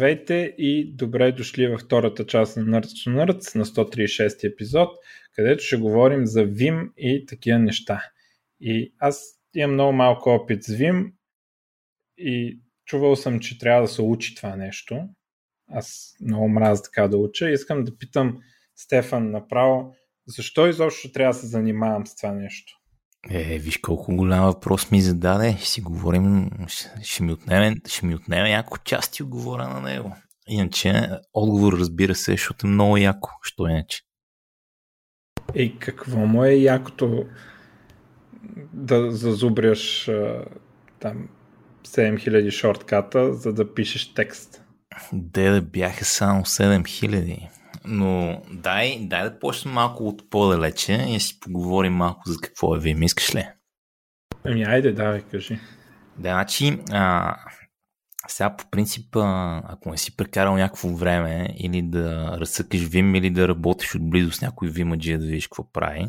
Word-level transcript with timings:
Здравейте 0.00 0.54
и 0.58 0.92
добре 0.94 1.32
дошли 1.32 1.66
във 1.66 1.80
втората 1.80 2.26
част 2.26 2.56
на 2.56 2.62
Nerds 2.62 2.86
to 2.86 3.10
Nerds 3.10 3.56
на 3.56 3.64
136 3.64 4.52
епизод, 4.52 4.88
където 5.32 5.64
ще 5.64 5.76
говорим 5.76 6.26
за 6.26 6.40
Vim 6.46 6.92
и 6.96 7.26
такива 7.26 7.58
неща. 7.58 8.04
И 8.60 8.94
аз 8.98 9.24
имам 9.54 9.72
много 9.72 9.92
малко 9.92 10.30
опит 10.30 10.64
с 10.64 10.72
Vim 10.72 11.12
и 12.18 12.60
чувал 12.84 13.16
съм, 13.16 13.40
че 13.40 13.58
трябва 13.58 13.82
да 13.82 13.88
се 13.88 14.02
учи 14.02 14.34
това 14.34 14.56
нещо. 14.56 15.08
Аз 15.68 16.16
много 16.20 16.48
мразя 16.48 16.82
така 16.82 17.08
да 17.08 17.16
уча. 17.16 17.50
Искам 17.50 17.84
да 17.84 17.98
питам 17.98 18.38
Стефан 18.76 19.30
направо, 19.30 19.94
защо 20.26 20.66
изобщо 20.66 21.12
трябва 21.12 21.32
да 21.32 21.38
се 21.38 21.46
занимавам 21.46 22.06
с 22.06 22.16
това 22.16 22.32
нещо? 22.32 22.79
Е, 23.28 23.58
виж 23.58 23.78
колко 23.78 24.16
голям 24.16 24.44
въпрос 24.44 24.90
ми 24.90 25.00
зададе. 25.00 25.56
Ще 25.58 25.68
си 25.68 25.80
говорим, 25.80 26.50
ще, 26.66 26.90
ще, 27.02 27.22
ми, 27.22 27.32
отнеме, 27.32 27.76
ще 27.86 28.06
ми 28.06 28.14
отнеме 28.14 28.50
няколко 28.50 28.78
части 28.78 29.22
отговора 29.22 29.68
на 29.68 29.80
него. 29.80 30.16
Иначе, 30.48 31.08
отговор 31.32 31.72
разбира 31.72 32.14
се, 32.14 32.32
защото 32.32 32.66
е 32.66 32.70
много 32.70 32.96
яко. 32.96 33.30
Що 33.42 33.68
иначе? 33.68 34.00
И 35.54 35.78
какво 35.78 36.18
му 36.18 36.44
е 36.44 36.52
якото 36.52 37.24
да 38.72 39.10
зазубряш 39.10 40.10
там 41.00 41.28
7000 41.84 42.50
шортката, 42.50 43.34
за 43.34 43.52
да 43.52 43.74
пишеш 43.74 44.14
текст? 44.14 44.62
Де 45.12 45.50
да 45.50 45.62
бяха 45.62 46.04
само 46.04 46.42
7000. 46.42 47.48
Но 47.84 48.42
дай, 48.50 48.98
дай 49.00 49.24
да 49.24 49.38
почнем 49.38 49.74
малко 49.74 50.08
от 50.08 50.30
по-далече 50.30 51.06
и 51.08 51.20
си 51.20 51.40
поговорим 51.40 51.92
малко 51.92 52.22
за 52.26 52.40
какво 52.40 52.76
е 52.76 52.80
Vim. 52.80 53.04
Искаш 53.04 53.34
ли? 53.34 53.48
Ами 54.44 54.64
айде, 54.64 54.92
давай, 54.92 55.22
кажи. 55.22 55.60
Да, 56.18 56.30
значи, 56.30 56.78
а, 56.90 57.36
сега 58.28 58.56
по 58.56 58.70
принцип, 58.70 59.16
ако 59.16 59.90
не 59.90 59.98
си 59.98 60.16
прекарал 60.16 60.56
някакво 60.56 60.88
време 60.88 61.54
или 61.58 61.82
да 61.82 62.36
разсъкаш 62.40 62.80
Vim 62.80 63.18
или 63.18 63.30
да 63.30 63.48
работиш 63.48 63.94
отблизо 63.94 64.32
с 64.32 64.40
някой 64.40 64.68
Vimаджия 64.68 65.18
да 65.18 65.26
видиш 65.26 65.46
какво 65.46 65.72
прави, 65.72 66.06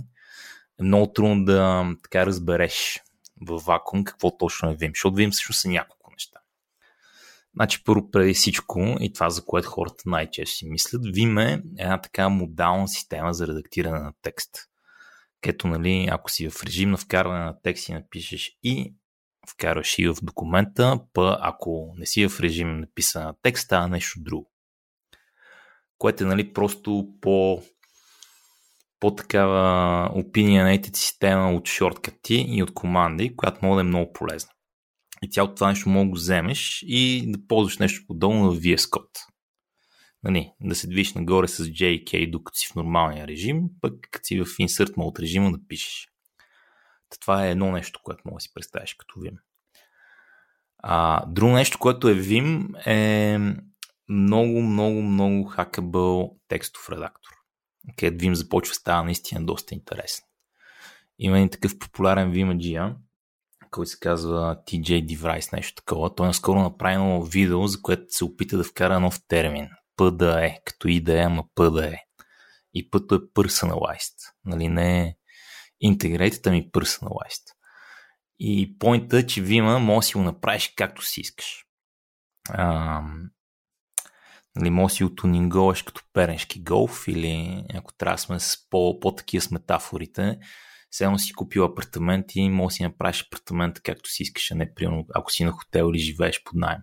е 0.79 0.83
много 0.83 1.13
трудно 1.13 1.45
да 1.45 1.85
така 2.03 2.25
разбереш 2.25 3.01
в 3.47 3.61
вакуум 3.65 4.03
какво 4.03 4.37
точно 4.37 4.69
е 4.69 4.75
Vim, 4.75 4.89
защото 4.89 5.15
Vim 5.15 5.31
също 5.31 5.53
са 5.53 5.69
няколко 5.69 6.00
Значи, 7.55 7.83
първо 7.83 8.11
преди 8.11 8.33
всичко, 8.33 8.97
и 8.99 9.13
това 9.13 9.29
за 9.29 9.45
което 9.45 9.69
хората 9.69 10.03
най-често 10.05 10.55
си 10.55 10.69
мислят, 10.69 11.01
Vim 11.01 11.49
е 11.49 11.63
една 11.77 12.01
така 12.01 12.29
модална 12.29 12.87
система 12.87 13.33
за 13.33 13.47
редактиране 13.47 13.99
на 13.99 14.13
текст. 14.21 14.49
Където, 15.41 15.67
нали, 15.67 16.07
ако 16.11 16.31
си 16.31 16.49
в 16.49 16.63
режим 16.63 16.91
на 16.91 16.97
вкарване 16.97 17.45
на 17.45 17.61
текст 17.63 17.89
и 17.89 17.93
напишеш 17.93 18.57
и 18.63 18.93
вкарваш 19.49 19.99
и 19.99 20.07
в 20.07 20.15
документа, 20.23 20.99
па 21.13 21.37
ако 21.41 21.93
не 21.97 22.05
си 22.05 22.27
в 22.27 22.39
режим 22.39 22.79
на 22.79 22.87
писане 22.95 23.25
на 23.25 23.33
текст, 23.41 23.63
става 23.63 23.87
нещо 23.87 24.19
друго. 24.21 24.51
Което 25.97 26.23
е 26.23 26.27
нали, 26.27 26.53
просто 26.53 27.07
по 27.21 27.61
по-такава 28.99 30.09
opinionated 30.15 30.95
система 30.95 31.53
от 31.53 31.67
шорткати 31.67 32.45
и 32.47 32.63
от 32.63 32.73
команди, 32.73 33.35
която 33.35 33.65
може 33.65 33.75
да 33.75 33.81
е 33.81 33.83
много 33.83 34.13
полезна. 34.13 34.51
И 35.23 35.29
цялото 35.29 35.55
това 35.55 35.69
нещо 35.69 35.89
мога 35.89 36.09
да 36.09 36.15
вземеш 36.15 36.83
и 36.87 37.25
да 37.27 37.47
ползваш 37.47 37.77
нещо 37.77 38.03
подобно 38.07 38.51
в 38.51 38.59
VS 38.59 38.77
Code. 38.77 39.19
Нали, 40.23 40.51
да 40.61 40.75
се 40.75 40.87
движиш 40.87 41.13
нагоре 41.13 41.47
с 41.47 41.63
JK, 41.63 42.31
докато 42.31 42.57
си 42.57 42.67
в 42.71 42.75
нормалния 42.75 43.27
режим, 43.27 43.63
пък 43.81 43.93
като 44.11 44.25
си 44.25 44.39
в 44.39 44.45
Insert 44.45 44.95
Mode 44.95 45.19
режима 45.19 45.51
да 45.51 45.59
пишеш. 45.67 46.07
Това 47.19 47.45
е 47.45 47.51
едно 47.51 47.71
нещо, 47.71 47.99
което 48.03 48.21
мога 48.25 48.37
да 48.37 48.41
си 48.41 48.53
представиш 48.53 48.93
като 48.93 49.19
Vim. 49.19 49.37
А, 50.77 51.25
друго 51.25 51.51
нещо, 51.51 51.79
което 51.79 52.09
е 52.09 52.15
Vim 52.15 52.75
е 52.87 53.37
много, 54.09 54.61
много, 54.61 55.01
много 55.01 55.43
хакабъл 55.43 56.35
текстов 56.47 56.89
редактор. 56.89 57.31
Където 57.97 58.25
Vim 58.25 58.33
започва 58.33 58.75
става 58.75 59.03
наистина 59.03 59.45
доста 59.45 59.75
интересен. 59.75 60.25
Има 61.19 61.37
един 61.37 61.49
такъв 61.49 61.79
популярен 61.79 62.33
Vim 62.33 62.57
който 63.71 63.89
се 63.89 63.99
казва 63.99 64.57
TJ 64.67 65.05
Device, 65.05 65.53
нещо 65.53 65.75
такова. 65.75 66.15
Той 66.15 66.27
наскоро 66.27 66.59
направи 66.59 66.93
едно 66.93 67.23
видео, 67.23 67.67
за 67.67 67.81
което 67.81 68.03
се 68.09 68.25
опита 68.25 68.57
да 68.57 68.63
вкара 68.63 68.99
нов 68.99 69.19
термин. 69.27 69.69
PDE, 69.97 70.57
като 70.65 70.87
идея, 70.87 71.25
ама 71.25 71.43
PDE. 71.55 71.97
И 72.73 72.89
пъто 72.89 73.15
е 73.15 73.19
personalized. 73.19 74.15
Нали, 74.45 74.67
не 74.67 75.01
е 75.01 75.15
integrated, 75.85 76.47
ами 76.47 76.71
personalized. 76.71 77.43
И 78.39 78.77
поинта 78.77 79.17
е, 79.17 79.25
че 79.25 79.43
Vima 79.43 79.77
може 79.77 80.05
да 80.05 80.07
си 80.07 80.13
го 80.13 80.23
направиш 80.23 80.73
както 80.75 81.05
си 81.05 81.21
искаш. 81.21 81.65
А, 82.49 83.01
нали, 84.55 84.69
може 84.69 84.91
да 84.91 84.95
си 84.95 85.03
отунинговаш 85.03 85.81
като 85.81 86.01
переншки 86.13 86.63
голф 86.63 87.07
или 87.07 87.63
ако 87.73 87.93
трябва 87.93 88.17
сме 88.17 88.39
с 88.39 88.57
по, 88.69 88.99
по-такива 88.99 89.41
с 89.41 89.51
метафорите, 89.51 90.39
Седно 90.91 91.19
си 91.19 91.33
купил 91.33 91.63
апартамент 91.63 92.25
и 92.35 92.49
може 92.49 92.73
да 92.73 92.75
си 92.75 92.83
направиш 92.83 93.23
апартамент 93.27 93.79
както 93.79 94.09
си 94.09 94.23
искаш, 94.23 94.51
а 94.51 94.55
не 94.55 94.73
примерно 94.73 95.05
ако 95.15 95.31
си 95.31 95.43
на 95.43 95.51
хотел 95.51 95.91
или 95.93 95.99
живееш 95.99 96.43
под 96.43 96.53
найем. 96.55 96.81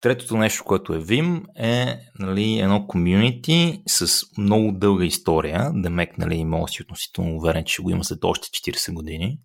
Третото 0.00 0.36
нещо, 0.36 0.64
което 0.64 0.94
е 0.94 0.98
Vim 0.98 1.44
е 1.56 2.00
нали, 2.18 2.58
едно 2.58 2.86
комьюнити 2.86 3.82
с 3.86 4.26
много 4.38 4.72
дълга 4.72 5.04
история. 5.04 5.70
Демек, 5.74 6.18
нали, 6.18 6.44
мога 6.44 6.68
си 6.68 6.82
относително 6.82 7.36
уверен, 7.36 7.64
че 7.64 7.82
го 7.82 7.90
има 7.90 8.04
след 8.04 8.24
още 8.24 8.48
40 8.48 8.92
години. 8.92 9.38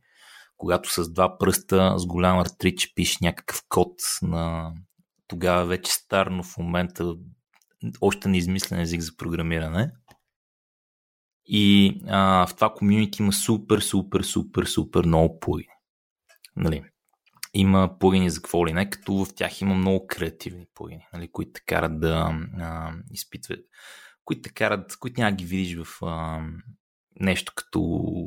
Когато 0.57 0.93
с 0.93 1.13
два 1.13 1.37
пръста, 1.37 1.93
с 1.97 2.05
голям 2.05 2.39
артрич 2.39 2.93
пишеш 2.95 3.17
някакъв 3.19 3.61
код 3.69 3.93
на 4.21 4.73
тогава 5.27 5.65
вече 5.65 5.91
стар, 5.91 6.27
но 6.27 6.43
в 6.43 6.57
момента 6.57 7.15
още 8.01 8.29
неизмислен 8.29 8.79
език 8.79 9.01
за 9.01 9.15
програмиране– 9.17 9.91
и 11.45 11.95
а, 12.07 12.47
в 12.47 12.55
това 12.55 12.73
комьюнити 12.73 13.21
има 13.21 13.33
супер, 13.33 13.79
супер, 13.79 14.21
супер, 14.21 14.65
супер 14.65 15.05
много 15.05 15.39
плагини. 15.39 15.73
Нали? 16.55 16.83
Има 17.53 17.99
плагини 17.99 18.29
за 18.29 18.41
какво 18.41 18.67
ли 18.67 18.73
не, 18.73 18.89
като 18.89 19.25
в 19.25 19.35
тях 19.35 19.61
има 19.61 19.75
много 19.75 20.07
креативни 20.07 20.65
плагини, 20.73 21.07
нали, 21.13 21.31
които 21.31 21.51
те 21.53 21.61
карат 21.65 21.99
да 21.99 22.39
а, 22.59 22.93
изпитват, 23.11 23.59
които 24.25 24.41
те 24.41 24.53
карат, 24.53 24.97
които 24.99 25.21
няма 25.21 25.35
ги 25.35 25.45
видиш 25.45 25.77
в 25.77 26.05
а, 26.05 26.41
нещо 27.19 27.53
като 27.55 27.79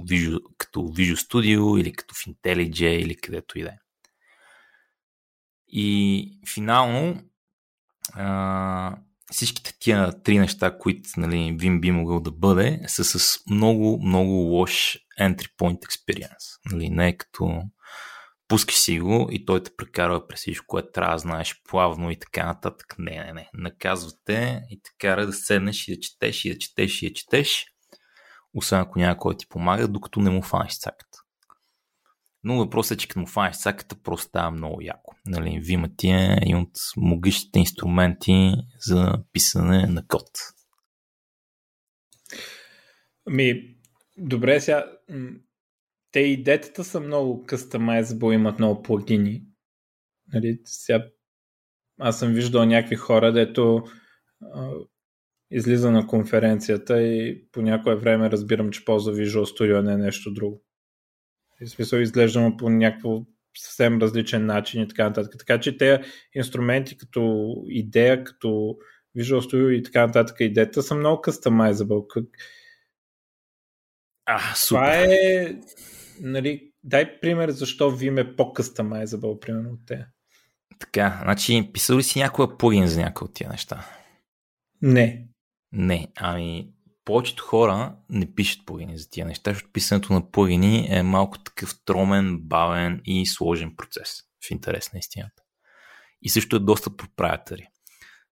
Visual, 0.09 0.41
като 0.59 0.81
Visual 0.81 1.15
Studio 1.15 1.81
или 1.81 1.93
като 1.93 2.15
в 2.15 2.19
IntelliJ 2.19 2.85
или 2.85 3.17
където 3.17 3.59
и 3.59 3.63
да 3.63 3.69
е. 3.69 3.79
И 5.69 6.41
финално 6.55 7.23
а, 8.15 8.97
всичките 9.33 9.79
тия 9.81 10.23
три 10.23 10.39
неща, 10.39 10.79
които 10.79 11.11
нали, 11.17 11.37
Vim 11.37 11.81
би 11.81 11.91
могъл 11.91 12.21
да 12.21 12.31
бъде, 12.31 12.81
са 12.87 13.05
с 13.05 13.39
много, 13.51 14.01
много 14.03 14.33
лош 14.33 14.99
entry 15.21 15.57
point 15.61 15.79
experience. 15.79 16.73
Нали, 16.73 16.91
не 16.91 17.09
е 17.09 17.17
като 17.17 17.63
пускаш 18.49 18.77
си 18.77 19.01
го 19.01 19.29
и 19.31 19.45
той 19.45 19.63
те 19.63 19.71
прекарва 19.77 20.29
през 20.29 20.41
всичко, 20.41 20.67
което 20.67 20.89
трябва 20.93 21.15
да 21.15 21.19
знаеш 21.19 21.63
плавно 21.69 22.11
и 22.11 22.19
така 22.19 22.47
нататък. 22.47 22.95
Не, 22.99 23.25
не, 23.25 23.33
не. 23.33 23.49
Наказвате 23.55 24.63
и 24.71 24.81
те 24.83 24.91
кара 24.99 25.27
да 25.27 25.33
седнеш 25.33 25.89
и 25.89 25.95
да 25.95 26.01
четеш 26.01 26.45
и 26.45 26.53
да 26.53 26.59
четеш 26.59 27.03
и 27.03 27.09
да 27.09 27.15
четеш, 27.15 27.67
освен 28.55 28.81
ако 28.81 28.99
няма 28.99 29.17
кой 29.19 29.37
ти 29.37 29.49
помага, 29.49 29.89
докато 29.89 30.21
не 30.21 30.31
му 30.31 30.43
фанеш 30.43 30.79
цаката. 30.79 31.19
Но 32.45 32.59
въпросът 32.59 32.97
е, 32.97 33.01
че 33.01 33.09
като 33.09 33.21
му 33.21 33.27
фанеш 33.27 33.57
саката, 33.57 33.97
просто 34.03 34.29
става 34.29 34.51
много 34.51 34.81
яко. 34.81 35.15
Нали, 35.27 35.61
Вима 35.63 35.89
ти 35.97 36.09
е 36.09 36.39
един 36.43 36.57
от 36.57 36.73
могъщите 36.97 37.59
инструменти 37.59 38.53
за 38.81 39.13
писане 39.33 39.87
на 39.87 40.07
код. 40.07 40.31
Ами, 43.27 43.77
добре, 44.17 44.61
сега 44.61 44.87
те 46.13 46.21
и 46.21 46.43
детата 46.43 46.85
са 46.85 47.01
много 47.01 47.47
customizable, 47.47 48.35
имат 48.35 48.59
много 48.59 48.83
плагини. 48.83 49.43
Нали, 50.33 50.61
сега 50.65 51.05
аз 52.01 52.19
съм 52.19 52.33
виждал 52.33 52.65
някакви 52.65 52.97
хора, 52.97 53.33
дето 53.33 53.83
излиза 55.51 55.91
на 55.91 56.07
конференцията 56.07 57.03
и 57.03 57.49
по 57.53 57.63
някое 57.63 57.97
време 57.97 58.31
разбирам, 58.31 58.71
че 58.71 58.85
ползва 58.85 59.13
Visual 59.13 59.45
Studio, 59.45 59.81
не 59.81 59.97
нещо 59.97 60.33
друго. 60.33 60.65
В 61.63 61.69
смисъл 61.69 61.99
изглежда 61.99 62.53
по 62.59 62.71
някакво 62.71 63.23
съвсем 63.57 63.99
различен 63.99 64.47
начин 64.47 64.83
и 64.83 64.89
така 64.89 65.05
нататък. 65.05 65.35
Така 65.39 65.61
че 65.61 65.77
тези 65.77 66.03
инструменти 66.35 66.97
като 66.97 67.55
идея, 67.69 68.25
като 68.25 68.77
Visual 69.17 69.41
Studio 69.41 69.71
и 69.71 69.83
така 69.83 70.07
нататък, 70.07 70.37
идеята 70.41 70.83
са 70.83 70.95
много 70.95 71.23
customizable. 71.23 72.07
Как... 72.07 72.25
А, 74.25 74.55
супер. 74.55 74.79
Това 74.79 74.95
е, 74.97 75.57
нали, 76.21 76.73
дай 76.85 77.21
пример 77.21 77.51
защо 77.51 77.91
Vim 77.91 78.21
е 78.21 78.37
по-customizable, 78.37 79.41
примерно 79.41 79.71
от 79.71 79.81
те. 79.87 80.07
Така, 80.79 81.21
значи, 81.23 81.71
писал 81.73 81.99
ли 81.99 82.03
си 82.03 82.19
някоя 82.19 82.59
плагин 82.59 82.87
за 82.87 83.01
някои 83.01 83.25
от 83.25 83.35
тия 83.35 83.51
неща? 83.51 83.87
Не. 84.83 85.29
Не, 85.73 86.09
ами 86.17 86.73
повечето 87.09 87.45
хора 87.45 87.97
не 88.11 88.35
пишат 88.35 88.67
плагини 88.67 88.99
за 88.99 89.11
тия 89.11 89.27
неща, 89.27 89.51
защото 89.51 89.73
писането 89.73 90.13
на 90.13 90.31
плагини 90.31 90.87
е 90.91 91.03
малко 91.03 91.39
такъв 91.39 91.75
тромен, 91.85 92.39
бавен 92.41 93.01
и 93.05 93.27
сложен 93.27 93.77
процес 93.77 94.23
в 94.47 94.51
интерес 94.51 94.93
на 94.93 94.99
истината. 94.99 95.43
и 96.23 96.29
също 96.29 96.57
е 96.57 96.59
доста 96.59 96.97
проприетари. 96.97 97.67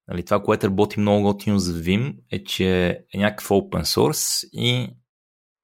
Нали, 0.08 0.24
това, 0.24 0.42
което 0.42 0.66
работи 0.66 1.00
много 1.00 1.22
готино 1.22 1.58
за 1.58 1.82
Vim 1.82 2.16
е, 2.30 2.44
че 2.44 2.88
е 3.12 3.18
някакъв 3.18 3.48
open 3.48 3.82
source 3.82 4.48
и 4.52 4.88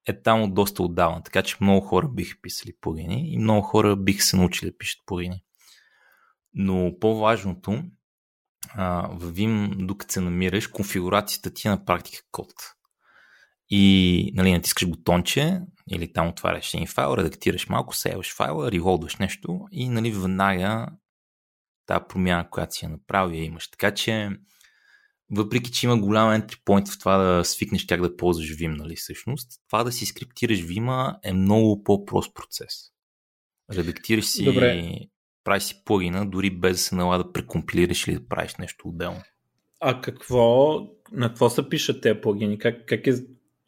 е 0.09 0.23
там 0.23 0.43
от 0.43 0.55
доста 0.55 0.83
отдавна, 0.83 1.23
така 1.23 1.43
че 1.43 1.57
много 1.61 1.87
хора 1.87 2.09
биха 2.09 2.37
писали 2.43 2.73
плагини 2.81 3.33
и 3.33 3.39
много 3.39 3.63
хора 3.63 3.97
биха 3.97 4.23
се 4.23 4.37
научили 4.37 4.71
да 4.71 4.79
пишат 4.79 5.01
плагини. 5.07 5.45
Но 6.55 6.93
по-важното, 7.01 7.83
в 9.11 9.33
Vim, 9.33 9.87
докато 9.87 10.13
се 10.13 10.21
намираш, 10.21 10.67
конфигурацията 10.67 11.55
ти 11.55 11.69
е 11.69 11.71
на 11.71 11.85
практика 11.85 12.23
код. 12.31 12.53
И 13.75 14.33
нали, 14.35 14.53
натискаш 14.53 14.89
бутонче 14.89 15.61
или 15.91 16.13
там 16.13 16.29
отваряш 16.29 16.75
един 16.75 16.87
файл, 16.87 17.15
редактираш 17.17 17.69
малко, 17.69 17.97
сейваш 17.97 18.35
файла, 18.35 18.73
револдваш 18.73 19.17
нещо 19.17 19.61
и 19.71 19.89
нали, 19.89 20.11
веднага 20.11 20.87
тази 21.87 22.05
промяна, 22.09 22.51
която 22.51 22.75
си 22.75 22.85
е 22.85 22.89
направил, 22.89 23.37
я 23.37 23.45
имаш. 23.45 23.71
Така 23.71 23.95
че, 23.95 24.31
въпреки, 25.31 25.73
че 25.73 25.87
има 25.87 26.01
голям 26.01 26.41
entry 26.41 26.65
point 26.65 26.95
в 26.95 26.99
това 26.99 27.17
да 27.17 27.45
свикнеш 27.45 27.87
как 27.87 28.01
да 28.01 28.17
ползваш 28.17 28.57
Vim, 28.57 28.77
нали, 28.77 28.97
всъщност, 28.97 29.51
това 29.69 29.85
да 29.85 29.93
си 29.93 30.07
скриптираш 30.07 30.59
Vim 30.59 31.17
е 31.23 31.33
много 31.33 31.85
по-прост 31.85 32.35
процес. 32.35 32.75
Редактираш 33.73 34.25
си, 34.25 34.45
Добре. 34.45 34.99
правиш 35.45 35.63
си 35.63 35.83
плагина, 35.85 36.31
дори 36.31 36.51
без 36.51 36.73
да 36.73 36.79
се 36.79 36.95
налага 36.95 37.25
да 37.25 37.33
прекомпилираш 37.33 38.07
или 38.07 38.15
да 38.15 38.29
правиш 38.29 38.55
нещо 38.59 38.89
отделно. 38.89 39.23
А 39.81 40.01
какво, 40.01 40.79
на 41.13 41.29
какво 41.29 41.51
се 41.51 41.69
пишат 41.69 42.03
тези 42.03 42.21
плагини? 42.21 42.59
Как, 42.59 42.87
как 42.87 43.07
е, 43.07 43.15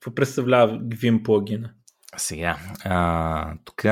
какво 0.04 0.14
представлява 0.14 0.78
Vim 0.78 1.22
плагина? 1.22 1.70
Сега, 2.16 2.58
тук, 3.64 3.82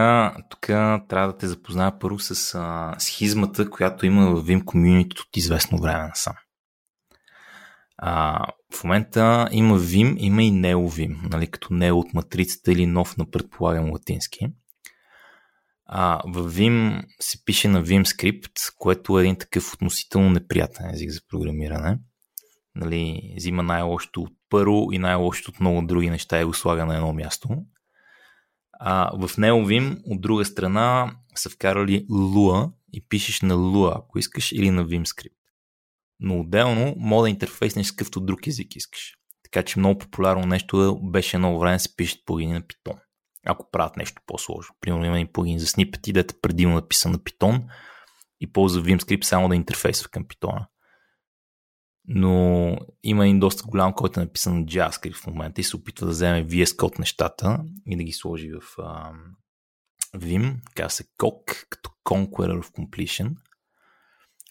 трябва 1.08 1.26
да 1.26 1.36
те 1.36 1.46
запозная 1.48 1.98
първо 1.98 2.18
с 2.18 2.54
а, 2.54 2.94
схизмата, 2.98 3.70
която 3.70 4.06
има 4.06 4.30
в 4.30 4.44
Vim 4.44 4.64
Community 4.64 5.20
от 5.20 5.36
известно 5.36 5.78
време 5.78 6.08
насам. 6.08 6.34
А, 7.98 8.46
в 8.74 8.84
момента 8.84 9.48
има 9.52 9.78
Vim, 9.78 10.14
има 10.18 10.42
и 10.42 10.52
NeoVim, 10.52 11.16
нали, 11.30 11.46
като 11.46 11.68
Neo 11.68 11.92
от 11.92 12.14
матрицата 12.14 12.72
или 12.72 12.86
нов 12.86 13.16
на 13.16 13.30
предполагам 13.30 13.92
латински. 13.92 14.46
А, 15.86 16.22
в 16.26 16.52
Vim 16.52 17.04
се 17.20 17.44
пише 17.44 17.68
на 17.68 17.84
Vim 17.84 18.04
скрипт, 18.04 18.52
което 18.78 19.18
е 19.18 19.22
един 19.22 19.36
такъв 19.36 19.74
относително 19.74 20.30
неприятен 20.30 20.90
език 20.90 21.10
за 21.10 21.20
програмиране. 21.28 21.98
Нали, 22.74 23.34
взима 23.36 23.62
най-лошото 23.62 24.22
от 24.22 24.32
първо 24.52 24.88
и 24.92 24.98
най-лошото 24.98 25.50
от 25.50 25.60
много 25.60 25.86
други 25.86 26.10
неща 26.10 26.40
и 26.40 26.44
го 26.44 26.54
слага 26.54 26.86
на 26.86 26.94
едно 26.94 27.12
място. 27.12 27.48
А, 28.72 29.10
в 29.14 29.28
NeoVim 29.28 30.00
от 30.06 30.20
друга 30.20 30.44
страна 30.44 31.16
са 31.34 31.50
вкарали 31.50 32.06
Lua 32.06 32.72
и 32.92 33.08
пишеш 33.08 33.40
на 33.40 33.54
Lua, 33.54 33.92
ако 33.96 34.18
искаш, 34.18 34.52
или 34.52 34.70
на 34.70 34.84
Vim 34.84 35.04
скрипт. 35.04 35.36
Но 36.20 36.40
отделно 36.40 36.94
мода 36.98 37.30
интерфейс 37.30 37.76
на 37.76 37.82
какъвто 37.82 38.20
друг 38.20 38.46
език 38.46 38.76
искаш. 38.76 39.14
Така 39.42 39.62
че 39.62 39.78
много 39.78 39.98
популярно 39.98 40.46
нещо 40.46 41.00
беше 41.02 41.36
едно 41.36 41.58
време 41.58 41.78
се 41.78 41.96
пишат 41.96 42.20
плагини 42.26 42.52
на 42.52 42.62
Python. 42.62 42.98
Ако 43.46 43.70
правят 43.70 43.96
нещо 43.96 44.22
по-сложно. 44.26 44.74
Примерно 44.80 45.04
има 45.04 45.20
и 45.20 45.32
плагин 45.32 45.58
за 45.58 45.66
снипети, 45.66 46.12
дете 46.12 46.34
предимно 46.42 46.74
написан 46.74 47.12
на 47.12 47.18
Python 47.18 47.62
и 48.40 48.52
ползва 48.52 48.82
Vim 48.82 49.02
скрипт 49.02 49.24
само 49.24 49.48
да 49.48 49.56
интерфейсва 49.56 50.08
към 50.08 50.24
Python 50.24 50.66
но 52.08 52.76
има 53.02 53.24
един 53.24 53.40
доста 53.40 53.64
голям, 53.66 53.92
който 53.92 54.20
е 54.20 54.24
написан 54.24 54.58
на 54.58 54.64
JavaScript 54.64 55.16
в 55.16 55.26
момента 55.26 55.60
и 55.60 55.64
се 55.64 55.76
опитва 55.76 56.06
да 56.06 56.12
вземе 56.12 56.46
VS 56.46 56.64
Code 56.64 56.98
нещата 56.98 57.58
и 57.86 57.96
да 57.96 58.04
ги 58.04 58.12
сложи 58.12 58.50
в 58.52 58.60
uh, 58.60 59.12
Vim, 60.16 60.56
така 60.66 60.88
се 60.88 61.04
COC, 61.04 61.66
като 61.68 61.90
Conqueror 62.04 62.62
of 62.62 62.72
Completion. 62.72 63.34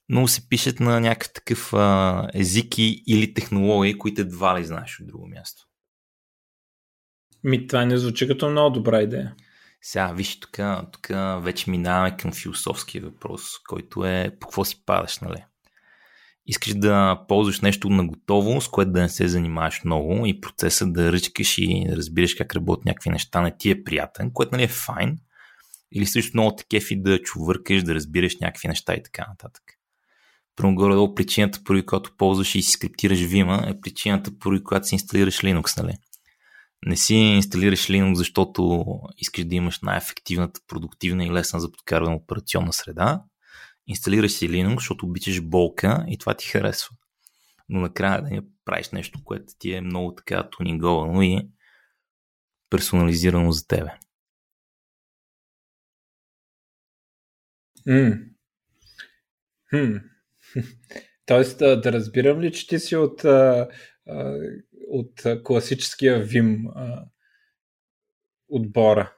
Но 0.10 0.28
се 0.28 0.50
пишат 0.50 0.80
на 0.80 1.00
някакъв 1.00 1.34
такъв 1.34 1.72
uh, 1.72 2.30
езики 2.34 3.04
или 3.08 3.34
технологии, 3.34 3.98
които 3.98 4.22
едва 4.22 4.60
ли 4.60 4.66
знаеш 4.66 5.00
от 5.00 5.08
друго 5.08 5.28
място. 5.28 5.64
Ми, 7.44 7.68
това 7.68 7.86
не 7.86 7.98
звучи 7.98 8.28
като 8.28 8.50
много 8.50 8.74
добра 8.74 9.02
идея. 9.02 9.36
Сега, 9.82 10.12
виж, 10.12 10.40
тук, 10.40 10.60
тук 10.92 11.08
вече 11.44 11.72
минаваме 11.72 12.18
към 12.18 12.32
философския 12.32 13.04
въпрос, 13.04 13.60
който 13.70 14.06
е 14.06 14.38
по 14.40 14.48
какво 14.48 14.66
си 14.66 14.86
падаш, 14.86 15.20
нали? 15.20 15.44
Искаш 16.46 16.74
да 16.74 17.26
ползваш 17.28 17.62
нещо 17.62 17.90
на 17.90 18.08
готово, 18.08 18.62
с 18.62 18.68
което 18.68 18.92
да 18.92 19.02
не 19.02 19.10
се 19.10 19.28
занимаваш 19.28 19.84
много 19.84 20.26
и 20.26 20.42
процесът 20.42 20.94
да 20.94 21.12
ръчкаш 21.12 21.58
и 21.58 21.86
да 21.90 21.96
разбираш 21.96 22.34
как 22.34 22.56
работят 22.56 22.86
някакви 22.86 23.10
неща 23.10 23.42
не 23.42 23.58
ти 23.58 23.72
е 23.72 23.84
приятен, 23.84 24.32
което 24.34 24.52
нали 24.52 24.64
е 24.64 24.68
файн. 24.68 25.18
Или 25.94 26.06
също 26.06 26.32
много 26.34 26.56
те 26.56 26.64
кефи 26.64 27.02
да 27.02 27.22
чувъркаш, 27.22 27.84
да 27.84 27.96
разбираш 27.96 28.38
някакви 28.42 28.68
неща 28.68 28.94
и 28.94 29.04
така 29.04 29.26
нататък. 29.30 29.64
Първо 30.56 30.76
горе-долу 30.76 31.16
причината, 31.16 31.60
поради 31.64 31.86
която 31.86 32.16
ползваш 32.18 32.56
и 32.56 32.62
си 32.62 32.72
скриптираш 32.72 33.20
Vima, 33.20 33.72
е 33.72 33.82
причината, 33.82 34.32
поради 34.40 34.64
която 34.64 34.88
си 34.88 34.96
инсталираш 34.96 35.40
Linux, 35.40 35.82
нали? 35.82 35.98
Не 36.86 36.96
си 36.98 37.16
инсталираш 37.16 37.88
Linux, 37.88 38.14
защото 38.14 38.86
искаш 39.18 39.46
да 39.46 39.56
имаш 39.56 39.80
най-ефективната, 39.82 40.60
продуктивна 40.68 41.26
и 41.26 41.32
лесна 41.32 41.60
за 41.60 41.72
подкарване 41.72 42.16
операционна 42.16 42.74
среда, 42.74 43.22
инсталираш 43.92 44.32
си 44.32 44.50
Linux, 44.50 44.76
защото 44.76 45.06
обичаш 45.06 45.42
болка 45.42 46.06
и 46.08 46.18
това 46.18 46.34
ти 46.34 46.48
харесва. 46.48 46.96
Но 47.70 47.80
накрая 47.80 48.22
да 48.22 48.30
не 48.30 48.42
правиш 48.66 48.90
нещо, 48.90 49.20
което 49.24 49.46
ти 49.60 49.74
е 49.74 49.82
много 49.82 50.16
така 50.16 50.50
тунинговано 50.50 51.22
и 51.22 51.50
персонализирано 52.70 53.52
за 53.52 53.68
тебе. 53.68 53.92
Mm. 57.88 58.30
Hmm. 59.74 60.04
Тоест, 61.26 61.60
да, 61.60 61.94
разбирам 61.94 62.42
ли, 62.42 62.54
че 62.54 62.68
ти 62.68 62.80
си 62.80 62.96
от, 62.96 63.22
от 64.88 65.44
класическия 65.44 66.26
Vim 66.26 66.72
отбора? 68.48 69.14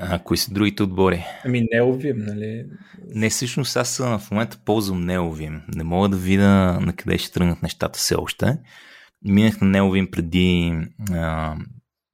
А, 0.00 0.18
кои 0.18 0.36
са 0.36 0.50
другите 0.50 0.82
отбори? 0.82 1.24
Ами 1.44 1.68
Неовим, 1.72 2.16
нали? 2.18 2.66
Не, 3.14 3.30
всъщност 3.30 3.76
аз 3.76 3.98
в 3.98 4.22
момента 4.30 4.58
ползвам 4.64 5.00
Неовим. 5.00 5.62
Не 5.74 5.84
мога 5.84 6.08
да 6.08 6.16
видя 6.16 6.80
на 6.80 6.92
къде 6.96 7.18
ще 7.18 7.32
тръгнат 7.32 7.62
нещата 7.62 7.98
все 7.98 8.14
още. 8.14 8.58
Минах 9.24 9.60
на 9.60 9.68
Неовим 9.68 10.10
преди 10.10 10.74
а, 11.10 11.56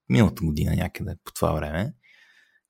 миналата 0.09 0.45
година 0.45 0.75
някъде 0.77 1.15
по 1.25 1.33
това 1.33 1.53
време. 1.53 1.93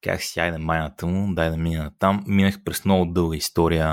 Как 0.03 0.23
си, 0.23 0.41
айде 0.41 0.59
майната 0.59 1.07
му, 1.07 1.35
дай 1.35 1.51
да 1.51 1.57
мина 1.57 1.91
там. 1.99 2.25
Минах 2.27 2.65
през 2.65 2.85
много 2.85 3.13
дълга 3.13 3.37
история. 3.37 3.87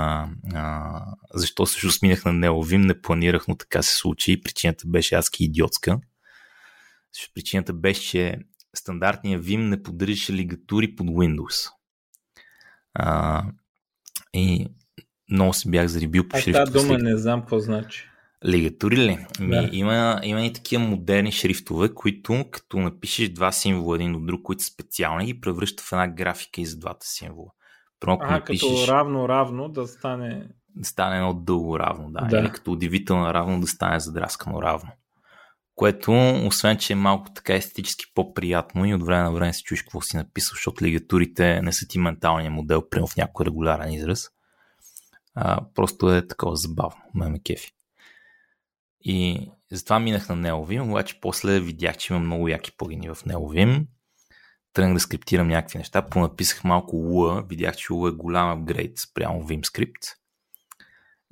А, 0.54 0.90
защо 1.34 1.66
всъщност 1.66 2.02
минах 2.02 2.24
на 2.24 2.32
Неовим, 2.32 2.80
не 2.80 3.00
планирах, 3.00 3.48
но 3.48 3.56
така 3.56 3.82
се 3.82 3.96
случи. 3.96 4.40
Причината 4.40 4.84
беше 4.86 5.14
адски 5.14 5.44
идиотска. 5.44 5.98
Причината 7.34 7.72
беше, 7.72 8.02
че 8.02 8.38
стандартния 8.76 9.40
Vim 9.40 9.68
не 9.68 9.82
поддържаше 9.82 10.32
лигатури 10.32 10.96
под 10.96 11.06
Windows. 11.06 11.70
А, 12.94 13.42
и 14.34 14.66
много 15.30 15.54
се 15.54 15.70
бях 15.70 15.86
зарибил 15.86 16.28
по 16.28 16.38
шрифта. 16.38 16.64
Тази 16.64 16.86
дума 16.86 16.98
не 16.98 17.16
знам 17.16 17.40
какво 17.40 17.58
значи. 17.58 18.08
Лигатури 18.44 18.96
ли? 18.96 19.26
Да. 19.38 19.44
Ми, 19.44 19.68
има, 19.72 20.20
има 20.22 20.46
и 20.46 20.52
такива 20.52 20.84
модерни 20.84 21.32
шрифтове, 21.32 21.94
които 21.94 22.44
като 22.50 22.78
напишеш 22.78 23.28
два 23.28 23.52
символа 23.52 23.96
един 23.96 24.14
от 24.14 24.26
друг, 24.26 24.42
които 24.42 24.62
са 24.62 24.72
специални, 24.72 25.26
ги 25.26 25.40
превръща 25.40 25.82
в 25.82 25.92
една 25.92 26.08
графика 26.08 26.60
и 26.60 26.66
за 26.66 26.78
двата 26.78 27.06
символа. 27.06 27.50
Първо, 28.00 28.18
а, 28.20 28.30
напишеш, 28.30 28.60
като 28.60 28.92
равно-равно 28.92 29.68
да 29.68 29.86
стане... 29.86 30.48
Да 30.76 30.84
стане 30.84 31.16
едно 31.16 31.34
дълго 31.34 31.78
равно, 31.78 32.10
да. 32.10 32.26
да. 32.26 32.38
Или 32.38 32.52
като 32.52 32.72
удивително 32.72 33.34
равно 33.34 33.60
да 33.60 33.66
стане 33.66 34.00
задраскано 34.00 34.62
равно 34.62 34.90
което, 35.74 36.12
освен 36.46 36.78
че 36.78 36.92
е 36.92 36.96
малко 36.96 37.32
така 37.34 37.54
естетически 37.54 38.04
по-приятно 38.14 38.84
и 38.86 38.94
от 38.94 39.06
време 39.06 39.22
на 39.22 39.32
време 39.32 39.52
се 39.52 39.62
чуеш 39.62 39.82
какво 39.82 40.00
си 40.00 40.16
написал, 40.16 40.54
защото 40.54 40.84
лигатурите 40.84 41.62
не 41.62 41.72
са 41.72 41.86
ти 41.88 41.98
менталния 41.98 42.50
модел, 42.50 42.88
прямо 42.88 43.06
в 43.06 43.16
някой 43.16 43.46
регулярен 43.46 43.92
израз. 43.92 44.28
А, 45.34 45.60
просто 45.74 46.14
е 46.14 46.26
такова 46.26 46.56
забавно, 46.56 47.02
ме 47.14 47.28
ме 47.28 47.40
кефи. 47.42 47.72
И 49.04 49.50
затова 49.72 49.98
минах 49.98 50.28
на 50.28 50.36
Neovim, 50.36 50.90
обаче 50.90 51.20
после 51.20 51.60
видях, 51.60 51.96
че 51.96 52.12
има 52.12 52.20
много 52.20 52.48
яки 52.48 52.76
плагини 52.76 53.08
в 53.08 53.14
Neovim. 53.14 53.86
Тръгнах 54.72 54.94
да 54.94 55.00
скриптирам 55.00 55.48
някакви 55.48 55.78
неща, 55.78 56.02
понаписах 56.02 56.64
малко 56.64 56.96
Lua, 56.96 57.48
видях, 57.48 57.76
че 57.76 57.88
Lua 57.88 58.08
е 58.08 58.16
голям 58.16 58.50
апгрейд 58.50 58.98
спрямо 58.98 59.42
Vim 59.42 59.92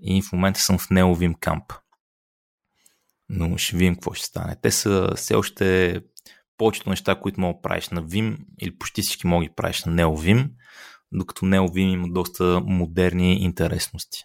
И 0.02 0.22
в 0.22 0.32
момента 0.32 0.60
съм 0.60 0.78
в 0.78 0.88
Neovim 0.88 1.34
Camp 1.38 1.78
но 3.30 3.56
ще 3.56 3.76
видим 3.76 3.94
какво 3.94 4.12
ще 4.12 4.26
стане. 4.26 4.56
Те 4.62 4.70
са 4.70 5.12
все 5.16 5.34
още 5.34 5.96
повечето 6.56 6.90
неща, 6.90 7.14
които 7.14 7.40
мога 7.40 7.54
да 7.54 7.62
правиш 7.62 7.88
на 7.88 8.02
Vim 8.02 8.36
или 8.60 8.78
почти 8.78 9.02
всички 9.02 9.26
мога 9.26 9.46
да 9.46 9.54
правиш 9.54 9.84
на 9.84 9.92
NeoVim, 9.92 10.48
докато 11.12 11.46
NeoVim 11.46 11.92
има 11.92 12.08
доста 12.08 12.60
модерни 12.64 13.42
интересности. 13.42 14.24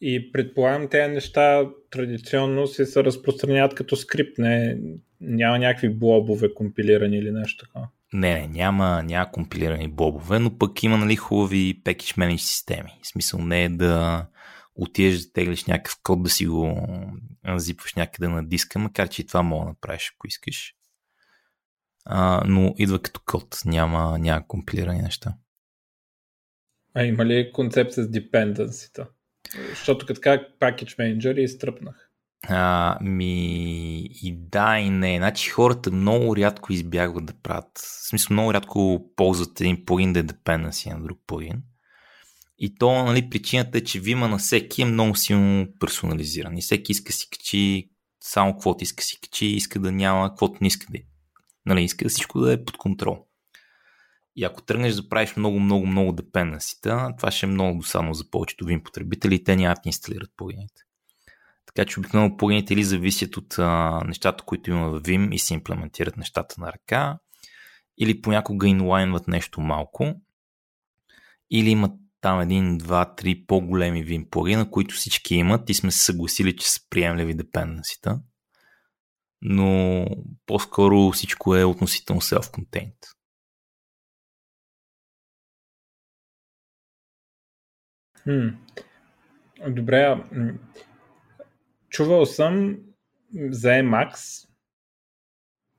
И 0.00 0.32
предполагам, 0.32 0.88
тези 0.88 1.12
неща 1.12 1.68
традиционно 1.90 2.66
се 2.66 2.86
се 2.86 3.04
разпространяват 3.04 3.74
като 3.74 3.96
скрипт, 3.96 4.38
не, 4.38 4.78
няма 5.20 5.58
някакви 5.58 5.88
блобове 5.88 6.54
компилирани 6.54 7.18
или 7.18 7.30
нещо 7.30 7.64
такова. 7.64 7.88
Не, 8.12 8.34
не, 8.34 8.46
няма, 8.46 9.02
няма 9.02 9.30
компилирани 9.30 9.88
бобове, 9.88 10.38
но 10.38 10.58
пък 10.58 10.82
има 10.82 10.96
нали, 10.96 11.16
хубави 11.16 11.82
package 11.84 12.18
manage 12.18 12.36
системи. 12.36 12.90
В 13.02 13.06
смисъл 13.06 13.40
не 13.40 13.64
е 13.64 13.68
да 13.68 14.26
отидеш 14.74 15.20
да 15.20 15.32
теглиш 15.32 15.64
някакъв 15.64 15.98
код 16.02 16.22
да 16.22 16.30
си 16.30 16.46
го 16.46 16.88
зипваш 17.56 17.94
някъде 17.94 18.28
на 18.28 18.48
диска, 18.48 18.78
макар 18.78 19.08
че 19.08 19.22
и 19.22 19.26
това 19.26 19.42
мога 19.42 19.64
да 19.64 19.68
направиш, 19.68 20.12
ако 20.14 20.26
искаш. 20.26 20.74
А, 22.04 22.42
но 22.46 22.74
идва 22.78 23.02
като 23.02 23.20
код, 23.26 23.60
няма, 23.64 24.18
няма 24.18 24.46
компилирани 24.48 25.02
неща. 25.02 25.34
А 26.94 27.04
има 27.04 27.26
ли 27.26 27.52
концепция 27.52 28.04
с 28.04 28.08
dependency 28.08 29.06
Защото 29.70 30.06
като 30.06 30.20
как 30.20 30.40
Package 30.60 30.98
Manager 30.98 31.38
изтръпнах. 31.38 32.12
А, 32.48 32.98
ми 33.00 33.96
и 34.02 34.36
да 34.36 34.78
и 34.78 34.90
не. 34.90 35.16
Значи 35.16 35.50
хората 35.50 35.92
много 35.92 36.36
рядко 36.36 36.72
избягват 36.72 37.26
да 37.26 37.34
правят. 37.42 37.78
В 37.78 38.08
смисъл 38.08 38.34
много 38.34 38.54
рядко 38.54 39.10
ползват 39.16 39.60
един 39.60 39.84
плагин 39.84 40.12
да 40.12 40.20
е 40.20 40.22
dependency 40.22 40.92
на 40.92 41.02
друг 41.02 41.18
плагин. 41.26 41.62
И 42.58 42.74
то, 42.74 43.04
нали, 43.04 43.30
причината 43.30 43.78
е, 43.78 43.84
че 43.84 44.00
Вима 44.00 44.28
на 44.28 44.38
всеки 44.38 44.82
е 44.82 44.84
много 44.84 45.16
силно 45.16 45.66
персонализиран. 45.80 46.58
И 46.58 46.62
всеки 46.62 46.92
иска 46.92 47.12
си 47.12 47.28
качи 47.30 47.90
само 48.20 48.52
каквото 48.52 48.84
иска 48.84 49.04
си 49.04 49.20
качи, 49.20 49.46
иска 49.46 49.78
да 49.78 49.92
няма 49.92 50.30
каквото 50.30 50.58
не 50.60 50.66
иска 50.66 50.86
да 50.90 50.98
е. 50.98 51.02
Нали, 51.66 51.84
иска 51.84 52.08
всичко 52.08 52.40
да 52.40 52.52
е 52.52 52.64
под 52.64 52.76
контрол. 52.76 53.26
И 54.36 54.44
ако 54.44 54.62
тръгнеш 54.62 54.94
да 54.94 55.08
правиш 55.08 55.36
много, 55.36 55.60
много, 55.60 55.86
много 55.86 56.12
депенденсита, 56.12 57.10
това 57.18 57.30
ще 57.30 57.46
е 57.46 57.48
много 57.48 57.78
досадно 57.78 58.14
за 58.14 58.30
повечето 58.30 58.64
Vim 58.64 58.82
потребители 58.82 59.34
и 59.34 59.44
те 59.44 59.56
няма 59.56 59.74
да 59.74 59.80
инсталират 59.84 60.30
плагините. 60.36 60.82
Така 61.66 61.84
че 61.84 62.00
обикновено 62.00 62.36
плагините 62.36 62.74
или 62.74 62.84
зависят 62.84 63.36
от 63.36 63.58
а, 63.58 64.00
нещата, 64.06 64.44
които 64.44 64.70
има 64.70 64.88
в 64.88 65.02
Vim 65.02 65.34
и 65.34 65.38
се 65.38 65.54
имплементират 65.54 66.16
нещата 66.16 66.54
на 66.58 66.72
ръка, 66.72 67.18
или 67.98 68.22
понякога 68.22 68.68
инлайнват 68.68 69.28
нещо 69.28 69.60
малко, 69.60 70.14
или 71.50 71.70
имат 71.70 71.92
там 72.22 72.40
един, 72.40 72.78
два, 72.78 73.14
три 73.14 73.44
по-големи 73.46 74.06
Vim 74.06 74.30
плагина, 74.30 74.70
които 74.70 74.94
всички 74.94 75.34
имат 75.34 75.70
и 75.70 75.74
сме 75.74 75.90
се 75.90 76.04
съгласили, 76.04 76.56
че 76.56 76.70
са 76.70 76.80
приемливи 76.90 77.34
депенденсита. 77.34 78.20
Но 79.42 80.06
по-скоро 80.46 81.10
всичко 81.10 81.56
е 81.56 81.64
относително 81.64 82.20
self-contained. 82.20 83.06
Хм. 88.22 88.48
Добре, 89.68 90.24
чувал 91.88 92.26
съм 92.26 92.78
за 93.34 93.68
Emacs 93.68 94.48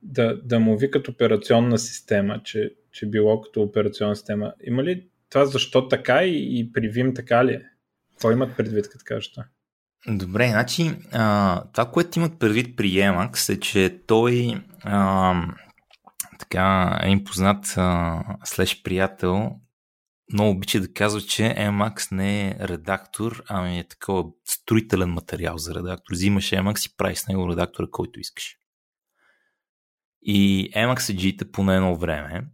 да, 0.02 0.42
да 0.42 0.60
му 0.60 0.78
викат 0.78 1.08
операционна 1.08 1.78
система, 1.78 2.42
че, 2.42 2.74
че 2.92 3.10
било 3.10 3.40
като 3.40 3.62
операционна 3.62 4.16
система. 4.16 4.54
Има 4.64 4.84
ли 4.84 5.08
това 5.30 5.46
защо 5.46 5.88
така 5.88 6.24
и, 6.24 6.58
и 6.60 6.72
при 6.72 6.92
Vim 6.92 7.14
така 7.14 7.44
ли 7.44 7.52
е? 7.52 7.62
Какво 8.10 8.30
имат 8.30 8.56
предвид, 8.56 8.88
като 8.88 9.04
кажете? 9.04 9.40
Добре, 10.08 10.48
значи 10.48 10.96
а, 11.12 11.64
това, 11.72 11.90
което 11.90 12.18
имат 12.18 12.38
предвид 12.38 12.76
при 12.76 12.88
Emacs 12.88 13.54
е, 13.54 13.60
че 13.60 14.00
той 14.06 14.62
а, 14.82 15.34
така 16.38 16.98
е 17.02 17.08
им 17.08 17.24
познат 17.24 17.74
а, 17.76 18.22
приятел, 18.84 19.50
много 20.32 20.50
обича 20.50 20.80
да 20.80 20.92
казва, 20.92 21.20
че 21.20 21.42
Emacs 21.42 22.12
не 22.12 22.48
е 22.48 22.56
редактор, 22.60 23.42
ами 23.48 23.78
е 23.78 23.88
такова 23.88 24.24
строителен 24.44 25.10
материал 25.10 25.58
за 25.58 25.74
редактор. 25.74 26.12
Взимаш 26.12 26.50
Emacs 26.50 26.90
и 26.90 26.96
правиш 26.96 27.18
с 27.18 27.28
него 27.28 27.48
редактора, 27.48 27.86
който 27.90 28.20
искаш. 28.20 28.56
И 30.22 30.70
Emacs 30.76 31.12
по 31.52 31.72
едно 31.72 31.96
време 31.96 32.44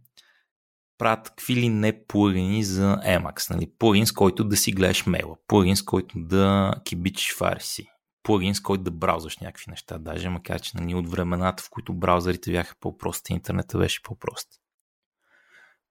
правят 1.01 1.29
какви 1.29 1.55
ли 1.55 1.69
не 1.69 2.05
плагини 2.05 2.63
за 2.63 2.97
Emacs. 3.05 3.49
Нали? 3.49 3.71
Плагин 3.79 4.05
с 4.05 4.11
който 4.11 4.43
да 4.43 4.57
си 4.57 4.71
гледаш 4.71 5.05
мейла, 5.05 5.35
плагин 5.47 5.75
с 5.75 5.83
който 5.83 6.19
да 6.19 6.73
кибичиш 6.85 7.35
фариси, 7.35 7.87
плагин 8.23 8.55
с 8.55 8.61
който 8.61 8.83
да 8.83 8.91
браузваш 8.91 9.37
някакви 9.37 9.65
неща, 9.67 9.97
даже 9.97 10.29
макар 10.29 10.61
че 10.61 10.71
нали, 10.77 10.95
от 10.95 11.09
времената, 11.09 11.63
в 11.63 11.69
които 11.69 11.93
браузърите 11.93 12.51
бяха 12.51 12.75
по-прости, 12.79 13.33
интернета 13.33 13.77
беше 13.77 14.03
по-прост. 14.03 14.47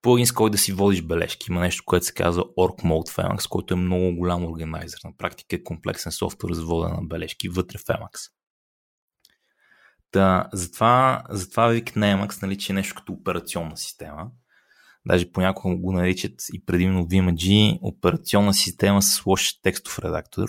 Плагин 0.02 0.26
с 0.26 0.32
който 0.32 0.50
да 0.50 0.58
си 0.58 0.72
водиш 0.72 1.02
бележки. 1.02 1.46
Има 1.50 1.60
нещо, 1.60 1.82
което 1.86 2.06
се 2.06 2.14
казва 2.14 2.42
Org 2.42 2.84
Mode 2.84 3.10
в 3.10 3.16
Emacs, 3.16 3.48
който 3.48 3.74
е 3.74 3.76
много 3.76 4.16
голям 4.16 4.44
органайзер. 4.44 4.98
На 5.04 5.16
практика 5.16 5.56
е 5.56 5.62
комплексен 5.62 6.12
софтуер 6.12 6.52
за 6.52 6.64
водене 6.64 6.94
на 6.94 7.02
бележки 7.02 7.48
вътре 7.48 7.78
в 7.78 7.84
Emacs. 7.84 8.30
Та, 10.10 10.48
затова, 10.52 11.24
затова 11.30 11.68
вик 11.68 11.96
на 11.96 12.06
Emacs, 12.06 12.42
нали, 12.42 12.58
че 12.58 12.72
е 12.72 12.74
нещо 12.74 12.94
като 12.94 13.12
операционна 13.12 13.76
система– 13.76 14.30
Даже 15.06 15.32
понякога 15.32 15.76
го 15.76 15.92
наричат 15.92 16.34
и 16.52 16.64
предимно 16.64 17.06
VMG 17.06 17.78
операционна 17.82 18.54
система 18.54 19.02
с 19.02 19.26
лош 19.26 19.60
текстов 19.62 19.98
редактор. 19.98 20.48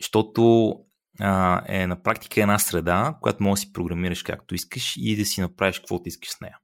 Защото 0.00 0.74
а, 1.20 1.62
е 1.66 1.86
на 1.86 2.02
практика 2.02 2.40
една 2.40 2.58
среда, 2.58 3.18
която 3.20 3.42
може 3.42 3.60
да 3.60 3.66
си 3.66 3.72
програмираш 3.72 4.22
както 4.22 4.54
искаш 4.54 4.94
и 4.96 5.16
да 5.16 5.24
си 5.24 5.40
направиш 5.40 5.78
каквото 5.78 6.08
искаш 6.08 6.30
с 6.30 6.40
нея. 6.40 6.58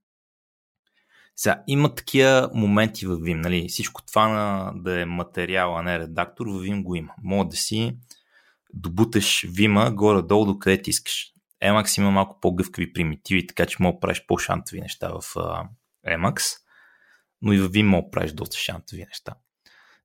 Сега, 1.36 1.62
има 1.66 1.94
такива 1.94 2.50
моменти 2.54 3.06
в 3.06 3.16
Vim, 3.16 3.34
нали? 3.34 3.68
Всичко 3.68 4.02
това 4.02 4.28
на, 4.28 4.72
да 4.74 5.00
е 5.00 5.04
материал, 5.04 5.76
а 5.76 5.82
не 5.82 5.98
редактор, 5.98 6.46
в 6.46 6.50
Vim 6.50 6.82
го 6.82 6.94
има. 6.94 7.12
Може 7.22 7.48
да 7.48 7.56
си 7.56 7.96
добуташ 8.74 9.46
Vim 9.46 9.94
горе-долу 9.94 10.44
до 10.44 10.58
къде 10.58 10.82
ти 10.82 10.90
искаш. 10.90 11.32
Emacs 11.64 11.98
има 11.98 12.10
малко 12.10 12.40
по-гъвкави 12.40 12.92
примитиви, 12.92 13.46
така 13.46 13.66
че 13.66 13.76
мога 13.80 13.96
да 13.96 14.00
правиш 14.00 14.24
по-шантови 14.26 14.80
неща 14.80 15.08
в, 15.08 15.36
Emacs, 16.08 16.44
но 17.42 17.52
и 17.52 17.58
в 17.58 17.68
Vim 17.68 17.82
мога 17.82 18.10
правиш 18.10 18.32
доста 18.32 18.56
шантови 18.56 19.04
неща. 19.04 19.34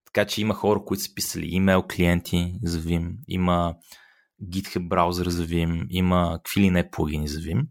Така 0.05 0.25
че 0.27 0.41
има 0.41 0.53
хора, 0.53 0.85
които 0.85 1.03
са 1.03 1.13
писали 1.15 1.47
имейл 1.47 1.83
клиенти 1.83 2.55
за 2.63 2.81
Vim, 2.81 3.15
има 3.27 3.75
GitHub 4.43 4.87
браузър 4.87 5.29
за 5.29 5.47
Vim, 5.47 5.85
има 5.89 6.39
какви 6.43 6.61
ли 6.61 6.69
не 6.69 6.91
плагини 6.91 7.27
за 7.27 7.39
Vim. 7.39 7.65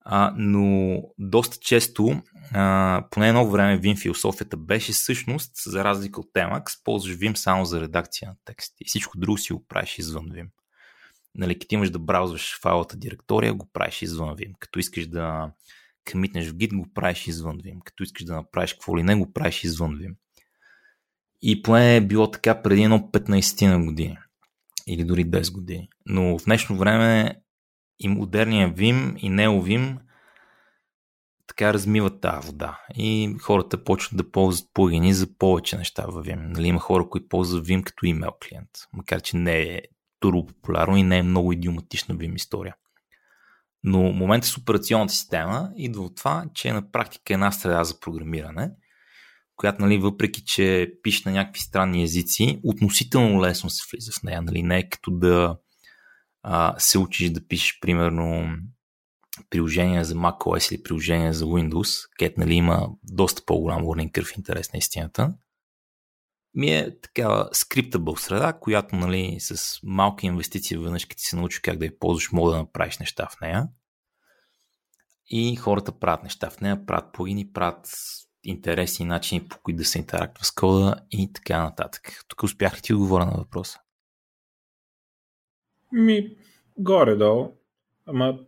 А, 0.00 0.34
но 0.36 0.98
доста 1.18 1.56
често, 1.60 2.22
а, 2.52 3.04
поне 3.10 3.28
едно 3.28 3.50
време 3.50 3.80
Vim 3.80 4.00
философията 4.02 4.56
беше 4.56 4.92
всъщност, 4.92 5.52
за 5.66 5.84
разлика 5.84 6.20
от 6.20 6.32
Emacs, 6.34 6.84
ползваш 6.84 7.16
Vim 7.16 7.34
само 7.34 7.64
за 7.64 7.80
редакция 7.80 8.28
на 8.28 8.34
текст 8.44 8.74
и 8.80 8.84
всичко 8.86 9.18
друго 9.18 9.38
си 9.38 9.52
го 9.52 9.66
правиш 9.66 9.98
извън 9.98 10.26
Vim. 10.26 10.48
Нали, 11.34 11.58
като 11.58 11.74
имаш 11.74 11.90
да 11.90 11.98
браузваш 11.98 12.60
файлата 12.62 12.96
директория, 12.96 13.54
го 13.54 13.70
правиш 13.72 14.02
извън 14.02 14.36
Vim. 14.36 14.52
Като 14.58 14.78
искаш 14.78 15.06
да 15.06 15.52
къмитнеш 16.04 16.48
в 16.48 16.54
Git, 16.54 16.76
го 16.76 16.86
правиш 16.94 17.26
извън 17.26 17.58
Vim. 17.58 17.78
Като 17.84 18.02
искаш 18.02 18.24
да 18.24 18.34
направиш 18.34 18.72
какво 18.72 18.98
ли 18.98 19.02
не, 19.02 19.14
го 19.14 19.32
правиш 19.32 19.64
извън 19.64 19.98
Vim. 19.98 20.14
И 21.42 21.62
поне 21.62 21.96
е 21.96 22.00
било 22.00 22.30
така 22.30 22.62
преди 22.62 22.82
едно 22.82 22.98
15 22.98 23.66
на 23.66 23.84
години. 23.84 24.18
Или 24.86 25.04
дори 25.04 25.26
10 25.26 25.52
години. 25.52 25.88
Но 26.06 26.38
в 26.38 26.44
днешно 26.44 26.76
време 26.76 27.34
и 28.00 28.08
модерния 28.08 28.74
Vim 28.74 29.18
и 29.18 29.30
NeoVim 29.30 29.98
така 31.46 31.74
размиват 31.74 32.20
тази 32.20 32.46
вода. 32.46 32.80
И 32.94 33.36
хората 33.40 33.84
почват 33.84 34.16
да 34.16 34.30
ползват 34.30 34.70
плагини 34.74 35.14
за 35.14 35.36
повече 35.38 35.78
неща 35.78 36.06
в 36.06 36.24
Vim. 36.24 36.52
Нали, 36.54 36.66
има 36.66 36.80
хора, 36.80 37.08
които 37.08 37.28
ползват 37.28 37.66
Vim 37.66 37.82
като 37.82 38.06
имейл 38.06 38.32
клиент. 38.48 38.70
Макар, 38.92 39.20
че 39.20 39.36
не 39.36 39.60
е 39.60 39.82
турбо 40.20 40.46
популярно 40.46 40.96
и 40.96 41.02
не 41.02 41.18
е 41.18 41.22
много 41.22 41.52
идиоматична 41.52 42.16
Vim 42.16 42.34
история. 42.34 42.74
Но 43.84 44.02
момента 44.12 44.46
с 44.46 44.56
операционната 44.56 45.12
система 45.12 45.70
идва 45.76 46.02
от 46.02 46.16
това, 46.16 46.44
че 46.54 46.68
е 46.68 46.72
на 46.72 46.90
практика 46.90 47.34
една 47.34 47.52
среда 47.52 47.84
за 47.84 48.00
програмиране, 48.00 48.70
която, 49.56 49.82
нали, 49.82 49.98
въпреки 49.98 50.42
че 50.44 50.92
пише 51.02 51.22
на 51.26 51.32
някакви 51.32 51.60
странни 51.60 52.02
езици, 52.02 52.60
относително 52.64 53.42
лесно 53.42 53.70
се 53.70 53.82
влиза 53.92 54.12
в 54.12 54.22
нея. 54.22 54.42
Нали? 54.42 54.62
Не 54.62 54.78
е 54.78 54.88
като 54.88 55.10
да 55.10 55.56
а, 56.42 56.74
се 56.78 56.98
учиш 56.98 57.30
да 57.30 57.46
пишеш, 57.48 57.78
примерно, 57.80 58.56
приложения 59.50 60.04
за 60.04 60.14
macOS 60.14 60.74
или 60.74 60.82
приложения 60.82 61.32
за 61.32 61.44
Windows, 61.44 62.08
където 62.18 62.40
нали, 62.40 62.54
има 62.54 62.88
доста 63.02 63.42
по-голям 63.46 63.82
learning 63.82 64.10
curve 64.10 64.36
интерес 64.36 64.72
на 64.72 64.78
истината. 64.78 65.34
Ми 66.54 66.70
е 66.70 67.00
такава 67.00 67.48
скриптабъл 67.52 68.16
среда, 68.16 68.52
която 68.52 68.96
нали, 68.96 69.36
с 69.40 69.80
малки 69.82 70.26
инвестиции 70.26 70.76
веднъж 70.76 71.04
като 71.04 71.22
се 71.22 71.36
научи 71.36 71.62
как 71.62 71.78
да 71.78 71.84
я 71.84 71.98
ползваш, 71.98 72.32
мога 72.32 72.50
да 72.50 72.58
направиш 72.58 72.98
неща 72.98 73.28
в 73.30 73.40
нея. 73.40 73.68
И 75.30 75.56
хората 75.56 75.98
правят 75.98 76.22
неща 76.22 76.50
в 76.50 76.60
нея, 76.60 76.86
правят 76.86 77.12
плагини, 77.12 77.52
правят 77.52 77.88
интересни 78.44 79.06
начини 79.06 79.48
по 79.48 79.58
които 79.62 79.78
да 79.78 79.84
се 79.84 79.98
интерактува 79.98 80.44
с 80.44 80.50
кода 80.50 80.96
и 81.10 81.32
така 81.32 81.62
нататък. 81.62 82.24
Тук 82.28 82.42
успях 82.42 82.76
ли 82.76 82.80
ти 82.82 82.94
отговоря 82.94 83.26
на 83.26 83.32
въпроса? 83.32 83.78
Ми, 85.92 86.36
горе-долу. 86.78 87.56
Ама 88.06 88.38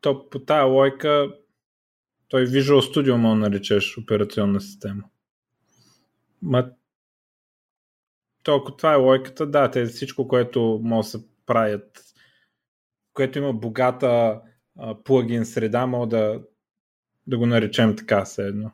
то 0.00 0.28
по 0.30 0.38
тая 0.38 0.64
лойка 0.64 1.34
той 2.28 2.46
Visual 2.46 2.80
Studio 2.80 3.14
мога 3.16 3.36
наречеш 3.36 3.98
операционна 3.98 4.60
система. 4.60 5.02
Ма, 6.42 6.70
толкова 8.42 8.76
това 8.76 8.92
е 8.92 8.96
лойката, 8.96 9.46
да, 9.46 9.70
те 9.70 9.84
всичко, 9.84 10.28
което 10.28 10.80
може 10.82 11.06
да 11.06 11.10
се 11.10 11.26
правят, 11.46 12.04
което 13.12 13.38
има 13.38 13.52
богата 13.52 14.40
плагин 15.04 15.46
среда, 15.46 15.86
мога 15.86 16.06
да, 16.06 16.40
да 17.26 17.38
го 17.38 17.46
наречем 17.46 17.96
така 17.96 18.24
все 18.24 18.42
едно. 18.42 18.70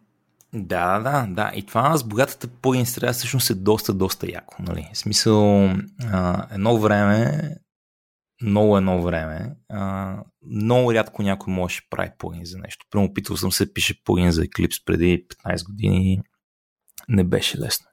Да, 0.54 1.00
да, 1.00 1.26
да. 1.30 1.52
И 1.54 1.66
това 1.66 1.96
с 1.96 2.04
богатата 2.04 2.48
плагин 2.48 2.86
среда 2.86 3.12
всъщност 3.12 3.50
е 3.50 3.54
доста, 3.54 3.94
доста 3.94 4.30
яко. 4.30 4.54
Нали? 4.62 4.90
В 4.92 4.98
смисъл, 4.98 5.70
а, 6.12 6.46
едно 6.54 6.78
време, 6.78 7.50
много 8.42 8.76
едно 8.76 9.02
време, 9.02 9.56
а, 9.68 10.16
много 10.50 10.94
рядко 10.94 11.22
някой 11.22 11.52
може 11.52 11.76
да 11.76 11.86
прави 11.90 12.10
плагин 12.18 12.44
за 12.44 12.58
нещо. 12.58 12.86
Прямо 12.90 13.06
опитвал 13.06 13.36
съм 13.36 13.52
се 13.52 13.74
пише 13.74 14.04
плагин 14.04 14.30
за 14.30 14.42
Eclipse 14.42 14.84
преди 14.84 15.26
15 15.44 15.66
години. 15.66 16.22
Не 17.08 17.24
беше 17.24 17.58
лесно. 17.58 17.86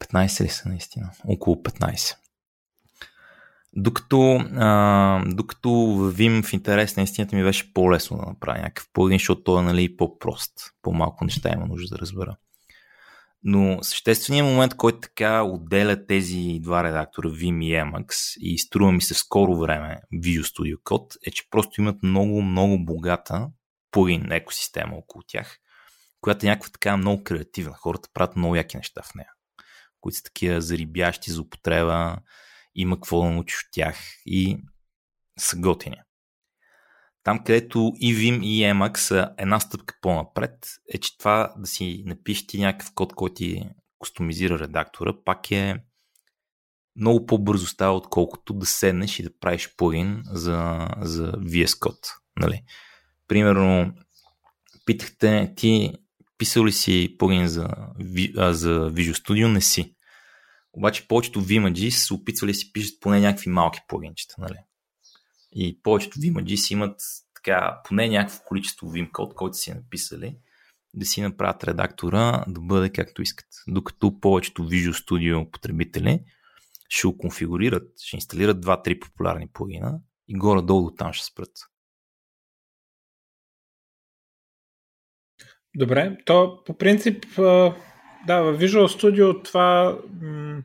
15 0.00 0.44
ли 0.44 0.48
са 0.48 0.68
наистина? 0.68 1.10
Около 1.24 1.56
15. 1.56 2.16
Докато, 3.76 4.44
а, 4.56 5.22
докато 5.26 5.70
в 5.70 6.12
Vim 6.12 6.42
в 6.42 6.52
интерес 6.52 6.96
на 6.96 7.02
истината 7.02 7.36
ми 7.36 7.42
беше 7.42 7.72
по-лесно 7.72 8.16
да 8.16 8.26
направя 8.26 8.58
някакъв 8.58 8.88
плагин, 8.92 9.18
защото 9.18 9.42
той 9.42 9.60
е 9.60 9.64
нали, 9.64 9.96
по-прост. 9.96 10.52
По-малко 10.82 11.24
неща 11.24 11.52
има 11.54 11.66
нужда 11.66 11.96
да 11.96 11.98
разбера. 11.98 12.36
Но 13.42 13.78
същественият 13.82 14.48
момент, 14.48 14.74
който 14.74 15.00
така 15.00 15.42
отделя 15.42 16.06
тези 16.06 16.58
два 16.62 16.84
редактора, 16.84 17.28
Vim 17.28 17.64
и 17.64 17.72
Emacs, 17.72 18.38
и 18.40 18.58
струва 18.58 18.92
ми 18.92 19.02
се 19.02 19.14
скоро 19.14 19.58
време 19.58 20.00
Visual 20.14 20.42
Studio 20.42 20.76
Code, 20.76 21.16
е, 21.26 21.30
че 21.30 21.50
просто 21.50 21.80
имат 21.80 22.02
много, 22.02 22.42
много 22.42 22.84
богата 22.84 23.48
плагин 23.90 24.32
екосистема 24.32 24.96
около 24.96 25.22
тях, 25.26 25.58
която 26.20 26.46
е 26.46 26.48
някаква 26.48 26.70
така 26.70 26.96
много 26.96 27.24
креативна. 27.24 27.74
Хората 27.74 28.08
правят 28.14 28.36
много 28.36 28.56
яки 28.56 28.76
неща 28.76 29.02
в 29.02 29.14
нея, 29.14 29.30
които 30.00 30.16
са 30.16 30.22
такива 30.22 30.60
зарибящи 30.60 31.30
за 31.30 31.40
употреба, 31.40 32.16
има 32.74 32.96
какво 32.96 33.22
да 33.22 33.30
научиш 33.30 33.60
от 33.60 33.68
тях 33.72 33.96
и 34.26 34.58
са 35.38 35.56
готини. 35.56 35.96
Там, 37.22 37.38
където 37.44 37.92
и 37.96 38.14
Vim 38.14 38.44
и 38.44 38.62
Emacs 38.62 38.96
са 38.96 39.34
една 39.38 39.60
стъпка 39.60 39.94
по-напред, 40.00 40.68
е, 40.94 40.98
че 40.98 41.18
това 41.18 41.54
да 41.58 41.66
си 41.66 42.02
напишете 42.06 42.58
някакъв 42.58 42.94
код, 42.94 43.14
който 43.14 43.34
ти 43.34 43.70
кустомизира 43.98 44.58
редактора, 44.58 45.12
пак 45.24 45.50
е 45.50 45.76
много 46.96 47.26
по-бързо 47.26 47.66
става, 47.66 47.96
отколкото 47.96 48.52
да 48.52 48.66
седнеш 48.66 49.18
и 49.18 49.22
да 49.22 49.38
правиш 49.38 49.76
плагин 49.76 50.22
за, 50.26 50.88
за 51.00 51.32
VS 51.32 51.66
Code. 51.66 52.08
Нали? 52.36 52.62
Примерно, 53.28 53.92
питахте 54.86 55.52
ти 55.56 55.92
писал 56.38 56.66
ли 56.66 56.72
си 56.72 57.16
плагин 57.18 57.46
за, 57.46 57.68
за 58.36 58.90
Visual 58.90 59.12
Studio? 59.12 59.46
Не 59.46 59.60
си. 59.60 59.94
Обаче 60.72 61.08
повечето 61.08 61.42
Vimages 61.42 61.90
се 61.90 62.14
опитвали 62.14 62.52
да 62.52 62.58
си 62.58 62.72
пишат 62.72 63.00
поне 63.00 63.20
някакви 63.20 63.50
малки 63.50 63.80
плагинчета, 63.88 64.34
нали? 64.38 64.58
И 65.52 65.82
повечето 65.82 66.18
Vimages 66.18 66.72
имат 66.72 67.00
така, 67.34 67.80
поне 67.84 68.08
някакво 68.08 68.44
количество 68.44 68.86
Vim 68.86 69.10
код, 69.10 69.34
който 69.34 69.56
си 69.56 69.74
написали, 69.74 70.36
да 70.94 71.06
си 71.06 71.22
направят 71.22 71.64
редактора 71.64 72.44
да 72.48 72.60
бъде 72.60 72.90
както 72.90 73.22
искат. 73.22 73.46
Докато 73.68 74.20
повечето 74.20 74.62
Visual 74.62 74.92
Studio 74.92 75.50
потребители 75.50 76.20
ще 76.88 77.08
го 77.08 77.18
конфигурират, 77.18 77.88
ще 78.00 78.16
инсталират 78.16 78.64
2-3 78.64 78.98
популярни 78.98 79.48
плагина 79.52 80.00
и 80.28 80.38
горе-долу 80.38 80.90
до 80.90 80.96
там 80.96 81.12
ще 81.12 81.26
спрат. 81.26 81.50
Добре, 85.76 86.16
то 86.24 86.62
по 86.66 86.78
принцип 86.78 87.24
да, 88.26 88.42
в 88.42 88.58
Visual 88.58 88.86
Studio 88.86 89.44
това 89.44 89.98
м- 90.20 90.62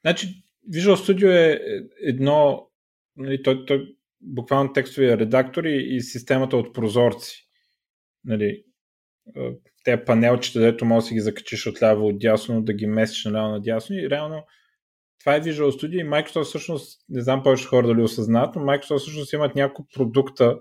значи 0.00 0.44
Visual 0.74 0.94
Studio 0.94 1.30
е 1.30 1.60
едно 2.02 2.68
нали, 3.16 3.42
той, 3.42 3.64
той 3.64 3.96
буквално 4.20 4.72
текстовия 4.72 5.18
редактор 5.18 5.64
и, 5.64 5.96
и 5.96 6.00
системата 6.00 6.56
от 6.56 6.74
прозорци. 6.74 7.48
Нали, 8.24 8.64
те 9.84 10.04
панелчета, 10.04 10.60
дето 10.60 10.84
може 10.84 11.04
да 11.04 11.08
си 11.08 11.14
ги 11.14 11.20
закачиш 11.20 11.66
от 11.66 11.82
ляво 11.82 12.06
от 12.06 12.18
дясно, 12.18 12.62
да 12.62 12.72
ги 12.72 12.86
местиш 12.86 13.24
наляво 13.24 13.50
надясно 13.52 13.96
и 13.96 14.10
реално 14.10 14.44
това 15.20 15.34
е 15.34 15.42
Visual 15.42 15.70
Studio 15.70 16.00
и 16.00 16.08
Microsoft 16.08 16.44
всъщност, 16.44 17.00
не 17.08 17.20
знам 17.20 17.42
повече 17.42 17.66
хора 17.66 17.86
дали 17.86 18.02
осъзнат, 18.02 18.54
но 18.56 18.62
Microsoft 18.62 18.98
всъщност 18.98 19.32
имат 19.32 19.54
няколко 19.54 19.90
продукта 19.94 20.60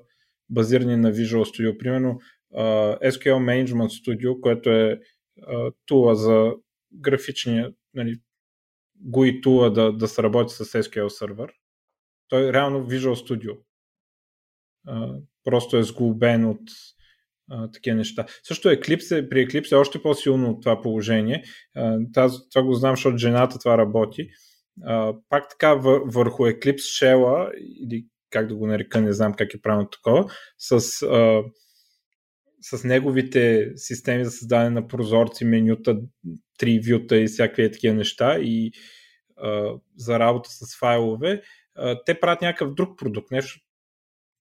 базирани 0.49 0.97
на 0.97 1.11
Visual 1.11 1.43
Studio. 1.43 1.77
Примерно 1.77 2.19
SQL 3.03 3.33
Management 3.33 3.87
Studio, 3.87 4.39
което 4.39 4.69
е 4.69 4.99
тула 5.85 6.15
за 6.15 6.53
графичния 6.93 7.71
нали, 7.93 8.19
GUI 9.05 9.43
тула 9.43 9.73
да, 9.73 9.91
да 9.91 10.07
се 10.07 10.23
работи 10.23 10.53
с 10.53 10.65
SQL 10.65 11.07
сервер. 11.07 11.51
Той 12.27 12.49
е 12.49 12.53
реално 12.53 12.87
Visual 12.87 13.13
Studio. 13.13 13.57
Просто 15.43 15.77
е 15.77 15.83
сглобен 15.83 16.45
от 16.45 16.61
uh, 17.51 17.73
такива 17.73 17.97
неща. 17.97 18.25
Също 18.43 18.67
Eclipse, 18.67 19.29
при 19.29 19.47
Eclipse 19.47 19.71
е 19.71 19.75
още 19.75 20.01
по-силно 20.01 20.49
от 20.49 20.61
това 20.61 20.81
положение. 20.81 21.43
Uh, 21.77 22.13
таз, 22.13 22.49
това 22.49 22.63
го 22.63 22.73
знам, 22.73 22.95
защото 22.95 23.17
жената 23.17 23.59
това 23.59 23.77
работи. 23.77 24.29
Uh, 24.87 25.19
пак 25.29 25.49
така 25.49 25.73
върху 26.05 26.43
Eclipse 26.43 26.75
Shell 26.77 27.51
или 27.55 28.05
как 28.29 28.47
да 28.47 28.55
го 28.55 28.67
нарека, 28.67 29.01
не 29.01 29.13
знам 29.13 29.33
как 29.33 29.53
е 29.53 29.61
правилно 29.61 29.89
такова, 29.89 30.31
с, 30.57 30.79
uh, 30.79 31.51
с 32.61 32.83
неговите 32.83 33.71
системи 33.75 34.25
за 34.25 34.31
създаване 34.31 34.69
на 34.69 34.87
прозорци, 34.87 35.45
менюта, 35.45 35.99
три 36.57 36.79
вюта 36.79 37.17
и 37.17 37.27
всякакви 37.27 37.71
такива 37.71 37.95
неща 37.95 38.39
и 38.39 38.71
uh, 39.43 39.81
за 39.97 40.19
работа 40.19 40.49
с 40.49 40.79
файлове, 40.79 41.41
те 42.05 42.19
правят 42.19 42.41
някакъв 42.41 42.73
друг 42.73 42.99
продукт, 42.99 43.31
нещо, 43.31 43.59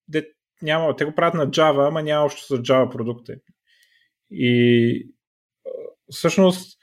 де, 0.09 0.29
няма, 0.63 0.97
те 0.97 1.05
го 1.05 1.15
правят 1.15 1.35
на 1.35 1.51
Java, 1.51 1.89
ама 1.89 2.03
няма 2.03 2.25
общо 2.25 2.43
с 2.43 2.59
Java 2.59 2.91
продукта. 2.93 3.35
И 4.31 5.09
всъщност, 6.11 6.79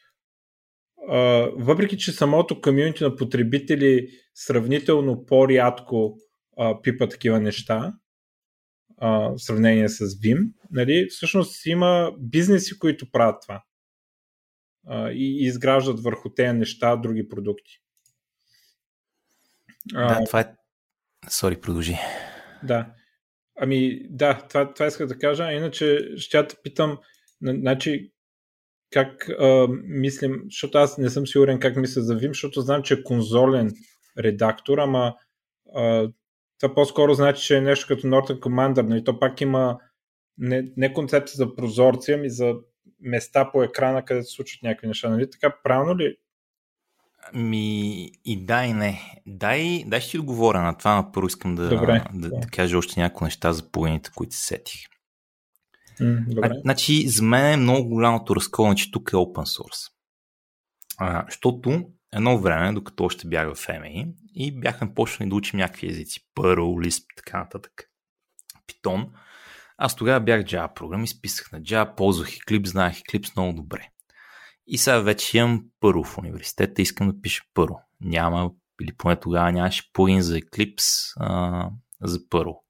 въпреки 1.53 1.97
че 1.97 2.11
самото 2.11 2.61
комьюнити 2.61 3.03
на 3.03 3.15
потребители 3.15 4.07
сравнително 4.35 5.25
по-рядко 5.25 6.17
пипа 6.83 7.09
такива 7.09 7.39
неща, 7.39 7.93
в 9.01 9.33
сравнение 9.37 9.89
с 9.89 10.07
Vim, 10.07 10.51
нали, 10.71 11.07
всъщност 11.09 11.65
има 11.65 12.11
бизнеси, 12.19 12.79
които 12.79 13.11
правят 13.11 13.41
това 13.41 13.63
и 15.11 15.45
изграждат 15.45 15.99
върху 15.99 16.29
тези 16.33 16.57
неща 16.57 16.95
други 16.95 17.29
продукти. 17.29 17.81
Да, 19.85 20.23
това 20.25 20.39
е... 20.39 20.55
Сори, 21.29 21.61
продължи. 21.61 21.97
Да. 22.63 22.93
Ами, 23.57 24.07
да, 24.09 24.47
това, 24.47 24.73
това 24.73 24.87
исках 24.87 25.07
да 25.07 25.17
кажа. 25.17 25.51
Иначе 25.51 26.09
ще 26.17 26.47
те 26.47 26.55
питам, 26.63 26.97
значи, 27.41 28.11
как 28.91 29.29
а, 29.29 29.67
мислим, 29.83 30.41
защото 30.45 30.77
аз 30.77 30.97
не 30.97 31.09
съм 31.09 31.27
сигурен 31.27 31.59
как 31.59 31.75
мисля 31.75 32.01
за 32.01 32.15
Vim, 32.15 32.27
защото 32.27 32.61
знам, 32.61 32.83
че 32.83 32.93
е 32.93 33.03
конзолен 33.03 33.71
редактор, 34.19 34.77
ама 34.77 35.15
а, 35.75 36.09
това 36.65 36.75
по-скоро 36.75 37.13
значи, 37.13 37.45
че 37.45 37.57
е 37.57 37.61
нещо 37.61 37.87
като 37.87 38.07
Norton 38.07 38.39
Commander, 38.39 38.81
нали? 38.81 39.03
То 39.03 39.19
пак 39.19 39.41
има 39.41 39.77
не, 40.37 40.71
не 40.77 40.93
концепция 40.93 41.37
за 41.37 41.55
прозорци, 41.55 42.11
ами 42.11 42.29
за 42.29 42.53
места 43.01 43.51
по 43.51 43.63
екрана, 43.63 44.05
където 44.05 44.27
се 44.27 44.35
случват 44.35 44.63
някакви 44.63 44.87
неща. 44.87 45.09
Нали? 45.09 45.29
Така 45.29 45.55
правилно 45.63 45.97
ли 45.97 46.15
ми 47.33 48.11
и 48.25 48.45
да 48.45 48.65
и 48.65 48.73
не. 48.73 49.21
Дай, 49.25 49.83
дай 49.87 50.01
ще 50.01 50.11
ти 50.11 50.19
отговоря 50.19 50.61
на 50.61 50.77
това, 50.77 50.95
но 50.95 51.11
първо 51.11 51.27
искам 51.27 51.55
да, 51.55 51.69
Добре. 51.69 52.03
да, 52.13 52.29
да, 52.29 52.39
да 52.39 52.47
кажа 52.47 52.77
още 52.77 52.99
някои 52.99 53.25
неща 53.25 53.53
за 53.53 53.71
половините, 53.71 54.09
които 54.15 54.35
се 54.35 54.41
сетих. 54.41 54.81
добре. 55.99 56.49
А, 56.51 56.59
значи, 56.61 57.07
за 57.07 57.23
мен 57.23 57.53
е 57.53 57.57
много 57.57 57.89
голямото 57.89 58.35
разколване, 58.35 58.75
че 58.75 58.91
тук 58.91 59.09
е 59.09 59.15
open 59.15 59.59
source. 59.59 59.91
А, 60.97 61.25
защото 61.27 61.83
едно 62.13 62.37
време, 62.37 62.73
докато 62.73 63.03
още 63.03 63.27
бях 63.27 63.53
в 63.53 63.67
MI 63.67 64.13
и 64.35 64.59
бяхме 64.59 64.93
почнали 64.93 65.29
да 65.29 65.35
учим 65.35 65.59
някакви 65.59 65.87
езици, 65.87 66.19
Perl, 66.35 66.87
Lisp, 66.87 67.03
така 67.15 67.39
нататък, 67.39 67.89
Python, 68.67 69.09
аз 69.77 69.95
тогава 69.95 70.19
бях 70.19 70.41
Java 70.41 70.73
програм, 70.73 71.03
изписах 71.03 71.51
на 71.51 71.61
Java, 71.61 71.95
ползвах 71.95 72.27
Eclipse, 72.29 72.67
знаех 72.67 72.97
Eclipse 72.97 73.37
много 73.37 73.53
добре. 73.53 73.89
И 74.67 74.77
сега 74.77 74.99
вече 74.99 75.37
имам 75.37 75.65
първо 75.79 76.03
в 76.03 76.17
университета, 76.17 76.81
искам 76.81 77.07
да 77.07 77.21
пиша 77.21 77.43
първо. 77.53 77.79
Няма, 78.01 78.51
или 78.81 78.93
поне 78.97 79.19
тогава 79.19 79.51
нямаше 79.51 79.93
плагин 79.93 80.21
за 80.21 80.39
Eclipse 80.39 81.13
а, 81.19 81.69
за 82.01 82.29
първо. 82.29 82.65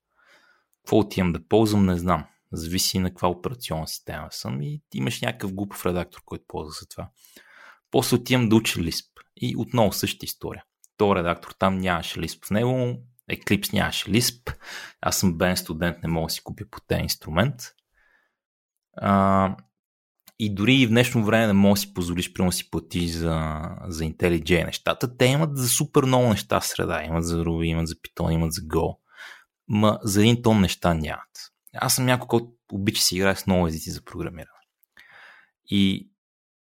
Какво 0.83 0.97
отивам 0.97 1.33
да 1.33 1.47
ползвам, 1.47 1.85
не 1.85 1.97
знам. 1.97 2.25
Зависи 2.51 2.99
на 2.99 3.09
каква 3.09 3.27
операционна 3.27 3.87
система 3.87 4.27
съм 4.31 4.61
и 4.61 4.81
имаш 4.93 5.21
някакъв 5.21 5.53
глупав 5.53 5.85
редактор, 5.85 6.21
който 6.25 6.45
ползва 6.47 6.71
за 6.79 6.87
това. 6.87 7.09
После 7.91 8.15
отивам 8.15 8.49
да 8.49 8.55
уча 8.55 8.79
Lisp 8.79 9.09
и 9.37 9.55
отново 9.57 9.91
същата 9.91 10.25
история. 10.25 10.63
То 10.97 11.15
редактор 11.15 11.51
там 11.59 11.77
нямаше 11.77 12.19
Lisp 12.19 12.45
в 12.45 12.49
него, 12.51 12.97
Eclipse 13.31 13.73
нямаше 13.73 14.09
Lisp, 14.09 14.55
аз 15.01 15.17
съм 15.17 15.37
бен 15.37 15.57
студент, 15.57 15.97
не 16.03 16.09
мога 16.09 16.25
да 16.25 16.29
си 16.29 16.43
купя 16.43 16.63
по 16.71 16.79
тези 16.87 17.01
инструмент. 17.01 17.55
А, 18.97 19.55
и 20.39 20.55
дори 20.55 20.75
и 20.75 20.87
в 20.87 20.89
днешно 20.89 21.25
време 21.25 21.47
не 21.47 21.53
можеш 21.53 21.85
да 21.85 21.87
си 21.87 21.93
позволиш, 21.93 22.33
прямо 22.33 22.51
си 22.51 22.69
платиш 22.69 23.11
за, 23.11 23.61
за 23.87 24.03
IntelliJ 24.03 24.65
нещата. 24.65 25.17
Те 25.17 25.25
имат 25.25 25.57
за 25.57 25.69
супер 25.69 26.03
много 26.03 26.29
неща 26.29 26.61
среда. 26.61 27.03
Имат 27.03 27.25
за 27.25 27.43
Ruby, 27.43 27.65
имат 27.65 27.87
за 27.87 27.95
Python, 27.95 28.33
имат 28.33 28.53
за 28.53 28.61
Go. 28.61 28.97
Ма 29.67 29.99
за 30.03 30.21
един 30.21 30.41
тон 30.41 30.61
неща 30.61 30.93
нямат. 30.93 31.51
Аз 31.73 31.95
съм 31.95 32.05
някой, 32.05 32.27
който 32.27 32.47
обича 32.71 33.01
си 33.01 33.15
играе 33.15 33.35
с 33.35 33.47
много 33.47 33.67
езици 33.67 33.91
за 33.91 34.03
програмиране. 34.03 34.49
И 35.69 36.09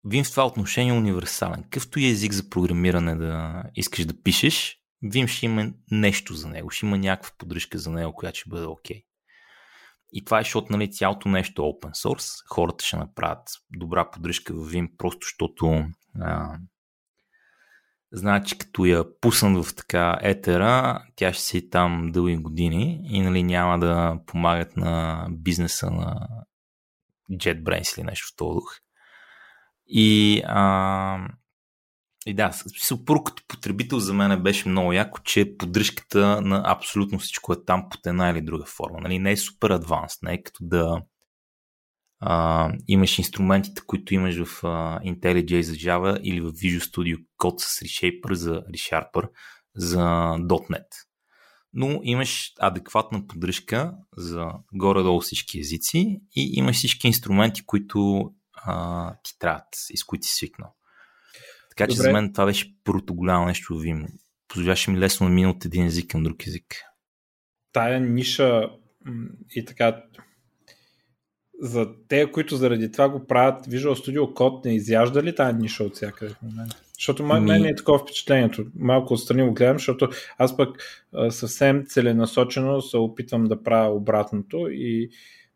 Vim 0.05 0.23
в 0.23 0.31
това 0.31 0.45
отношение 0.45 0.93
е 0.93 0.97
универсален. 0.97 1.63
Какъвто 1.63 1.99
и 1.99 2.07
език 2.07 2.31
за 2.31 2.49
програмиране 2.49 3.15
да 3.15 3.63
искаш 3.75 4.05
да 4.05 4.21
пишеш, 4.23 4.77
Vim 5.03 5.27
ще 5.27 5.45
има 5.45 5.71
нещо 5.91 6.33
за 6.33 6.47
него, 6.47 6.69
ще 6.69 6.85
има 6.85 6.97
някаква 6.97 7.31
поддръжка 7.37 7.77
за 7.77 7.91
него, 7.91 8.13
която 8.13 8.39
ще 8.39 8.49
бъде 8.49 8.65
окей. 8.65 8.97
Okay. 8.97 9.05
И 10.13 10.25
това 10.25 10.39
е, 10.39 10.43
защото 10.43 10.71
нали, 10.71 10.91
цялото 10.91 11.29
нещо 11.29 11.61
е 11.61 11.65
open 11.65 11.91
source. 11.91 12.43
Хората 12.49 12.85
ще 12.85 12.97
направят 12.97 13.47
добра 13.71 14.11
поддръжка 14.11 14.53
в 14.53 14.71
Vim, 14.71 14.97
просто 14.97 15.19
защото 15.25 15.85
а, 16.21 16.57
знаят, 18.11 18.47
че 18.47 18.57
като 18.57 18.85
я 18.85 19.19
пуснат 19.21 19.65
в 19.65 19.75
така 19.75 20.19
етера, 20.21 21.03
тя 21.15 21.33
ще 21.33 21.43
си 21.43 21.69
там 21.69 22.11
дълги 22.11 22.37
години 22.37 23.01
и 23.03 23.21
нали, 23.21 23.43
няма 23.43 23.79
да 23.79 24.19
помагат 24.25 24.77
на 24.77 25.25
бизнеса 25.31 25.91
на 25.91 26.27
JetBrains 27.31 27.97
или 27.97 28.05
нещо 28.05 28.27
в 28.33 28.35
този 28.37 28.53
дух. 28.53 28.75
И, 29.89 30.41
а, 30.45 31.27
и 32.25 32.33
да, 32.33 32.51
смисъл, 32.51 33.05
като 33.05 33.43
потребител 33.47 33.99
за 33.99 34.13
мен 34.13 34.43
беше 34.43 34.69
много 34.69 34.93
яко, 34.93 35.19
че 35.23 35.57
поддръжката 35.57 36.41
на 36.41 36.63
абсолютно 36.65 37.19
всичко 37.19 37.53
е 37.53 37.65
там 37.65 37.89
под 37.89 38.05
една 38.05 38.29
или 38.29 38.41
друга 38.41 38.65
форма. 38.65 38.99
Нали? 39.01 39.19
Не 39.19 39.31
е 39.31 39.37
супер 39.37 39.69
адванс, 39.69 40.21
не 40.21 40.33
е 40.33 40.43
като 40.43 40.59
да 40.61 41.01
а, 42.19 42.71
имаш 42.87 43.19
инструментите, 43.19 43.81
които 43.87 44.13
имаш 44.13 44.43
в 44.43 44.63
а, 44.63 44.99
IntelliJ 44.99 45.61
за 45.61 45.73
Java 45.73 46.19
или 46.21 46.41
в 46.41 46.51
Visual 46.51 46.79
Studio 46.79 47.17
Code 47.39 47.59
с 47.59 47.79
ReShaper 47.79 48.33
за 48.33 48.63
ReSharper 48.73 49.29
за 49.75 49.99
.NET. 50.39 50.85
Но 51.73 51.99
имаш 52.03 52.53
адекватна 52.59 53.27
поддръжка 53.27 53.93
за 54.17 54.45
горе-долу 54.73 55.21
всички 55.21 55.59
езици 55.59 56.21
и 56.35 56.51
имаш 56.53 56.75
всички 56.75 57.07
инструменти, 57.07 57.65
които 57.65 58.31
а, 58.65 59.15
ти 59.23 59.39
трябват 59.39 59.67
и 59.89 59.97
с 59.97 60.03
които 60.03 60.27
си 60.27 60.33
свикнал. 60.33 60.73
Така 61.69 61.87
че 61.87 61.97
Добре. 61.97 62.03
за 62.03 62.11
мен 62.11 62.33
това 62.33 62.45
беше 62.45 62.75
първото 62.83 63.15
голямо 63.15 63.45
нещо 63.45 63.73
Vim. 63.73 64.07
Позволяваше 64.47 64.91
ми 64.91 64.99
лесно 64.99 65.27
да 65.27 65.33
мина 65.33 65.49
от 65.49 65.65
един 65.65 65.85
език 65.85 66.11
към 66.11 66.23
друг 66.23 66.47
език. 66.47 66.75
Тая 67.71 67.99
ниша 67.99 68.69
и 69.55 69.65
така 69.65 70.03
за 71.61 71.87
те, 72.07 72.31
които 72.31 72.55
заради 72.55 72.91
това 72.91 73.09
го 73.09 73.27
правят, 73.27 73.65
Visual 73.65 73.93
Studio 73.93 74.19
Code 74.19 74.65
не 74.65 74.75
изяжда 74.75 75.23
ли 75.23 75.35
тази 75.35 75.57
ниша 75.57 75.83
от 75.83 75.95
всякъде 75.95 76.33
в 76.33 76.41
момента? 76.41 76.81
Защото 76.99 77.23
Ми... 77.23 77.39
мен 77.39 77.65
е 77.65 77.75
такова 77.75 77.99
впечатлението. 77.99 78.65
Малко 78.75 79.13
отстрани 79.13 79.43
го 79.43 79.53
гледам, 79.53 79.77
защото 79.77 80.09
аз 80.37 80.57
пък 80.57 80.77
съвсем 81.29 81.85
целенасочено 81.87 82.81
се 82.81 82.97
опитвам 82.97 83.45
да 83.45 83.63
правя 83.63 83.95
обратното 83.95 84.67
и 84.69 85.09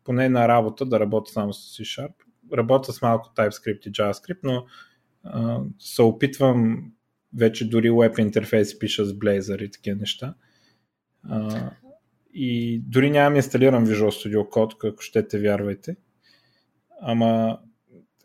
поне 0.04 0.28
на 0.28 0.48
работа 0.48 0.86
да 0.86 1.00
работя 1.00 1.32
само 1.32 1.52
с 1.52 1.78
C-Sharp. 1.78 2.12
Работя 2.52 2.92
с 2.92 3.02
малко 3.02 3.32
TypeScript 3.36 3.88
и 3.88 3.92
JavaScript, 3.92 4.38
но 4.42 4.66
а, 5.24 5.60
се 5.78 6.02
опитвам 6.02 6.84
вече 7.36 7.68
дори 7.68 7.90
веб 7.90 8.18
интерфейс 8.18 8.78
пиша 8.78 9.04
с 9.04 9.12
Blazor 9.12 9.62
и 9.62 9.70
такива 9.70 9.96
неща. 9.96 10.34
А, 11.28 11.70
и 12.34 12.80
дори 12.86 13.10
нямам 13.10 13.36
инсталиран 13.36 13.86
Visual 13.86 14.08
Studio 14.08 14.48
Code, 14.48 14.88
ако 14.88 15.02
ще 15.02 15.28
те 15.28 15.38
вярвайте. 15.38 15.96
Ама 17.00 17.58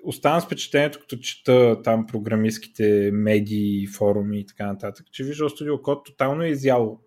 оставам 0.03 0.41
с 0.41 0.45
впечатлението, 0.45 0.99
като 0.99 1.17
чета 1.17 1.81
там 1.83 2.07
програмистските 2.07 3.09
медии, 3.13 3.87
форуми 3.87 4.39
и 4.39 4.45
така 4.45 4.67
нататък, 4.67 5.05
че 5.11 5.23
Visual 5.23 5.47
Studio 5.47 5.81
Code 5.81 6.05
тотално 6.05 6.43
е 6.43 6.47
изял 6.47 6.99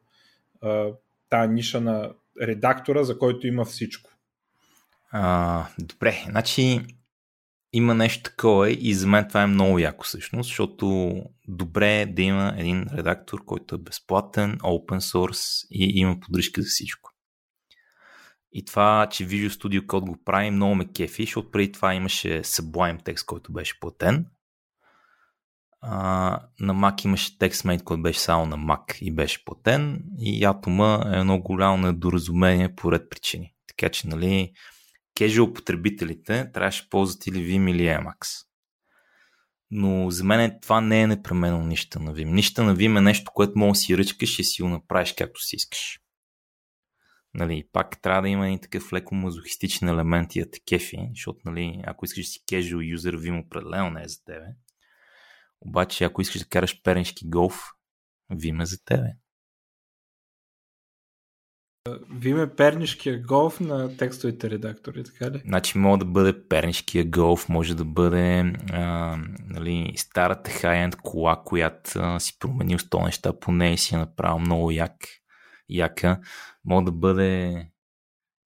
тази 1.28 1.52
ниша 1.52 1.80
на 1.80 2.12
редактора, 2.42 3.04
за 3.04 3.18
който 3.18 3.46
има 3.46 3.64
всичко. 3.64 4.10
А, 5.10 5.66
добре, 5.78 6.24
значи 6.28 6.80
има 7.72 7.94
нещо 7.94 8.22
такова 8.22 8.70
и 8.70 8.94
за 8.94 9.06
мен 9.06 9.28
това 9.28 9.42
е 9.42 9.46
много 9.46 9.78
яко 9.78 10.04
всъщност, 10.04 10.48
защото 10.48 11.14
добре 11.48 12.00
е 12.00 12.06
да 12.06 12.22
има 12.22 12.54
един 12.58 12.86
редактор, 12.94 13.44
който 13.44 13.74
е 13.74 13.78
безплатен, 13.78 14.58
open 14.58 15.00
source 15.00 15.66
и 15.70 16.00
има 16.00 16.20
поддръжка 16.20 16.62
за 16.62 16.68
всичко. 16.68 17.10
И 18.52 18.64
това, 18.64 19.08
че 19.10 19.26
Visual 19.26 19.48
Studio 19.48 19.86
Code 19.86 20.06
го 20.06 20.24
прави, 20.24 20.50
много 20.50 20.74
ме 20.74 20.92
кефи, 20.92 21.22
защото 21.22 21.50
преди 21.50 21.72
това 21.72 21.94
имаше 21.94 22.42
Sublime 22.42 23.04
текст, 23.04 23.26
който 23.26 23.52
беше 23.52 23.80
платен. 23.80 24.26
А, 25.80 26.40
на 26.60 26.74
Mac 26.74 27.04
имаше 27.04 27.38
TextMate, 27.38 27.82
който 27.82 28.02
беше 28.02 28.20
само 28.20 28.46
на 28.46 28.56
Mac 28.56 28.98
и 28.98 29.14
беше 29.14 29.44
платен. 29.44 30.04
И 30.18 30.46
Atom 30.46 31.14
е 31.14 31.18
едно 31.18 31.38
голямо 31.38 31.76
недоразумение 31.76 32.74
по 32.74 32.92
ред 32.92 33.10
причини. 33.10 33.54
Така 33.66 33.88
че, 33.88 34.08
нали, 34.08 34.52
casual 35.16 35.52
потребителите 35.52 36.50
трябваше 36.52 36.88
ползват 36.88 37.26
или 37.26 37.36
Vim 37.36 37.70
или 37.70 37.82
Emacs. 37.82 38.46
Но 39.70 40.10
за 40.10 40.24
мен 40.24 40.58
това 40.62 40.80
не 40.80 41.02
е 41.02 41.06
непременно 41.06 41.66
нищо 41.66 42.00
на 42.00 42.14
Vim. 42.14 42.24
Нищо 42.24 42.64
на 42.64 42.76
Vim 42.76 42.98
е 42.98 43.00
нещо, 43.00 43.30
което 43.34 43.58
може 43.58 43.70
да 43.70 43.74
си 43.74 43.98
ръчкаш 43.98 44.38
и 44.38 44.44
си 44.44 44.62
го 44.62 44.68
направиш 44.68 45.14
както 45.18 45.40
си 45.40 45.56
искаш. 45.56 45.98
Нали, 47.34 47.64
пак 47.72 48.02
трябва 48.02 48.22
да 48.22 48.28
има 48.28 48.46
един 48.46 48.60
такъв 48.60 48.92
леко 48.92 49.14
мазохистичен 49.14 49.88
елемент 49.88 50.36
и 50.36 50.40
да 50.40 50.46
кефи, 50.68 51.08
защото 51.14 51.40
нали, 51.44 51.82
ако 51.86 52.04
искаш 52.04 52.24
да 52.24 52.30
си 52.30 52.40
casual 52.52 52.90
юзер, 52.90 53.16
Vim 53.16 53.46
определено 53.46 53.90
не 53.90 54.02
е 54.02 54.08
за 54.08 54.24
тебе. 54.24 54.46
Обаче, 55.60 56.04
ако 56.04 56.22
искаш 56.22 56.40
да 56.40 56.48
караш 56.48 56.82
пернишки 56.82 57.28
голф, 57.28 57.62
Vim 58.32 58.62
е 58.62 58.66
за 58.66 58.84
тебе. 58.84 59.08
Виме 62.10 62.54
пернишкия 62.54 63.22
голф 63.22 63.60
на 63.60 63.96
текстовите 63.96 64.50
редактори, 64.50 65.04
така 65.04 65.30
ли? 65.30 65.42
Значи 65.46 65.78
може 65.78 65.98
да 65.98 66.04
бъде 66.04 66.48
пернишкия 66.48 67.04
голф, 67.04 67.48
може 67.48 67.74
да 67.74 67.84
бъде 67.84 68.52
а, 68.72 69.16
нали, 69.44 69.92
старата 69.96 70.50
хай-енд 70.50 70.96
кола, 70.96 71.42
която 71.44 72.20
си 72.20 72.38
променил 72.38 72.78
100 72.78 73.04
неща 73.04 73.40
по 73.40 73.52
нея 73.52 73.78
си 73.78 73.94
е 73.94 73.98
направил 73.98 74.38
много 74.38 74.70
як, 74.70 74.94
яка. 75.68 76.20
Може 76.64 76.84
да 76.84 76.92
бъде 76.92 77.66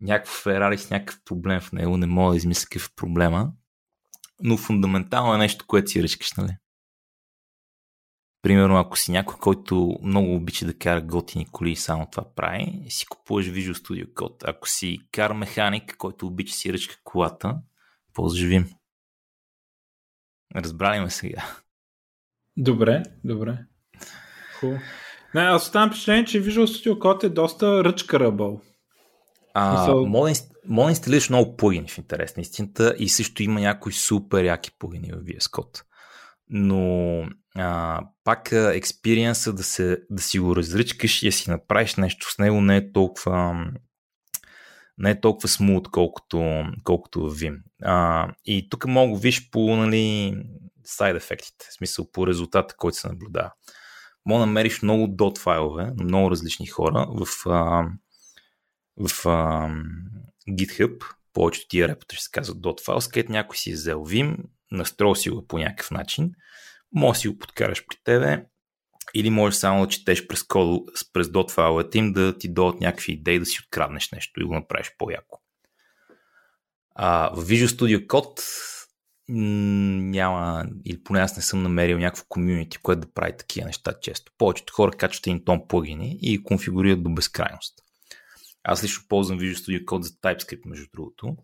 някакъв 0.00 0.34
Ферари 0.34 0.78
с 0.78 0.90
някакъв 0.90 1.20
проблем 1.24 1.60
в 1.60 1.72
него, 1.72 1.96
не 1.96 2.06
мога 2.06 2.30
да 2.30 2.36
измисля 2.36 2.64
какъв 2.70 2.88
е 2.88 2.94
проблема, 2.96 3.52
но 4.42 4.56
фундаментално 4.56 5.34
е 5.34 5.38
нещо, 5.38 5.64
което 5.68 5.90
си 5.90 6.02
ръчкаш, 6.02 6.32
нали? 6.32 6.56
Примерно, 8.46 8.78
ако 8.78 8.98
си 8.98 9.12
някой, 9.12 9.36
който 9.40 9.98
много 10.02 10.34
обича 10.34 10.66
да 10.66 10.74
кара 10.74 11.00
готини 11.00 11.46
коли 11.52 11.70
и 11.70 11.76
само 11.76 12.06
това 12.10 12.24
прави, 12.36 12.84
си 12.88 13.06
купуваш 13.06 13.46
Visual 13.46 13.72
Studio 13.72 14.12
Code. 14.12 14.48
Ако 14.50 14.68
си 14.68 14.98
кар 15.12 15.32
механик, 15.32 15.96
който 15.98 16.26
обича 16.26 16.54
си 16.54 16.72
ръчка 16.72 16.96
колата, 17.04 17.54
Vim. 18.16 18.66
Разбрали 20.56 21.00
ме 21.00 21.10
сега. 21.10 21.44
Добре, 22.56 23.02
добре. 23.24 23.58
Хубаво. 24.60 24.80
Не, 25.34 25.40
аз 25.40 25.62
оставам 25.62 25.90
впечатление, 25.90 26.24
че 26.24 26.44
Visual 26.44 26.64
Studio 26.64 26.98
Code 26.98 27.24
е 27.24 27.28
доста 27.28 27.84
ръчка 27.84 28.20
ръбъл. 28.20 28.60
А, 29.54 29.94
мога, 29.94 30.32
да 30.66 30.90
инсталираш 30.90 31.28
много 31.28 31.56
плагини 31.56 31.88
в 31.88 31.98
интерес 31.98 32.36
на 32.36 32.40
истината 32.40 32.94
и 32.98 33.08
също 33.08 33.42
има 33.42 33.60
някои 33.60 33.92
супер 33.92 34.44
яки 34.44 34.70
плагини 34.78 35.12
в 35.12 35.24
VS 35.24 35.50
Code. 35.50 35.82
Но 36.48 37.22
а, 37.56 38.00
пак 38.24 38.52
експириенса 38.52 39.52
да, 39.52 39.62
се, 39.62 39.98
да 40.10 40.22
си 40.22 40.38
го 40.38 40.56
разричкаш 40.56 41.22
и 41.22 41.26
да 41.26 41.32
си 41.32 41.50
направиш 41.50 41.94
нещо 41.94 42.32
с 42.32 42.38
него 42.38 42.60
не 42.60 42.76
е 42.76 42.92
толкова 42.92 43.66
не 44.98 45.10
е 45.10 45.20
толкова 45.20 45.48
смут, 45.48 45.88
колкото, 45.90 46.64
колкото 46.84 47.30
в. 47.30 47.34
А, 47.82 48.28
и 48.44 48.68
тук 48.68 48.86
мога 48.86 49.10
го 49.10 49.18
виж 49.18 49.50
по 49.50 49.76
нали, 49.76 50.34
сайд 50.84 51.16
ефектите, 51.16 51.66
в 51.70 51.74
смисъл 51.74 52.10
по 52.12 52.26
резултата, 52.26 52.74
който 52.76 52.98
се 52.98 53.08
наблюдава. 53.08 53.52
Мога 54.26 54.40
да 54.40 54.46
намериш 54.46 54.82
много 54.82 55.06
dot 55.06 55.38
файлове 55.38 55.84
на 55.84 56.04
много 56.04 56.30
различни 56.30 56.66
хора 56.66 57.06
в, 57.10 57.26
а, 57.46 57.88
в 58.96 59.26
а, 59.26 59.70
GitHub, 60.50 61.04
повечето 61.32 61.68
тия 61.68 61.88
репота 61.88 62.16
ще 62.16 62.24
се 62.24 62.30
казват 62.32 62.58
dot 62.58 62.86
files, 62.86 63.12
където 63.12 63.32
някой 63.32 63.56
си 63.56 63.70
е 63.70 63.74
взел 63.74 64.04
Vim, 64.04 64.36
настроил 64.70 65.14
си 65.14 65.30
го 65.30 65.46
по 65.46 65.58
някакъв 65.58 65.90
начин 65.90 66.32
може 66.96 67.16
да 67.16 67.20
си 67.20 67.28
го 67.28 67.38
подкараш 67.38 67.86
при 67.86 67.96
тебе 68.04 68.44
или 69.14 69.30
можеш 69.30 69.58
само 69.58 69.82
да 69.82 69.88
четеш 69.88 70.26
през, 70.26 70.42
код, 70.42 70.88
през 71.12 71.26
dot 71.26 71.50
файловете 71.50 71.98
им 71.98 72.12
да 72.12 72.38
ти 72.38 72.52
дадат 72.52 72.80
някакви 72.80 73.12
идеи 73.12 73.38
да 73.38 73.46
си 73.46 73.58
откраднеш 73.64 74.10
нещо 74.10 74.40
и 74.40 74.44
го 74.44 74.54
направиш 74.54 74.92
по-яко. 74.98 75.42
А, 76.94 77.30
в 77.34 77.44
Visual 77.44 77.66
Studio 77.66 78.06
Code 78.06 78.42
няма, 79.28 80.66
или 80.84 81.02
поне 81.02 81.20
аз 81.20 81.36
не 81.36 81.42
съм 81.42 81.62
намерил 81.62 81.98
някакво 81.98 82.24
комьюнити, 82.28 82.78
което 82.78 83.00
да 83.00 83.12
прави 83.12 83.36
такива 83.36 83.66
неща 83.66 83.94
често. 84.00 84.32
Повечето 84.38 84.72
хора 84.72 84.92
качват 84.92 85.26
един 85.26 85.44
тон 85.44 85.68
плагини 85.68 86.18
и 86.22 86.42
конфигурират 86.42 87.02
до 87.02 87.10
безкрайност. 87.10 87.74
Аз 88.64 88.84
лично 88.84 89.04
ползвам 89.08 89.40
Visual 89.40 89.54
Studio 89.54 89.84
Code 89.84 90.02
за 90.02 90.10
TypeScript, 90.10 90.66
между 90.66 90.86
другото. 90.94 91.36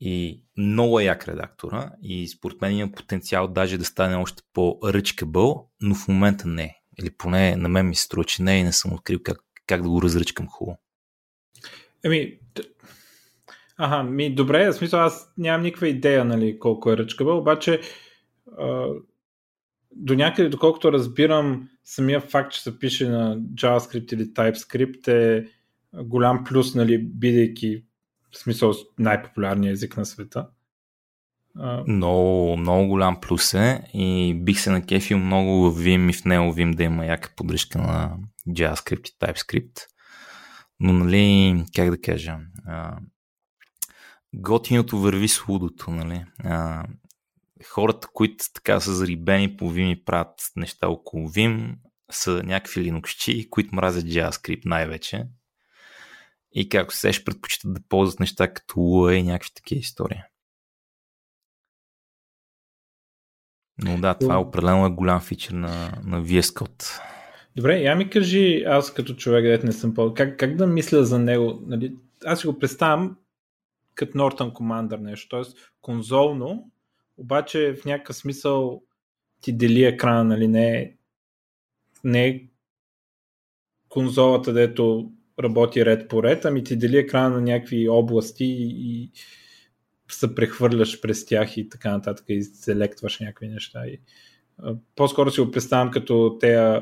И 0.00 0.44
много 0.56 1.00
як 1.00 1.28
редактора 1.28 1.92
и 2.02 2.28
според 2.28 2.60
мен 2.60 2.76
има 2.76 2.92
потенциал 2.92 3.48
даже 3.48 3.78
да 3.78 3.84
стане 3.84 4.16
още 4.16 4.42
по-ръчкабъл, 4.52 5.70
но 5.80 5.94
в 5.94 6.08
момента 6.08 6.48
не. 6.48 6.76
Или 7.00 7.10
поне 7.10 7.56
на 7.56 7.68
мен 7.68 7.88
ми 7.88 7.94
се 7.94 8.02
струва, 8.02 8.24
че 8.24 8.42
не 8.42 8.58
и 8.58 8.62
не 8.62 8.72
съм 8.72 8.92
открил 8.92 9.18
как, 9.22 9.38
как 9.66 9.82
да 9.82 9.88
го 9.88 10.02
разръчкам 10.02 10.46
хубаво. 10.48 10.78
Еми, 12.04 12.38
ага, 13.76 14.02
ми 14.02 14.34
добре, 14.34 14.70
в 14.70 14.72
смисъл 14.72 15.00
аз 15.00 15.32
нямам 15.38 15.62
никаква 15.62 15.88
идея 15.88 16.24
нали, 16.24 16.58
колко 16.58 16.92
е 16.92 16.96
ръчкабъл, 16.96 17.38
обаче 17.38 17.80
а, 18.58 18.86
до 19.90 20.14
някъде, 20.14 20.48
доколкото 20.48 20.92
разбирам, 20.92 21.68
самия 21.84 22.20
факт, 22.20 22.52
че 22.52 22.62
се 22.62 22.78
пише 22.78 23.08
на 23.08 23.38
JavaScript 23.38 24.14
или 24.14 24.24
TypeScript 24.24 25.08
е 25.08 25.48
голям 26.02 26.44
плюс, 26.44 26.74
нали, 26.74 26.98
бидейки 26.98 27.84
в 28.32 28.38
смисъл 28.38 28.72
най-популярният 28.98 29.72
език 29.72 29.96
на 29.96 30.06
света. 30.06 30.48
Много, 31.86 32.56
много 32.56 32.88
голям 32.88 33.20
плюс 33.20 33.54
е 33.54 33.82
и 33.94 34.34
бих 34.34 34.60
се 34.60 34.70
накефил 34.70 35.18
много 35.18 35.70
в 35.70 35.78
Vim 35.78 36.10
и 36.10 36.12
в 36.12 36.24
него 36.24 36.54
Vim 36.54 36.74
да 36.74 36.82
има 36.82 37.06
яка 37.06 37.32
поддръжка 37.36 37.78
на 37.78 38.16
JavaScript 38.48 39.08
и 39.08 39.18
TypeScript. 39.18 39.80
Но 40.80 40.92
нали, 40.92 41.64
как 41.76 41.90
да 41.90 42.00
кажа, 42.00 42.38
а, 42.66 42.98
готиното 44.34 44.98
върви 44.98 45.28
с 45.28 45.48
лудото, 45.48 45.90
нали. 45.90 46.24
А, 46.44 46.84
хората, 47.68 48.08
които 48.12 48.44
така 48.54 48.80
са 48.80 48.94
зарибени 48.94 49.56
по 49.56 49.72
Vim 49.72 49.92
и 49.92 50.04
правят 50.04 50.50
неща 50.56 50.88
около 50.88 51.28
Vim, 51.28 51.74
са 52.10 52.42
някакви 52.42 52.80
линокщи, 52.80 53.50
които 53.50 53.74
мразят 53.74 54.04
JavaScript 54.04 54.62
най-вече 54.64 55.26
и 56.52 56.68
както 56.68 56.96
се 56.96 57.12
ще 57.12 57.24
предпочитат 57.24 57.74
да 57.74 57.80
ползват 57.88 58.20
неща 58.20 58.52
като 58.52 58.74
Lua 58.74 59.12
и 59.12 59.22
някакви 59.22 59.50
такива 59.54 59.78
истории. 59.78 60.20
Но 63.84 64.00
да, 64.00 64.14
това 64.14 64.34
е 64.34 64.38
определено 64.38 64.86
е 64.86 64.90
голям 64.90 65.20
фичър 65.20 65.52
на, 65.52 65.92
на 66.04 66.24
VS 66.24 66.40
Code. 66.40 67.00
Добре, 67.56 67.78
я 67.78 67.96
ми 67.96 68.10
кажи, 68.10 68.64
аз 68.66 68.94
като 68.94 69.14
човек, 69.14 69.44
дете 69.44 69.66
не 69.66 69.72
съм 69.72 69.94
по 69.94 70.14
как, 70.14 70.38
как 70.38 70.56
да 70.56 70.66
мисля 70.66 71.04
за 71.04 71.18
него? 71.18 71.62
Нали? 71.66 71.96
Аз 72.24 72.40
си 72.40 72.46
го 72.46 72.58
представям 72.58 73.16
като 73.94 74.18
Norton 74.18 74.52
Commander 74.52 74.96
нещо, 74.96 75.28
т.е. 75.28 75.52
конзолно, 75.80 76.70
обаче 77.16 77.74
в 77.82 77.84
някакъв 77.84 78.16
смисъл 78.16 78.82
ти 79.40 79.52
дели 79.52 79.84
екрана, 79.84 80.24
нали? 80.24 80.48
Не, 80.48 80.96
не 82.04 82.28
е 82.28 82.42
конзолата, 83.88 84.52
дето 84.52 85.12
работи 85.42 85.84
ред 85.84 86.08
по 86.08 86.22
ред, 86.22 86.44
ами 86.44 86.64
ти 86.64 86.76
дели 86.76 86.96
екрана 86.96 87.30
на 87.30 87.40
някакви 87.40 87.88
области 87.88 88.44
и, 88.44 89.10
се 90.10 90.34
прехвърляш 90.34 91.00
през 91.00 91.26
тях 91.26 91.56
и 91.56 91.68
така 91.68 91.90
нататък 91.90 92.24
и 92.28 92.42
селектваш 92.42 93.20
някакви 93.20 93.48
неща. 93.48 93.86
И, 93.86 94.00
а, 94.62 94.74
по-скоро 94.96 95.30
си 95.30 95.40
го 95.40 95.50
представям 95.50 95.90
като 95.90 96.36
тези 96.40 96.80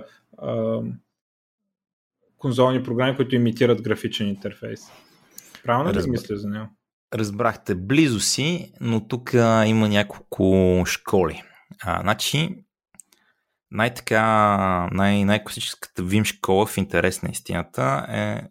конзолни 2.38 2.82
програми, 2.82 3.16
които 3.16 3.34
имитират 3.34 3.82
графичен 3.82 4.28
интерфейс. 4.28 4.80
Правилно 5.64 6.00
ли 6.00 6.10
мисля 6.10 6.36
за 6.36 6.48
него? 6.48 6.66
Разбрахте, 7.14 7.74
близо 7.74 8.20
си, 8.20 8.72
но 8.80 9.08
тук 9.08 9.34
а, 9.34 9.66
има 9.66 9.88
няколко 9.88 10.82
школи. 10.86 11.42
А, 11.82 12.02
значи, 12.02 12.64
най-така, 13.70 14.22
най- 14.92 15.24
най-класическата 15.24 16.02
Vim 16.02 16.24
школа 16.24 16.66
в 16.66 16.76
интерес 16.76 17.22
на 17.22 17.30
истината 17.30 18.06
е 18.08 18.48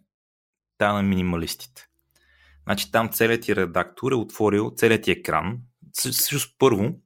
та 0.78 0.92
на 0.92 1.02
минималистите. 1.02 1.86
Значи 2.66 2.90
там 2.90 3.08
целият 3.12 3.42
ти 3.42 3.56
редактор 3.56 4.12
е 4.12 4.14
отворил 4.14 4.72
целият 4.76 5.04
ти 5.04 5.10
екран. 5.10 5.58
Също 5.92 6.54
първо, 6.58 7.00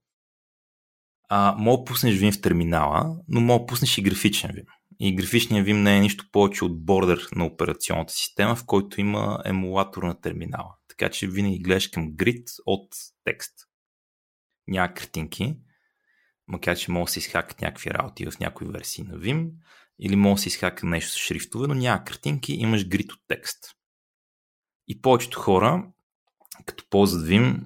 а, 1.29 1.55
мога 1.59 1.79
да 1.79 1.85
пуснеш 1.85 2.14
Vim 2.14 2.38
в 2.38 2.40
терминала, 2.40 3.16
но 3.29 3.40
мога 3.40 3.62
да 3.62 3.66
пуснеш 3.66 3.98
и 3.98 4.03
графичен 4.03 4.51
Vim. 4.51 4.66
И 5.01 5.14
графичният 5.14 5.66
Vim 5.66 5.83
не 5.83 5.96
е 5.96 6.01
нищо 6.01 6.25
повече 6.33 6.64
от 6.64 6.85
бордер 6.85 7.29
на 7.37 7.44
операционната 7.44 8.12
система, 8.12 8.57
в 8.57 8.66
който 8.66 9.01
има 9.01 9.42
емулатор 9.44 10.03
на 10.03 10.20
терминала. 10.20 10.75
Така 10.88 11.11
че 11.11 11.29
винаги 11.29 11.59
гледаш 11.59 11.88
към 11.88 12.12
грид 12.12 12.48
от 12.66 12.88
текст. 13.25 13.53
Няма 14.68 14.94
картинки, 14.94 15.57
макар 16.48 16.76
че 16.76 16.90
могат 16.90 17.07
да 17.07 17.12
се 17.12 17.18
изхакат 17.18 17.61
някакви 17.61 17.90
работи 17.90 18.31
в 18.31 18.40
някои 18.40 18.68
версии 18.68 19.05
на 19.05 19.14
Vim, 19.14 19.50
или 20.00 20.16
може 20.16 20.35
да 20.35 20.40
се 20.40 20.48
изхака 20.48 20.87
нещо 20.87 21.12
с 21.12 21.16
шрифтове, 21.16 21.66
но 21.66 21.74
няма 21.74 22.05
картинки, 22.05 22.52
имаш 22.52 22.88
грид 22.88 23.12
от 23.12 23.20
текст. 23.28 23.64
И 24.88 25.00
повечето 25.00 25.40
хора, 25.40 25.87
като 26.66 26.85
ползват 26.90 27.26
Vim, 27.26 27.61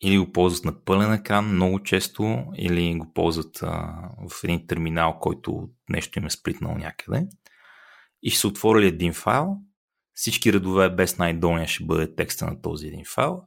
или 0.00 0.18
го 0.18 0.32
ползват 0.32 0.64
на 0.64 0.84
пълен 0.84 1.12
екран 1.12 1.54
много 1.54 1.82
често, 1.82 2.44
или 2.56 2.98
го 2.98 3.12
ползват 3.12 3.62
а, 3.62 3.94
в 4.28 4.44
един 4.44 4.66
терминал, 4.66 5.18
който 5.18 5.68
нещо 5.88 6.18
им 6.18 6.26
е 6.26 6.30
сплитнал 6.30 6.74
някъде. 6.74 7.26
И 8.22 8.30
ще 8.30 8.40
се 8.40 8.46
отворили 8.46 8.86
един 8.86 9.12
файл, 9.12 9.56
всички 10.14 10.52
редове 10.52 10.90
без 10.90 11.18
най-долния 11.18 11.68
ще 11.68 11.84
бъде 11.84 12.14
текста 12.14 12.46
на 12.46 12.62
този 12.62 12.86
един 12.86 13.04
файл 13.14 13.42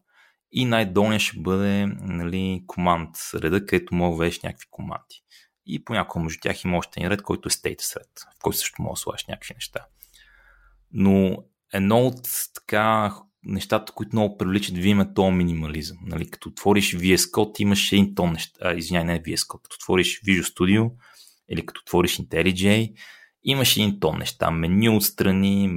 и 0.57 0.65
най-долния 0.65 1.19
ще 1.19 1.39
бъде 1.39 1.85
нали, 1.85 2.63
команд 2.67 3.15
реда, 3.33 3.65
където 3.65 3.95
мога 3.95 4.17
да 4.17 4.23
веш 4.23 4.41
някакви 4.41 4.67
команди. 4.71 5.23
И 5.65 5.83
понякога 5.83 6.23
между 6.23 6.39
тях 6.41 6.63
има 6.63 6.77
още 6.77 6.99
един 6.99 7.11
ред, 7.11 7.21
който 7.21 7.47
е 7.47 7.51
status 7.51 7.99
ред, 7.99 8.09
в 8.39 8.41
който 8.41 8.57
също 8.57 8.81
мога 8.81 8.93
да 8.93 8.97
слагаш 8.97 9.25
някакви 9.25 9.53
неща. 9.53 9.79
Но 10.91 11.43
едно 11.73 11.99
от 11.99 12.29
така 12.53 13.15
нещата, 13.43 13.93
които 13.93 14.15
много 14.15 14.37
привличат 14.37 14.77
ви 14.77 14.89
има 14.89 15.13
то 15.13 15.31
минимализъм. 15.31 15.97
Нали, 16.01 16.29
като 16.29 16.49
отвориш 16.49 16.95
VS 16.95 17.31
Code, 17.31 17.61
имаш 17.61 17.91
един 17.91 18.15
тон 18.15 18.31
неща. 18.31 18.59
А, 18.61 18.73
извиняй, 18.73 19.03
не 19.03 19.23
VS 19.23 19.35
Code. 19.35 19.61
Като 19.63 19.75
отвориш 19.81 20.21
Visual 20.21 20.41
Studio 20.41 20.91
или 21.49 21.65
като 21.65 21.81
отвориш 21.85 22.17
IntelliJ, 22.17 22.93
имаш 23.43 23.77
един 23.77 23.99
тон 23.99 24.17
неща. 24.19 24.51
Меню 24.51 24.95
отстрани, 24.95 25.67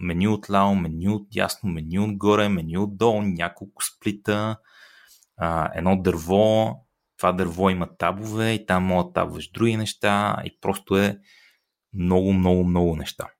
меню 0.00 0.32
от 0.32 0.50
ляво, 0.50 0.74
меню 0.74 1.14
от 1.14 1.28
дясно, 1.30 1.70
меню 1.70 2.04
отгоре, 2.04 2.48
меню 2.48 2.82
отдолу, 2.82 3.22
няколко 3.22 3.84
сплита, 3.84 4.56
а, 5.36 5.70
едно 5.74 6.02
дърво, 6.02 6.74
това 7.16 7.32
дърво 7.32 7.70
има 7.70 7.96
табове 7.96 8.52
и 8.52 8.66
там 8.66 8.84
мога 8.84 9.04
да 9.04 9.12
табваш 9.12 9.50
други 9.50 9.76
неща 9.76 10.36
и 10.44 10.58
просто 10.60 10.98
е 10.98 11.18
много, 11.92 12.32
много, 12.32 12.64
много 12.64 12.96
неща. 12.96 13.30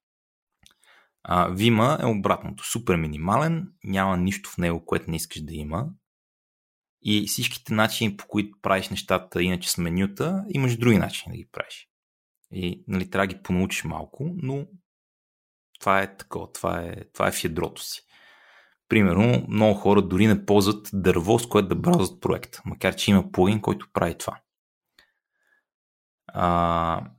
А, 1.23 1.49
Вима 1.49 1.99
е 2.03 2.07
обратното. 2.07 2.65
Супер 2.65 2.97
минимален, 2.97 3.73
няма 3.85 4.17
нищо 4.17 4.51
в 4.51 4.59
него, 4.59 4.85
което 4.85 5.11
не 5.11 5.17
искаш 5.17 5.43
да 5.43 5.55
има. 5.55 5.87
И 7.03 7.27
всичките 7.27 7.75
начини, 7.75 8.17
по 8.17 8.27
които 8.27 8.59
правиш 8.63 8.89
нещата, 8.89 9.43
иначе 9.43 9.71
с 9.71 9.79
менюта, 9.79 10.45
имаш 10.49 10.77
други 10.77 10.99
начини 10.99 11.33
да 11.33 11.37
ги 11.37 11.49
правиш. 11.53 11.89
И 12.53 12.85
нали, 12.89 13.11
трябва 13.11 13.27
да 13.27 13.35
ги 13.35 13.43
понаучиш 13.43 13.85
малко, 13.85 14.31
но 14.37 14.67
това 15.81 16.03
е 16.03 16.17
такова, 16.17 16.53
това 16.53 16.83
е, 16.83 16.95
това 17.13 17.29
е 17.29 17.33
в 17.33 17.45
ядрото 17.45 17.83
си. 17.83 18.03
Примерно, 18.89 19.47
много 19.49 19.75
хора 19.75 20.03
дори 20.03 20.27
не 20.27 20.47
ползват 20.47 20.91
дърво, 20.93 21.39
с 21.39 21.49
което 21.49 21.69
да 21.69 21.75
браузват 21.75 22.21
проекта, 22.21 22.63
макар 22.65 22.95
че 22.95 23.11
има 23.11 23.33
плагин, 23.33 23.61
който 23.61 23.89
прави 23.93 24.19
това. 24.19 24.41
А, 26.27 27.11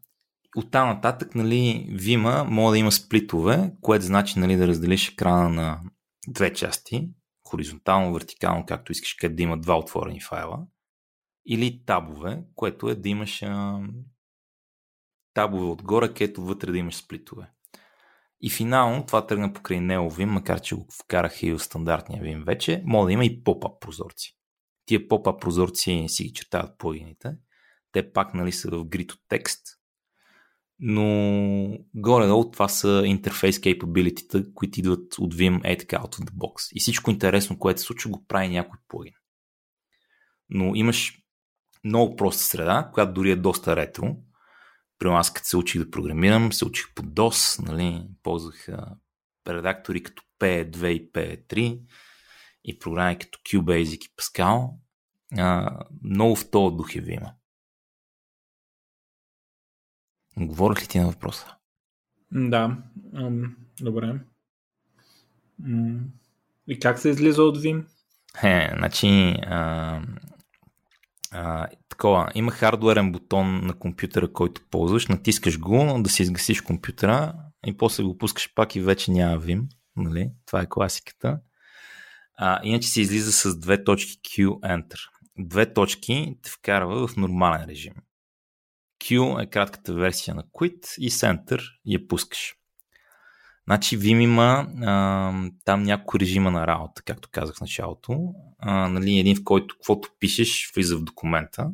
от 0.55 0.71
там 0.71 0.87
нататък, 0.89 1.35
нали, 1.35 1.87
Vima 1.91 2.43
може 2.43 2.73
да 2.73 2.77
има 2.77 2.91
сплитове, 2.91 3.71
което 3.81 4.05
значи 4.05 4.39
нали, 4.39 4.55
да 4.55 4.67
разделиш 4.67 5.09
екрана 5.09 5.49
на 5.49 5.81
две 6.27 6.53
части, 6.53 7.09
хоризонтално, 7.47 8.13
вертикално, 8.13 8.65
както 8.65 8.91
искаш, 8.91 9.13
къде 9.13 9.35
да 9.35 9.43
има 9.43 9.57
два 9.57 9.77
отворени 9.77 10.21
файла, 10.21 10.59
или 11.45 11.85
табове, 11.85 12.43
което 12.55 12.89
е 12.89 12.95
да 12.95 13.09
имаш 13.09 13.43
а, 13.43 13.81
табове 15.33 15.65
отгоре, 15.65 16.07
където 16.07 16.41
вътре 16.41 16.71
да 16.71 16.77
имаш 16.77 16.95
сплитове. 16.95 17.51
И 18.41 18.49
финално 18.49 19.05
това 19.05 19.27
тръгна 19.27 19.53
покрай 19.53 19.77
NeoVim, 19.77 20.25
макар 20.25 20.61
че 20.61 20.75
го 20.75 20.87
вкарах 21.03 21.43
и 21.43 21.51
в 21.51 21.59
стандартния 21.59 22.23
Vim 22.23 22.45
вече, 22.45 22.83
може 22.85 23.05
да 23.05 23.11
има 23.11 23.25
и 23.25 23.43
поп-ап 23.43 23.79
прозорци. 23.79 24.37
Тия 24.85 25.07
поп-ап 25.07 25.39
прозорци 25.41 26.05
си 26.07 26.23
ги 26.23 26.33
чертават 26.33 26.77
плагините. 26.77 27.35
Те 27.91 28.11
пак 28.11 28.33
нали, 28.33 28.51
са 28.51 28.69
в 28.69 28.85
грид 28.85 29.11
от 29.11 29.19
текст, 29.29 29.77
но 30.79 31.79
горе-долу 31.95 32.51
това 32.51 32.67
са 32.67 33.03
интерфейс 33.05 33.59
capability 33.59 34.53
които 34.53 34.79
идват 34.79 35.17
от 35.17 35.35
Vim 35.35 35.61
е 35.63 35.77
така 35.77 35.97
out 35.97 36.15
of 36.15 36.19
the 36.19 36.31
box. 36.31 36.71
И 36.73 36.79
всичко 36.79 37.11
интересно, 37.11 37.59
което 37.59 37.79
се 37.79 37.85
случва, 37.85 38.11
го 38.11 38.25
прави 38.27 38.49
някой 38.49 38.79
плагин. 38.87 39.13
Но 40.49 40.75
имаш 40.75 41.19
много 41.83 42.15
проста 42.15 42.43
среда, 42.43 42.91
която 42.93 43.13
дори 43.13 43.31
е 43.31 43.35
доста 43.35 43.75
ретро, 43.75 44.15
при 44.99 45.07
аз 45.07 45.33
като 45.33 45.47
се 45.47 45.57
учих 45.57 45.83
да 45.83 45.91
програмирам, 45.91 46.53
се 46.53 46.65
учих 46.65 46.93
по 46.93 47.03
DOS, 47.03 47.67
нали, 47.71 48.07
ползвах 48.23 48.67
редактори 49.47 50.03
като 50.03 50.23
P2 50.39 50.87
и 50.87 51.11
P3 51.11 51.81
и 52.63 52.79
програми 52.79 53.19
като 53.19 53.39
QBasic 53.39 54.05
и 54.05 54.15
Pascal. 54.15 54.69
А, 55.37 55.79
много 56.03 56.35
в 56.35 56.51
този 56.51 56.75
дух 56.75 56.95
е 56.95 57.03
има. 57.07 57.33
Говорих 60.37 60.83
ли 60.83 60.87
ти 60.87 60.99
на 60.99 61.07
въпроса? 61.07 61.55
Да, 62.31 62.77
добре. 63.81 64.19
И 66.67 66.79
как 66.79 66.99
се 66.99 67.09
излиза 67.09 67.43
от 67.43 67.57
Vim? 67.57 67.85
Е, 68.43 68.71
значи, 68.77 69.35
а, 69.45 70.01
а, 71.31 71.67
такова, 71.97 72.31
има 72.35 72.51
хардуерен 72.51 73.11
бутон 73.11 73.61
на 73.65 73.73
компютъра, 73.73 74.33
който 74.33 74.61
ползваш, 74.71 75.07
натискаш 75.07 75.59
го, 75.59 76.01
да 76.01 76.09
си 76.09 76.21
изгасиш 76.21 76.61
компютъра 76.61 77.33
и 77.65 77.77
после 77.77 78.03
го 78.03 78.17
пускаш 78.17 78.53
пак 78.55 78.75
и 78.75 78.81
вече 78.81 79.11
няма 79.11 79.41
Vim. 79.41 79.63
Нали? 79.95 80.31
Това 80.45 80.61
е 80.61 80.69
класиката. 80.69 81.39
А, 82.37 82.59
иначе 82.63 82.87
се 82.87 83.01
излиза 83.01 83.31
с 83.31 83.59
две 83.59 83.83
точки 83.83 84.17
Q 84.17 84.47
Enter. 84.47 84.99
Две 85.39 85.73
точки 85.73 86.35
те 86.43 86.49
вкарва 86.49 87.07
в 87.07 87.15
нормален 87.15 87.65
режим. 87.69 87.93
Q 89.03 89.43
е 89.43 89.49
кратката 89.49 89.93
версия 89.93 90.35
на 90.35 90.43
Quit 90.43 90.99
и 90.99 91.11
Center 91.11 91.61
и 91.85 91.93
я 91.95 92.07
пускаш. 92.07 92.53
Значи 93.67 93.99
Vim 93.99 94.23
има 94.23 94.67
а, 94.85 95.33
там 95.65 95.83
няколко 95.83 96.19
режима 96.19 96.51
на 96.51 96.67
работа, 96.67 97.01
както 97.05 97.29
казах 97.31 97.55
в 97.55 97.61
началото. 97.61 98.33
А, 98.59 98.87
нали, 98.87 99.19
един 99.19 99.35
в 99.35 99.43
който 99.43 99.75
каквото 99.75 100.09
пишеш 100.19 100.71
влиза 100.75 100.97
в 100.97 101.03
документа. 101.03 101.71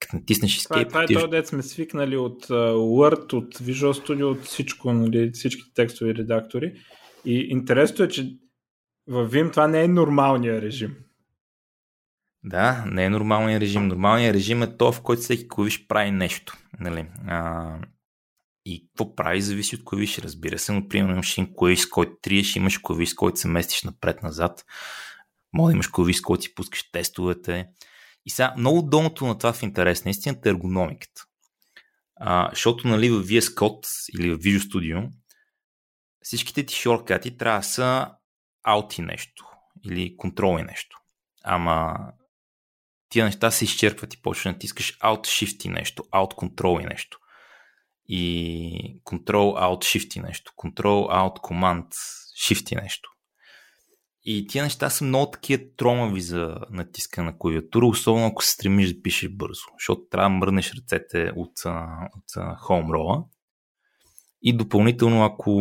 Като 0.00 0.16
натиснеш 0.16 0.58
Escape... 0.58 0.88
Това, 0.88 0.88
това 0.88 1.02
е 1.02 1.06
този 1.06 1.30
дет 1.30 1.46
сме 1.46 1.62
свикнали 1.62 2.16
от 2.16 2.46
uh, 2.46 2.74
Word, 2.74 3.32
от 3.32 3.58
Visual 3.58 4.06
Studio, 4.06 4.24
от 4.24 4.44
всичко, 4.44 4.92
нали, 4.92 5.30
всички 5.34 5.74
текстови 5.74 6.14
редактори. 6.14 6.72
И 7.24 7.34
интересното 7.34 8.02
е, 8.02 8.08
че 8.08 8.36
в 9.06 9.30
Vim 9.30 9.50
това 9.50 9.68
не 9.68 9.82
е 9.82 9.88
нормалния 9.88 10.62
режим. 10.62 10.96
Да, 12.44 12.84
не 12.86 13.04
е 13.04 13.10
нормалният 13.10 13.62
режим. 13.62 13.86
Нормалният 13.86 14.34
режим 14.34 14.62
е 14.62 14.76
то, 14.76 14.92
в 14.92 15.02
който 15.02 15.22
всеки 15.22 15.48
клавиш 15.48 15.86
прави 15.86 16.10
нещо. 16.10 16.56
Нали? 16.80 17.06
А, 17.26 17.74
и 18.64 18.88
какво 18.88 19.14
прави, 19.14 19.40
зависи 19.40 19.76
от 19.76 19.84
клавиш, 19.84 20.18
разбира 20.18 20.58
се. 20.58 20.72
Но, 20.72 20.88
примерно, 20.88 21.12
имаш 21.12 21.38
един 21.38 21.54
клавиш, 21.54 21.80
с 21.80 21.88
който 21.88 22.12
триеш, 22.22 22.56
имаш 22.56 22.78
клавиш, 22.78 23.08
с 23.08 23.14
който 23.14 23.40
се 23.40 23.48
местиш 23.48 23.82
напред-назад. 23.82 24.64
Може 25.52 25.72
да 25.72 25.74
имаш 25.74 25.88
клавиш, 25.88 26.16
с 26.16 26.20
който 26.20 26.42
си 26.42 26.54
пускаш 26.54 26.90
тестовете. 26.90 27.66
И 28.30 28.32
сега, 28.32 28.54
много 28.56 28.82
долното 28.82 29.26
на 29.26 29.38
това 29.38 29.52
в 29.52 29.62
интерес, 29.62 30.04
наистина 30.04 30.36
е 30.46 30.48
ергономиката. 30.48 31.24
А, 32.16 32.48
защото, 32.50 32.88
нали, 32.88 33.10
в 33.10 33.22
VS 33.22 33.40
Code 33.40 33.86
или 34.18 34.34
в 34.34 34.38
Visual 34.38 34.58
Studio, 34.58 35.10
всичките 36.22 36.66
ти 36.66 36.74
шорткати 36.74 37.36
трябва 37.36 37.58
да 37.58 37.64
са 37.64 38.10
аути 38.62 39.02
нещо 39.02 39.46
или 39.84 40.16
контроли 40.16 40.62
нещо. 40.62 41.00
Ама 41.44 41.96
тия 43.08 43.24
неща 43.24 43.50
се 43.50 43.64
изчерпват 43.64 44.14
и 44.14 44.22
почва 44.22 44.50
да 44.50 44.52
натискаш 44.52 44.98
Alt 44.98 45.20
Shift 45.20 45.66
и 45.66 45.68
нещо, 45.68 46.02
Alt 46.02 46.34
Control 46.34 46.82
и 46.82 46.86
нещо. 46.86 47.18
И 48.08 49.00
Control 49.04 49.60
Alt 49.60 49.98
Shift 49.98 50.22
нещо, 50.22 50.52
Control 50.56 51.08
Alt 51.08 51.36
Command 51.36 51.88
Shift 52.46 52.82
нещо. 52.82 53.10
И 54.24 54.46
тия 54.46 54.64
неща 54.64 54.90
са 54.90 55.04
много 55.04 55.30
такива 55.30 55.62
тромави 55.76 56.20
за 56.20 56.56
натиска 56.70 57.22
на 57.22 57.38
клавиатура, 57.38 57.86
особено 57.86 58.26
ако 58.26 58.44
се 58.44 58.50
стремиш 58.50 58.92
да 58.92 59.02
пишеш 59.02 59.30
бързо, 59.30 59.62
защото 59.78 60.02
трябва 60.10 60.30
да 60.30 60.36
мръднеш 60.36 60.74
ръцете 60.74 61.32
от, 61.36 61.52
от 62.16 62.30
Roll. 62.66 63.24
И 64.42 64.56
допълнително, 64.56 65.24
ако 65.24 65.52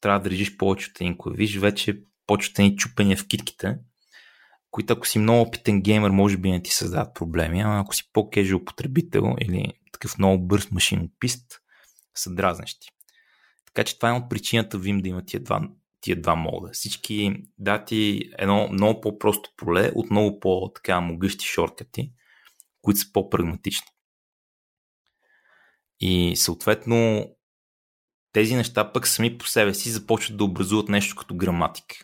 трябва 0.00 0.20
да 0.20 0.28
държиш 0.28 0.56
повече 0.56 0.90
от 0.90 1.00
един 1.00 1.18
клавиш, 1.18 1.56
вече 1.56 2.02
почват 2.26 2.58
ни 2.58 2.76
чупения 2.76 3.16
в 3.16 3.26
китките, 3.28 3.78
които 4.70 4.92
ако 4.92 5.06
си 5.06 5.18
много 5.18 5.40
опитен 5.40 5.82
геймер, 5.82 6.10
може 6.10 6.36
би 6.36 6.50
не 6.50 6.62
ти 6.62 6.70
създават 6.70 7.14
проблеми, 7.14 7.60
а 7.60 7.80
ако 7.80 7.94
си 7.94 8.10
по-кежуал 8.12 8.64
потребител 8.64 9.34
или 9.40 9.72
такъв 9.92 10.18
много 10.18 10.46
бърз 10.46 10.70
машинопист, 10.70 11.60
са 12.14 12.34
дразнещи. 12.34 12.88
Така 13.66 13.84
че 13.84 13.96
това 13.96 14.08
е 14.08 14.12
от 14.12 14.30
причината 14.30 14.78
Vim 14.78 15.02
да 15.02 15.08
има 15.08 15.24
тия 15.24 15.40
два, 15.40 15.68
тия 16.04 16.20
два 16.20 16.34
мода. 16.34 16.70
Всички 16.72 17.32
дати 17.58 18.30
едно 18.38 18.68
много 18.72 19.00
по-просто 19.00 19.50
поле 19.56 19.92
от 19.94 20.10
много 20.10 20.40
по-така 20.40 21.00
могъщи 21.00 21.44
шоркати, 21.46 22.12
които 22.82 23.00
са 23.00 23.12
по-прагматични. 23.12 23.86
И 26.00 26.36
съответно 26.36 27.28
тези 28.32 28.56
неща 28.56 28.92
пък 28.92 29.06
сами 29.06 29.38
по 29.38 29.46
себе 29.46 29.74
си 29.74 29.90
започват 29.90 30.36
да 30.36 30.44
образуват 30.44 30.88
нещо 30.88 31.16
като 31.16 31.36
граматика. 31.36 31.96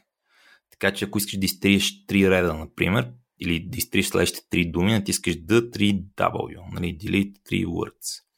Така 0.70 0.94
че 0.94 1.04
ако 1.04 1.18
искаш 1.18 1.38
да 1.38 1.46
изтриеш 1.46 2.06
три 2.06 2.30
реда, 2.30 2.54
например, 2.54 3.12
или 3.40 3.68
да 3.68 3.78
изтриеш 3.78 4.06
следващите 4.06 4.48
три 4.50 4.70
думи, 4.70 4.92
натискаш 4.92 5.34
D, 5.34 5.70
3 5.70 6.04
W, 6.16 6.72
нали, 6.72 6.98
delete 6.98 7.38
3 7.38 7.66
words. 7.66 8.29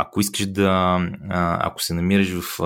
Ако 0.00 0.20
искаш 0.20 0.46
да, 0.46 1.00
ако 1.60 1.82
се 1.82 1.94
намираш 1.94 2.40
в 2.40 2.58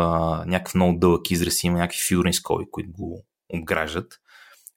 някакъв 0.47 0.75
много 0.75 0.99
дълъг 0.99 1.31
израз, 1.31 1.65
има 1.65 1.79
някакви 1.79 2.01
фигурни 2.09 2.33
скоби, 2.35 2.65
които 2.71 2.93
го 2.93 3.27
обграждат, 3.49 4.19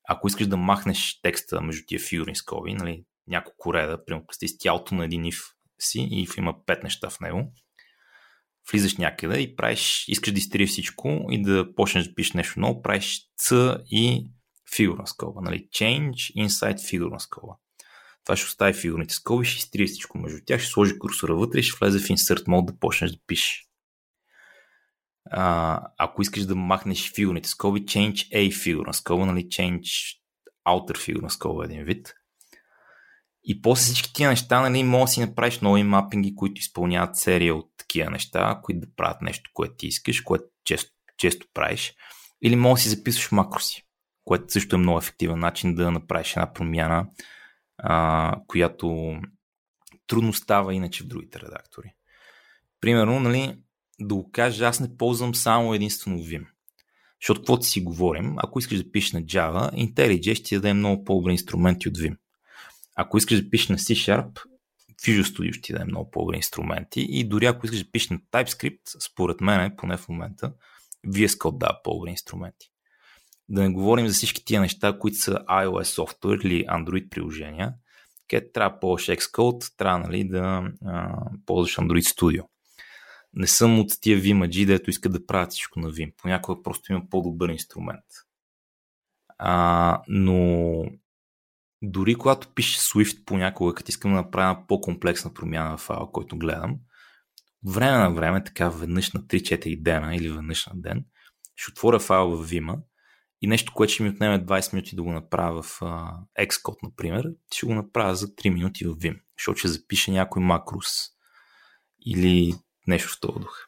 ако 0.10 0.28
искаш 0.28 0.48
да 0.48 0.58
махнеш 0.58 1.20
текста 1.22 1.62
между 1.62 1.84
тия 1.88 2.00
фигурни 2.00 2.36
скоби, 2.36 2.74
нали, 2.74 3.04
няколко 3.28 3.74
реда, 3.74 4.06
примерно 4.06 4.26
с 4.32 4.58
тялото 4.58 4.96
на 4.96 5.06
един 5.06 5.24
if 5.24 5.42
си 5.80 6.08
и 6.12 6.28
има 6.38 6.66
пет 6.66 6.84
неща 6.84 7.10
в 7.10 7.20
него, 7.20 7.54
влизаш 8.72 8.98
някъде 8.98 9.40
и 9.40 9.56
правиш, 9.56 10.06
искаш 10.08 10.34
да 10.34 10.40
изтриеш 10.40 10.70
всичко 10.70 11.26
и 11.30 11.42
да 11.42 11.76
почнеш 11.76 12.08
да 12.08 12.16
пишеш 12.16 12.34
нещо 12.34 12.60
ново, 12.60 12.82
правиш 12.82 13.22
C 13.42 13.78
и 13.86 14.32
фигурна 14.76 15.08
скоба. 15.08 15.42
Нали? 15.42 15.68
Change, 15.68 16.48
inside 16.48 16.90
фигурна 16.90 17.20
скоба. 17.20 17.54
Това 18.26 18.36
ще 18.36 18.46
остави 18.46 18.74
фигурните 18.74 19.14
скоби, 19.14 19.46
ще 19.46 19.58
изтрие 19.58 19.86
всичко 19.86 20.18
между 20.18 20.40
тях, 20.46 20.62
ще 20.62 20.70
сложи 20.70 21.00
курсора 21.00 21.36
вътре 21.36 21.60
и 21.60 21.64
ще 21.64 21.78
влезе 21.82 22.00
в 22.00 22.08
insert 22.08 22.46
mode 22.46 22.66
да 22.66 22.80
почнеш 22.80 23.12
да 23.12 23.18
пишеш. 23.28 23.66
А, 25.32 25.82
ако 25.98 26.22
искаш 26.22 26.46
да 26.46 26.56
махнеш 26.56 27.14
фигурните 27.14 27.50
скоби, 27.50 27.80
change 27.80 28.34
a 28.34 28.64
фигурна 28.64 28.94
скоба, 28.94 29.26
нали? 29.26 29.42
change 29.42 30.18
outer 30.68 30.98
фигурна 30.98 31.30
скоба 31.30 31.66
един 31.66 31.84
вид. 31.84 32.14
И 33.44 33.62
после 33.62 33.84
всички 33.84 34.14
тия 34.14 34.30
неща, 34.30 34.62
нали, 34.62 34.84
може 34.84 35.10
да 35.10 35.14
си 35.14 35.20
направиш 35.20 35.60
нови 35.60 35.84
мапинги, 35.84 36.36
които 36.36 36.60
изпълняват 36.60 37.16
серия 37.16 37.56
от 37.56 37.72
такива 37.78 38.12
неща, 38.12 38.60
които 38.64 38.80
да 38.80 38.96
правят 38.96 39.22
нещо, 39.22 39.50
което 39.54 39.76
ти 39.76 39.88
искаш, 39.88 40.22
което 40.22 40.46
често, 40.64 40.92
често 41.18 41.48
правиш. 41.54 41.94
Или 42.44 42.56
може 42.56 42.80
да 42.80 42.84
си 42.84 42.90
записваш 42.90 43.32
макроси, 43.32 43.84
което 44.24 44.54
също 44.54 44.76
е 44.76 44.80
много 44.80 44.98
ефективен 44.98 45.40
начин 45.40 45.76
да 45.76 45.92
направиш 45.92 46.32
една 46.32 46.54
промяна, 46.54 47.08
а, 47.78 48.36
която 48.48 49.16
трудно 50.08 50.34
става 50.34 50.74
иначе 50.74 51.04
в 51.04 51.08
другите 51.08 51.40
редактори. 51.40 51.94
Примерно, 52.82 53.20
нали, 53.20 53.58
да 54.00 54.16
го 54.16 54.32
кажа, 54.32 54.66
аз 54.66 54.80
не 54.80 54.98
ползвам 54.98 55.36
само 55.36 55.74
единствено 55.74 56.18
Vim. 56.18 56.46
Защото 57.22 57.42
каквото 57.42 57.66
си 57.66 57.82
говорим, 57.82 58.36
ако 58.38 58.60
искаш 58.60 58.84
да 58.84 58.92
пишеш 58.92 59.12
на 59.12 59.24
Java, 59.24 59.74
IntelliJ 59.74 60.34
ще 60.34 60.44
ти 60.44 60.56
даде 60.56 60.74
много 60.74 61.04
по-добри 61.04 61.32
инструменти 61.32 61.90
от 61.90 61.98
Vim. 61.98 62.18
Ако 62.96 63.18
искаш 63.18 63.44
да 63.44 63.50
пишеш 63.50 63.70
на 63.70 63.78
C-Sharp, 63.78 64.40
Visual 65.04 65.22
Studio 65.22 65.54
ще 65.54 65.62
ти 65.62 65.74
даде 65.74 65.86
много 65.86 66.12
по-добри 66.12 66.36
инструменти 66.36 67.08
и 67.10 67.24
дори 67.24 67.46
ако 67.46 67.66
искаш 67.66 67.84
да 67.84 67.92
пишеш 67.92 68.10
на 68.10 68.20
TypeScript, 68.20 69.12
според 69.12 69.42
мен, 69.42 69.76
поне 69.78 69.98
в 69.98 70.10
момента, 70.10 70.54
VS 71.08 71.28
Code 71.28 71.58
дава 71.58 71.80
по-добри 71.84 72.10
инструменти. 72.10 72.72
Да 73.50 73.62
не 73.62 73.70
говорим 73.70 74.08
за 74.08 74.14
всички 74.14 74.46
тия 74.46 74.62
неща, 74.62 74.98
които 75.00 75.18
са 75.18 75.32
iOS 75.50 75.84
софтуер 75.84 76.38
или 76.38 76.66
Android 76.66 77.10
приложения, 77.10 77.74
където 78.30 78.52
трябва 78.52 78.76
да 78.76 78.80
ползваш 78.80 79.18
Xcode, 79.18 79.78
трябва 79.78 80.00
нали, 80.00 80.28
да 80.28 80.72
а, 80.86 81.18
ползваш 81.46 81.76
Android 81.78 82.02
Studio. 82.02 82.44
Не 83.34 83.48
съм 83.48 83.80
от 83.80 83.92
тия 84.02 84.18
VMAG, 84.20 84.66
дето 84.66 84.90
искат 84.90 85.12
да 85.12 85.26
правят 85.26 85.52
всичко 85.52 85.80
на 85.80 85.92
Vim. 85.92 86.14
Понякога 86.18 86.64
просто 86.64 86.92
има 86.92 87.02
по-добър 87.10 87.50
инструмент. 87.50 88.06
А, 89.38 90.02
но 90.08 90.84
дори 91.82 92.16
когато 92.16 92.54
пише 92.54 92.80
Swift 92.80 93.26
понякога, 93.26 93.74
като 93.74 93.90
искам 93.90 94.12
да 94.12 94.18
направя 94.18 94.68
по-комплексна 94.68 95.34
промяна 95.34 95.78
в 95.78 95.82
файла, 95.82 96.12
който 96.12 96.38
гледам, 96.38 96.80
време 97.66 97.98
на 97.98 98.14
време, 98.14 98.44
така 98.44 98.70
веднъж 98.70 99.12
на 99.12 99.22
3-4 99.22 99.82
дена 99.82 100.16
или 100.16 100.30
веднъж 100.30 100.66
на 100.66 100.82
ден, 100.82 101.06
ще 101.56 101.72
отворя 101.72 102.00
файл 102.00 102.30
в 102.30 102.50
Vima 102.50 102.80
и 103.46 103.48
нещо, 103.48 103.74
което 103.74 103.94
ще 103.94 104.04
ми 104.04 104.10
отнеме 104.10 104.46
20 104.46 104.74
минути 104.74 104.96
да 104.96 105.04
го 105.04 105.12
направя 105.12 105.64
в 105.64 105.80
uh, 105.80 106.14
Xcode, 106.40 106.84
например, 106.84 107.32
ще 107.54 107.66
го 107.66 107.74
направя 107.74 108.16
за 108.16 108.28
3 108.28 108.50
минути 108.50 108.86
в 108.86 108.96
Vim, 108.96 109.20
защото 109.38 109.60
ще 109.60 109.68
запише 109.68 110.12
някой 110.12 110.44
макрос 110.44 110.88
или 112.06 112.54
нещо 112.88 113.10
в 113.10 113.20
този 113.20 113.40
дух. 113.40 113.68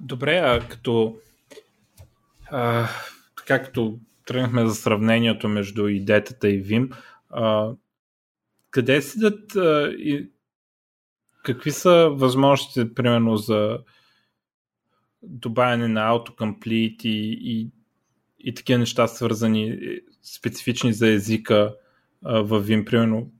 Добре, 0.00 0.36
а 0.36 0.68
като 0.68 1.16
а, 2.50 2.88
както 3.46 3.98
тръгнахме 4.26 4.66
за 4.66 4.74
сравнението 4.74 5.48
между 5.48 5.88
идетата 5.88 6.50
и 6.50 6.64
Vim. 6.64 6.96
А, 7.30 7.72
къде 8.70 9.02
седят 9.02 9.52
и 9.98 10.30
какви 11.44 11.70
са 11.70 12.10
възможностите, 12.12 12.94
примерно, 12.94 13.36
за 13.36 13.78
добавяне 15.22 15.88
на 15.88 16.00
autocomplete 16.00 17.06
и, 17.06 17.38
и, 17.42 17.70
и 18.40 18.54
такива 18.54 18.78
неща 18.78 19.06
свързани, 19.06 19.78
специфични 20.22 20.92
за 20.92 21.08
езика 21.08 21.74
в 22.22 22.62
Vim, 22.62 22.84
примерно, 22.84 23.32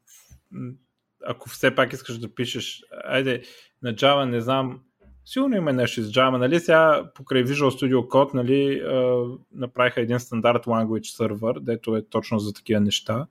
ако 1.26 1.49
все 1.49 1.74
пак 1.74 1.93
искаш 1.93 2.18
да 2.18 2.35
пишеш, 2.35 2.83
айде, 3.05 3.43
на 3.83 3.95
Java 3.95 4.24
не 4.24 4.41
знам 4.41 4.80
Сигурно 5.24 5.57
има 5.57 5.72
нещо 5.72 6.03
с 6.03 6.12
Java, 6.12 6.37
нали? 6.37 6.61
Сега 6.61 7.11
покрай 7.14 7.45
Visual 7.45 7.70
Studio 7.70 8.09
Code, 8.09 8.35
нали, 8.35 8.83
направиха 9.53 10.01
един 10.01 10.20
стандарт 10.20 10.64
language 10.64 11.18
server, 11.18 11.61
дето 11.61 11.97
е 11.97 12.03
точно 12.03 12.39
за 12.39 12.53
такива 12.53 12.80
неща. 12.80 13.26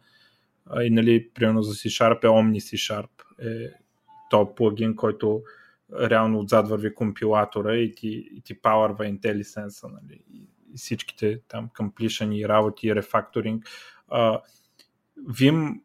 И, 0.81 0.89
нали, 0.89 1.29
примерно 1.33 1.61
за 1.61 1.73
C-Sharp 1.73 2.23
е 2.23 2.27
Omni 2.27 2.57
C-Sharp. 2.57 3.09
Е 3.39 3.69
то 4.29 4.55
плагин, 4.55 4.95
който 4.95 5.41
реално 5.99 6.39
отзад 6.39 6.69
върви 6.69 6.95
компилатора 6.95 7.75
и 7.75 7.95
ти, 7.95 8.07
и 8.07 8.41
ти 8.41 8.61
powerва 8.61 9.19
IntelliSense, 9.19 9.93
нали? 9.93 10.23
И, 10.33 10.47
всичките 10.75 11.41
там 11.47 11.69
completion 11.79 12.47
работи 12.47 12.87
и 12.87 12.95
рефакторинг. 12.95 13.69
Vim, 15.19 15.81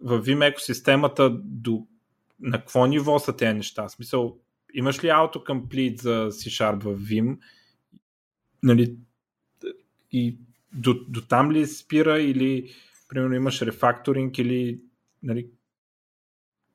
в 0.00 0.22
Vim 0.22 0.48
екосистемата 0.48 1.30
до 1.30 1.86
на 2.40 2.58
какво 2.58 2.86
ниво 2.86 3.18
са 3.18 3.36
тези 3.36 3.54
неща? 3.54 3.88
В 3.88 3.92
смисъл, 3.92 4.38
имаш 4.74 5.04
ли 5.04 5.08
autocomplete 5.08 6.00
за 6.00 6.28
C-Sharp 6.30 6.82
в 6.82 6.98
Vim? 6.98 7.38
Нали, 8.62 8.96
и 10.12 10.38
до, 10.72 10.94
до 11.08 11.20
там 11.20 11.52
ли 11.52 11.66
спира 11.66 12.20
или 12.20 12.74
примерно 13.08 13.34
имаш 13.34 13.62
рефакторинг 13.62 14.38
или 14.38 14.80
нали, 15.22 15.50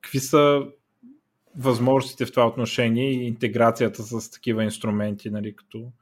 какви 0.00 0.20
са 0.20 0.66
възможностите 1.58 2.26
в 2.26 2.30
това 2.30 2.46
отношение 2.46 3.10
и 3.10 3.26
интеграцията 3.26 4.02
с 4.02 4.30
такива 4.30 4.64
инструменти, 4.64 5.30
нали, 5.30 5.56
като... 5.56 5.92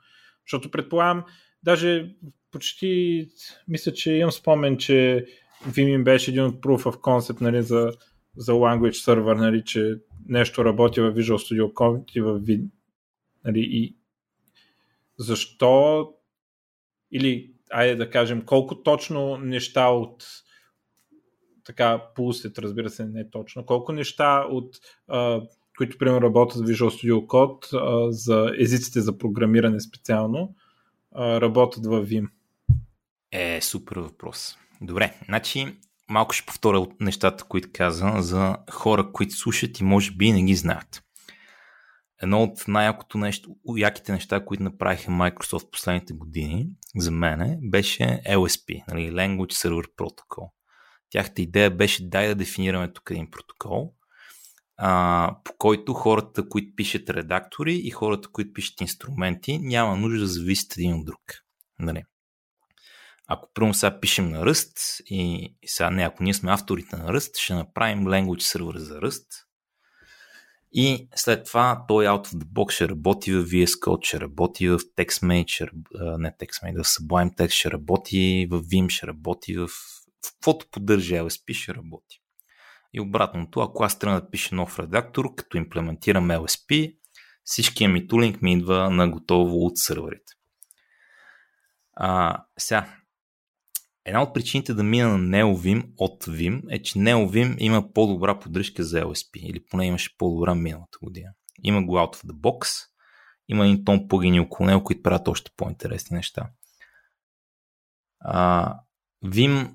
Защото 0.47 0.71
предполагам, 0.71 1.25
даже 1.63 2.15
почти 2.51 3.27
мисля, 3.69 3.93
че 3.93 4.13
имам 4.13 4.33
спомен, 4.33 4.77
че 4.77 5.27
Vim 5.69 6.05
беше 6.05 6.31
един 6.31 6.45
от 6.45 6.61
proof 6.61 6.83
of 6.83 6.97
concept 6.97 7.41
нали, 7.41 7.63
за 7.63 7.93
за 8.37 8.53
language 8.53 9.07
server, 9.07 9.35
нали, 9.35 9.65
че 9.65 9.95
нещо 10.29 10.65
работи 10.65 11.01
в 11.01 11.13
Visual 11.13 11.37
Studio 11.37 11.73
Code 11.73 12.17
и 12.17 12.21
в 12.21 12.41
Vim. 12.41 12.65
Нали, 13.45 13.61
и 13.61 13.97
защо 15.19 16.09
или 17.13 17.55
айде 17.71 17.97
да 17.97 18.11
кажем, 18.11 18.43
колко 18.45 18.83
точно 18.83 19.37
неща 19.37 19.89
от 19.89 20.25
така 21.65 22.03
пулсет, 22.15 22.59
разбира 22.59 22.91
се, 22.91 23.05
не 23.05 23.31
точно, 23.31 23.67
колко 23.67 23.93
неща 23.93 24.47
от 24.51 24.77
а, 25.09 25.41
които 25.79 25.99
примерно 25.99 26.23
работят 26.23 26.63
в 26.63 26.71
Visual 26.71 26.89
Studio 26.89 27.27
Code 27.27 27.77
а, 27.77 28.13
за 28.13 28.53
езиците 28.59 29.01
за 29.01 29.19
програмиране 29.19 29.81
специално, 29.81 30.55
а, 31.15 31.41
работят 31.41 31.87
в 31.87 32.07
Vim? 32.07 32.29
Е, 33.33 33.61
супер 33.61 33.97
въпрос. 33.97 34.57
Добре, 34.81 35.15
значи 35.25 35.67
малко 36.11 36.35
ще 36.35 36.47
повторя 36.47 36.81
от 36.81 37.01
нещата, 37.01 37.45
които 37.45 37.69
каза 37.73 38.13
за 38.19 38.57
хора, 38.71 39.13
които 39.13 39.35
слушат 39.35 39.81
и 39.81 39.85
може 39.85 40.13
би 40.13 40.33
не 40.33 40.43
ги 40.43 40.55
знаят. 40.55 41.03
Едно 42.23 42.43
от 42.43 42.69
най-якото 42.69 43.19
нещо, 43.19 43.57
яките 43.77 44.13
неща, 44.13 44.45
които 44.45 44.63
направиха 44.63 45.11
Microsoft 45.11 45.71
последните 45.71 46.13
години, 46.13 46.67
за 46.97 47.11
мен, 47.11 47.59
беше 47.63 48.23
LSP, 48.29 48.83
нали, 48.89 49.11
Language 49.11 49.53
Server 49.53 49.87
Protocol. 49.97 50.51
Тяхта 51.13 51.43
идея 51.43 51.71
беше 51.71 52.09
дай 52.09 52.29
да 52.29 52.35
дефинираме 52.35 52.93
тук 52.93 53.11
един 53.11 53.31
протокол, 53.31 53.95
а, 54.77 55.37
по 55.45 55.53
който 55.59 55.95
хората, 55.95 56.49
които 56.49 56.77
пишат 56.77 57.11
редактори 57.11 57.75
и 57.75 57.91
хората, 57.91 58.29
които 58.29 58.53
пишат 58.53 58.81
инструменти, 58.81 59.59
няма 59.59 59.97
нужда 59.97 60.21
да 60.21 60.27
зависят 60.27 60.77
един 60.77 60.95
от 60.95 61.05
друг. 61.05 61.21
Нали. 61.79 62.05
Ако 63.27 63.49
първо 63.55 63.75
сега 63.75 64.01
пишем 64.01 64.31
на 64.31 64.47
ръст 64.47 64.79
и 65.07 65.55
сега 65.67 65.91
не, 65.91 66.03
ако 66.03 66.23
ние 66.23 66.35
сме 66.35 66.53
авторите 66.53 66.97
на 66.97 67.13
ръст, 67.13 67.37
ще 67.37 67.55
направим 67.55 68.05
language 68.05 68.41
сервер 68.41 68.77
за 68.77 69.01
ръст 69.01 69.27
и 70.73 71.09
след 71.15 71.47
това 71.47 71.85
той 71.89 72.05
out 72.05 72.27
of 72.27 72.33
the 72.33 72.45
box 72.45 72.71
ще 72.71 72.89
работи 72.89 73.33
в 73.33 73.45
VS 73.45 73.67
Code, 73.67 74.05
ще 74.05 74.21
работи 74.21 74.69
в 74.69 74.79
TextMate, 74.79 75.49
ще, 75.49 75.67
не 76.19 76.33
TextMate, 76.33 76.83
в 76.83 76.87
Sublime 76.87 77.37
Text 77.37 77.51
ще 77.51 77.71
работи, 77.71 78.47
в 78.51 78.63
Vim 78.63 78.89
ще 78.89 79.07
работи, 79.07 79.57
в, 79.57 79.69
каквото 80.31 80.67
поддържа 80.71 81.15
LSP 81.15 81.55
ще 81.55 81.75
работи. 81.75 82.19
И 82.95 83.01
обратното, 83.01 83.61
ако 83.61 83.85
аз 83.85 83.99
трябва 83.99 84.21
да 84.21 84.31
пиша 84.31 84.55
нов 84.55 84.79
редактор, 84.79 85.35
като 85.35 85.57
имплементирам 85.57 86.29
LSP, 86.29 86.97
всичкия 87.45 87.89
ми 87.89 88.09
тулинг 88.09 88.43
ми 88.43 88.53
идва 88.53 88.91
на 88.91 89.11
готово 89.11 89.57
от 89.57 89.79
сървърите. 89.79 90.33
А, 91.93 92.45
сега, 92.59 92.97
Една 94.05 94.23
от 94.23 94.35
причините 94.35 94.75
да 94.75 94.83
мина 94.83 95.19
на 95.19 95.19
NeoVim 95.19 95.91
от 95.99 96.25
Vim 96.25 96.63
е, 96.71 96.83
че 96.83 96.99
NeoVim 96.99 97.57
има 97.59 97.93
по-добра 97.93 98.39
поддръжка 98.39 98.85
за 98.85 99.03
LSP, 99.03 99.39
или 99.39 99.65
поне 99.71 99.87
имаше 99.87 100.17
по-добра 100.19 100.55
миналата 100.55 100.99
година. 101.03 101.31
Има 101.63 101.83
го 101.83 101.97
out 101.97 102.17
of 102.17 102.27
the 102.27 102.33
box, 102.33 102.87
има 103.49 103.67
един 103.67 103.85
тон 103.85 104.09
плагини 104.09 104.41
около 104.41 104.67
него, 104.67 104.85
които 104.85 105.03
правят 105.03 105.29
още 105.29 105.51
по-интересни 105.57 106.17
неща. 106.17 106.51
А, 108.21 108.75
Vim 109.25 109.75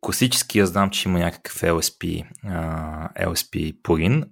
класически 0.00 0.58
аз 0.58 0.68
знам, 0.68 0.90
че 0.90 1.08
има 1.08 1.18
някакъв 1.18 1.60
LSP, 1.60 2.28
а, 2.44 3.26
LSP 3.26 3.82
плагин, 3.82 4.24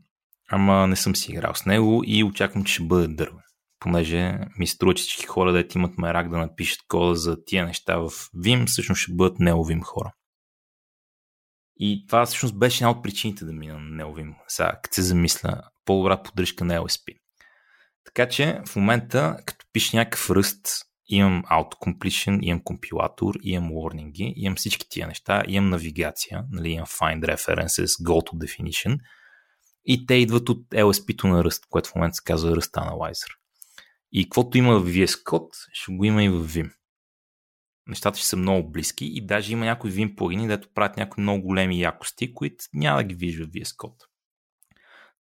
ама 0.50 0.86
не 0.86 0.96
съм 0.96 1.16
си 1.16 1.32
играл 1.32 1.54
с 1.54 1.66
него 1.66 2.02
и 2.06 2.24
очаквам, 2.24 2.64
че 2.64 2.74
ще 2.74 2.82
бъде 2.82 3.08
дървен 3.08 3.42
понеже 3.86 4.38
ми 4.58 4.66
струва, 4.66 4.94
че 4.94 5.02
всички 5.02 5.26
хора, 5.26 5.52
да 5.52 5.64
имат 5.74 5.98
мерак 5.98 6.28
да 6.30 6.38
напишат 6.38 6.78
кода 6.88 7.14
за 7.14 7.44
тия 7.44 7.66
неща 7.66 7.96
в 7.96 8.10
Vim, 8.10 8.66
всъщност 8.66 9.02
ще 9.02 9.12
бъдат 9.12 9.38
неовим 9.38 9.82
хора. 9.82 10.12
И 11.78 12.04
това 12.06 12.26
всъщност 12.26 12.58
беше 12.58 12.84
една 12.84 12.90
от 12.90 13.02
причините 13.02 13.44
да 13.44 13.52
мина 13.52 13.78
на 13.78 13.96
неовим. 13.96 14.34
Сега, 14.48 14.80
като 14.82 14.94
се 14.94 15.02
замисля, 15.02 15.62
по-добра 15.84 16.22
поддръжка 16.22 16.64
на 16.64 16.78
LSP. 16.78 17.16
Така 18.04 18.28
че 18.28 18.60
в 18.68 18.76
момента, 18.76 19.36
като 19.46 19.66
пише 19.72 19.96
някакъв 19.96 20.30
ръст, 20.30 20.68
имам 21.08 21.42
autocompletion, 21.44 22.38
имам 22.42 22.62
компилатор, 22.64 23.34
имам 23.42 23.70
warning, 23.70 24.32
имам 24.36 24.56
всички 24.56 24.88
тия 24.88 25.06
неща, 25.06 25.42
имам 25.48 25.70
навигация, 25.70 26.44
нали, 26.50 26.70
имам 26.70 26.86
find 26.86 27.36
references, 27.36 27.86
go 27.86 28.30
to 28.30 28.32
definition 28.32 28.98
и 29.86 30.06
те 30.06 30.14
идват 30.14 30.48
от 30.48 30.68
LSP-то 30.68 31.26
на 31.26 31.44
ръст, 31.44 31.66
което 31.70 31.88
в 31.88 31.94
момента 31.94 32.14
се 32.14 32.24
казва 32.24 32.56
Rust 32.56 32.72
Analyzer. 32.72 33.36
И 34.12 34.24
каквото 34.24 34.58
има 34.58 34.80
в 34.80 34.88
VS 34.88 35.22
Code, 35.24 35.68
ще 35.72 35.92
го 35.92 36.04
има 36.04 36.24
и 36.24 36.28
в 36.28 36.48
Vim. 36.48 36.72
Нещата 37.86 38.18
ще 38.18 38.28
са 38.28 38.36
много 38.36 38.70
близки 38.70 39.04
и 39.04 39.26
даже 39.26 39.52
има 39.52 39.64
някои 39.64 39.92
Vim 39.92 40.16
плагини, 40.16 40.48
дето 40.48 40.68
правят 40.74 40.96
някои 40.96 41.22
много 41.22 41.42
големи 41.42 41.80
якости, 41.80 42.34
които 42.34 42.64
няма 42.74 42.98
да 42.98 43.04
ги 43.04 43.14
вижда 43.14 43.44
в 43.46 43.48
VS 43.48 43.76
Code. 43.76 44.04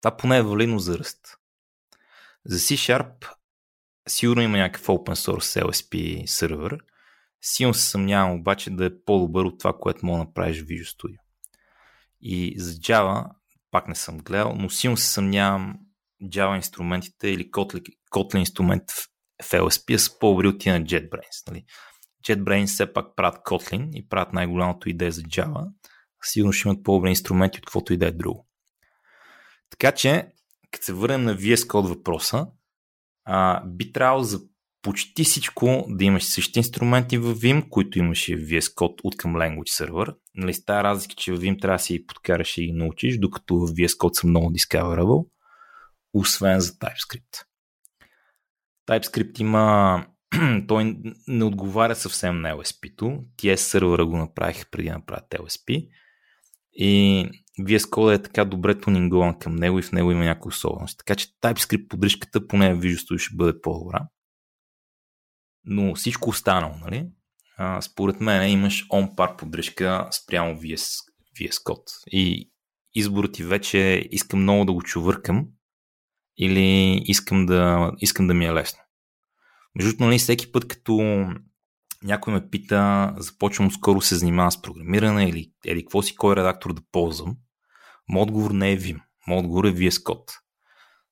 Това 0.02 0.16
поне 0.16 0.36
е 0.36 0.42
валидно 0.42 0.78
за 0.78 0.98
ръст. 0.98 1.38
За 2.44 2.58
C-Sharp 2.58 3.28
сигурно 4.08 4.42
има 4.42 4.58
някакъв 4.58 4.86
open 4.86 5.14
source 5.14 5.62
LSP 5.62 6.26
сервер. 6.26 6.78
Силно 7.42 7.74
се 7.74 7.90
съмнявам 7.90 8.32
обаче 8.32 8.70
да 8.70 8.84
е 8.84 9.02
по-добър 9.06 9.44
от 9.44 9.58
това, 9.58 9.72
което 9.80 10.06
мога 10.06 10.18
да 10.18 10.24
направиш 10.24 10.62
в 10.62 10.66
Visual 10.66 10.96
Studio. 10.96 11.18
И 12.20 12.54
за 12.58 12.72
Java, 12.72 13.30
пак 13.70 13.88
не 13.88 13.94
съм 13.94 14.18
гледал, 14.18 14.54
но 14.56 14.70
силно 14.70 14.96
се 14.96 15.06
съмнявам 15.06 15.74
Java 16.22 16.56
инструментите 16.56 17.28
или 17.28 17.50
Kotlin, 17.50 18.38
инструмент 18.38 18.82
в, 19.42 19.50
LSP 19.50 19.96
са 19.96 20.18
по-добри 20.18 20.48
от 20.48 20.66
на 20.66 20.80
JetBrains. 20.80 21.48
Нали? 21.48 21.64
JetBrains 22.28 22.66
все 22.66 22.92
пак 22.92 23.16
правят 23.16 23.40
Kotlin 23.44 23.90
и 23.92 24.08
правят 24.08 24.32
най-голямото 24.32 24.88
идея 24.88 25.12
за 25.12 25.22
Java. 25.22 25.66
Сигурно 26.22 26.52
ще 26.52 26.68
имат 26.68 26.84
по-добри 26.84 27.08
инструменти 27.08 27.58
от 27.58 27.66
каквото 27.66 27.92
и 27.92 27.96
да 27.96 28.06
е 28.06 28.12
друго. 28.12 28.48
Така 29.70 29.92
че, 29.92 30.28
като 30.70 30.84
се 30.84 30.92
върнем 30.92 31.24
на 31.24 31.36
VS 31.36 31.56
Code 31.56 31.88
въпроса, 31.88 32.46
а, 33.24 33.64
би 33.66 33.92
трябвало 33.92 34.22
за 34.22 34.40
почти 34.82 35.24
всичко 35.24 35.84
да 35.88 36.04
имаш 36.04 36.24
същите 36.24 36.58
инструменти 36.58 37.18
в 37.18 37.34
Vim, 37.34 37.68
които 37.68 37.98
имаше 37.98 38.32
VS 38.32 38.74
Code 38.74 39.00
от 39.04 39.16
към 39.16 39.34
Language 39.34 39.84
Server. 39.84 40.16
Нали, 40.34 40.54
с 40.54 40.68
разлика, 40.68 41.14
че 41.14 41.32
в 41.32 41.38
Vim 41.38 41.60
трябва 41.60 41.74
да 41.74 41.82
си 41.82 42.06
подкараш 42.06 42.58
и 42.58 42.66
ги 42.66 42.72
научиш, 42.72 43.18
докато 43.18 43.56
в 43.56 43.68
VS 43.68 43.88
Code 43.88 44.20
са 44.20 44.26
много 44.26 44.52
discoverable 44.52 45.26
освен 46.14 46.60
за 46.60 46.72
TypeScript. 46.72 47.44
TypeScript 48.88 49.40
има 49.40 50.06
той 50.68 50.96
не 51.28 51.44
отговаря 51.44 51.94
съвсем 51.94 52.40
на 52.40 52.52
LSP-то. 52.52 53.24
TS 53.38 53.54
сервера 53.54 54.06
го 54.06 54.16
направих 54.16 54.70
преди 54.70 54.88
да 54.88 54.94
направят 54.94 55.30
LSP. 55.30 55.88
И 56.72 57.24
VS 57.60 57.78
Code 57.78 58.14
е 58.14 58.22
така 58.22 58.44
добре 58.44 58.80
тунингован 58.80 59.38
към 59.38 59.56
него 59.56 59.78
и 59.78 59.82
в 59.82 59.92
него 59.92 60.10
има 60.10 60.24
някои 60.24 60.48
особености. 60.48 60.98
Така 60.98 61.14
че 61.14 61.26
TypeScript 61.26 61.88
поддръжката 61.88 62.46
поне 62.46 62.76
Visual 62.76 63.18
ще 63.18 63.36
бъде 63.36 63.60
по-добра. 63.60 64.08
Но 65.64 65.94
всичко 65.94 66.30
останало, 66.30 66.74
нали? 66.80 67.08
А, 67.56 67.80
според 67.80 68.20
мен 68.20 68.50
имаш 68.50 68.88
on-par 68.88 69.36
поддръжка 69.36 70.08
спрямо 70.12 70.60
VS, 70.60 70.86
VS 71.40 71.52
Code. 71.52 72.04
И 72.06 72.50
изборът 72.94 73.32
ти 73.32 73.44
вече 73.44 73.94
е, 73.94 74.08
искам 74.10 74.42
много 74.42 74.64
да 74.64 74.72
го 74.72 74.82
чувъркам, 74.82 75.46
или 76.38 77.00
искам 77.04 77.46
да, 77.46 77.92
искам 77.98 78.26
да 78.26 78.34
ми 78.34 78.46
е 78.46 78.52
лесно. 78.52 78.80
Между 79.74 79.90
другото, 79.90 80.04
нали, 80.04 80.18
всеки 80.18 80.52
път, 80.52 80.68
като 80.68 81.26
някой 82.04 82.32
ме 82.32 82.48
пита, 82.48 83.12
започвам 83.18 83.70
скоро 83.70 84.00
се 84.00 84.16
занимавам 84.16 84.50
с 84.50 84.62
програмиране 84.62 85.28
или, 85.28 85.52
или 85.64 85.82
какво 85.82 86.02
си, 86.02 86.16
кой 86.16 86.36
редактор 86.36 86.72
да 86.72 86.82
ползвам, 86.92 87.36
моят 88.08 88.28
отговор 88.28 88.50
не 88.50 88.72
е 88.72 88.78
Vim. 88.78 89.00
Моят 89.26 89.44
отговор 89.44 89.64
е 89.64 89.72
VS 89.72 89.90
Code. 89.90 90.32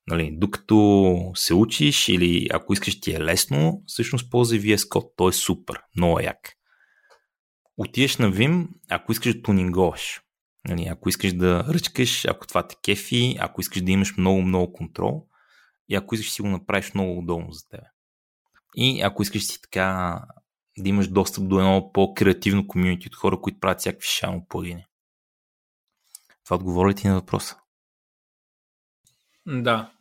Нали, 0.07 0.31
докато 0.33 1.17
се 1.35 1.55
учиш 1.55 2.09
или 2.09 2.49
ако 2.53 2.73
искаш 2.73 3.01
ти 3.01 3.13
е 3.13 3.21
лесно, 3.21 3.83
всъщност 3.87 4.31
ползвай 4.31 4.61
VS 4.61 4.77
Code. 4.77 5.13
Той 5.17 5.29
е 5.29 5.33
супер, 5.33 5.83
много 5.97 6.21
як. 6.21 6.53
Отиеш 7.77 8.17
на 8.17 8.33
Vim, 8.33 8.69
ако 8.91 9.13
искаш 9.13 9.35
да 9.35 9.43
тунинговаш. 9.43 10.21
Нали, 10.69 10.87
ако 10.91 11.09
искаш 11.09 11.33
да 11.33 11.65
ръчкаш, 11.69 12.25
ако 12.25 12.47
това 12.47 12.67
те 12.67 12.77
кефи, 12.85 13.37
ако 13.41 13.61
искаш 13.61 13.83
да 13.83 13.91
имаш 13.91 14.17
много-много 14.17 14.73
контрол 14.73 15.27
и 15.89 15.95
ако 15.95 16.15
искаш 16.15 16.33
си 16.33 16.43
го 16.43 16.49
направиш 16.49 16.95
много 16.95 17.19
удобно 17.19 17.53
за 17.53 17.69
теб. 17.69 17.81
И 18.77 19.03
ако 19.03 19.23
искаш 19.23 19.47
си 19.47 19.61
така 19.63 20.21
да 20.79 20.89
имаш 20.89 21.09
достъп 21.09 21.49
до 21.49 21.59
едно 21.59 21.91
по-креативно 21.93 22.67
комьюнити 22.67 23.09
от 23.09 23.15
хора, 23.15 23.41
които 23.41 23.61
правят 23.61 23.81
всякакви 23.81 24.09
шано 24.09 24.47
плагини. 24.49 24.85
Това 26.45 26.57
отговори 26.57 26.95
ти 26.95 27.09
на 27.09 27.15
въпроса? 27.15 27.57
Да. 29.47 29.93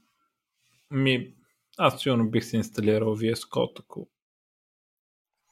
Ми, 0.91 1.34
аз 1.78 2.01
сигурно 2.01 2.30
бих 2.30 2.45
се 2.45 2.57
инсталирал 2.57 3.17
VS 3.17 3.49
Code, 3.49 3.80
ако... 3.80 4.09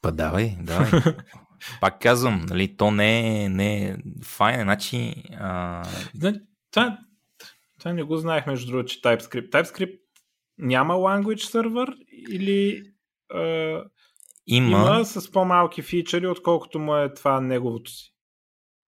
Па 0.02 0.12
давай, 0.12 0.58
давай. 0.62 0.90
Пак 1.82 2.02
казвам, 2.02 2.46
нали, 2.50 2.78
то 2.78 2.92
не 2.92 3.44
е, 3.44 3.50
не 3.50 3.84
е 3.84 3.98
файн, 4.24 4.62
значи... 4.62 5.24
А... 5.34 5.84
Това, 6.72 7.00
това 7.80 7.94
не 7.94 8.04
го 8.04 8.18
знаех, 8.18 8.48
между 8.48 8.72
другото, 8.72 8.92
че 8.92 9.02
TypeScript. 9.02 9.50
TypeScript 9.50 10.00
няма 10.58 10.94
language 10.94 11.54
server 11.54 11.96
или 12.30 12.84
а, 13.34 13.40
има... 14.50 14.78
има 14.78 15.06
с 15.06 15.32
по-малки 15.32 15.82
фичери, 15.82 16.28
отколкото 16.28 16.80
му 16.80 16.96
е 16.96 17.14
това 17.14 17.42
неговото 17.42 17.92
си? 17.92 18.14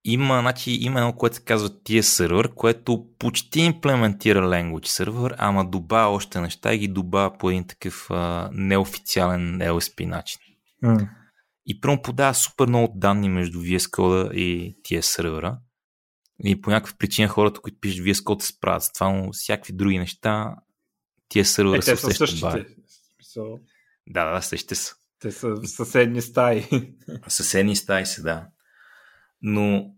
Има, 0.04 0.40
значи, 0.40 0.70
има 0.80 1.00
едно, 1.00 1.12
което 1.12 1.36
се 1.36 1.44
казва 1.44 1.68
TS 1.68 2.00
сервер, 2.00 2.54
което 2.54 3.06
почти 3.18 3.60
имплементира 3.60 4.40
language 4.40 4.86
сервер, 4.86 5.34
ама 5.38 5.70
добавя 5.70 6.14
още 6.14 6.40
неща 6.40 6.74
и 6.74 6.78
ги 6.78 6.88
добавя 6.88 7.38
по 7.38 7.50
един 7.50 7.66
такъв 7.66 8.06
а, 8.10 8.50
неофициален 8.52 9.58
LSP 9.58 10.06
начин. 10.06 10.40
Mm. 10.84 11.08
И 11.66 11.80
прямо 11.80 12.02
подава 12.02 12.34
супер 12.34 12.66
много 12.66 12.92
данни 12.96 13.28
между 13.28 13.58
VS 13.58 13.78
Code 13.78 14.32
и 14.32 14.76
TS 14.82 15.00
сервера. 15.00 15.58
И 16.44 16.60
по 16.60 16.70
някаква 16.70 16.96
причина 16.98 17.28
хората, 17.28 17.60
които 17.60 17.80
пишат 17.80 18.06
VS 18.06 18.24
Code 18.24 18.42
се 18.42 18.46
справят 18.46 18.82
с 18.82 18.92
това, 18.92 19.08
но 19.08 19.32
всякакви 19.32 19.72
други 19.72 19.98
неща, 19.98 20.54
TS 21.34 21.42
сервера 21.42 21.78
е, 21.78 21.82
се 21.82 21.92
усещат 21.94 22.28
същите. 22.28 22.66
Да, 24.08 24.30
да, 24.30 24.42
същите 24.42 24.74
са. 24.74 24.94
Те 25.22 25.30
са 25.30 25.66
съседни 25.66 26.22
стаи. 26.22 26.64
Съседни 27.28 27.76
стаи 27.76 28.06
са, 28.06 28.22
да. 28.22 28.46
Но 29.42 29.94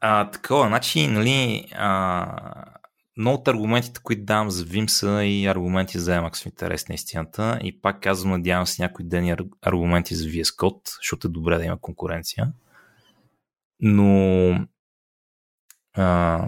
а, 0.00 0.30
такова, 0.30 0.66
значи, 0.68 1.06
нали, 1.06 1.68
а, 1.72 2.74
много 3.16 3.40
от 3.40 3.48
аргументите, 3.48 4.00
които 4.02 4.24
давам 4.24 4.50
за 4.50 4.64
Vim 4.64 4.86
са 4.86 5.24
и 5.24 5.46
аргументи 5.46 5.98
за 5.98 6.10
Emacs 6.12 6.42
в 6.42 6.46
интерес 6.46 6.88
на 6.88 6.94
истината. 6.94 7.58
И 7.62 7.80
пак 7.80 8.02
казвам, 8.02 8.32
надявам 8.32 8.66
се 8.66 8.82
някой 8.82 9.04
ден 9.04 9.36
аргументи 9.62 10.14
за 10.14 10.24
VS 10.24 10.56
Code, 10.56 10.96
защото 10.96 11.26
е 11.26 11.30
добре 11.30 11.58
да 11.58 11.64
има 11.64 11.80
конкуренция. 11.80 12.52
Но 13.80 14.50
а, 15.94 16.46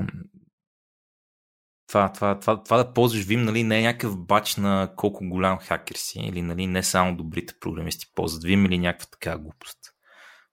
това, 1.89 2.13
това, 2.13 2.39
това, 2.41 2.63
това 2.63 2.77
да 2.77 2.93
ползваш 2.93 3.27
Vim 3.27 3.45
нали, 3.45 3.63
не 3.63 3.79
е 3.79 3.83
някакъв 3.83 4.27
бач 4.27 4.57
на 4.57 4.93
колко 4.97 5.29
голям 5.29 5.59
хакер 5.59 5.95
си, 5.97 6.19
или 6.19 6.43
нали, 6.43 6.67
не 6.67 6.83
само 6.83 7.17
добрите 7.17 7.55
програмисти 7.61 8.07
ползват 8.15 8.45
Vim 8.45 8.67
или 8.67 8.79
някаква 8.79 9.07
така 9.11 9.39
глупост. 9.39 9.79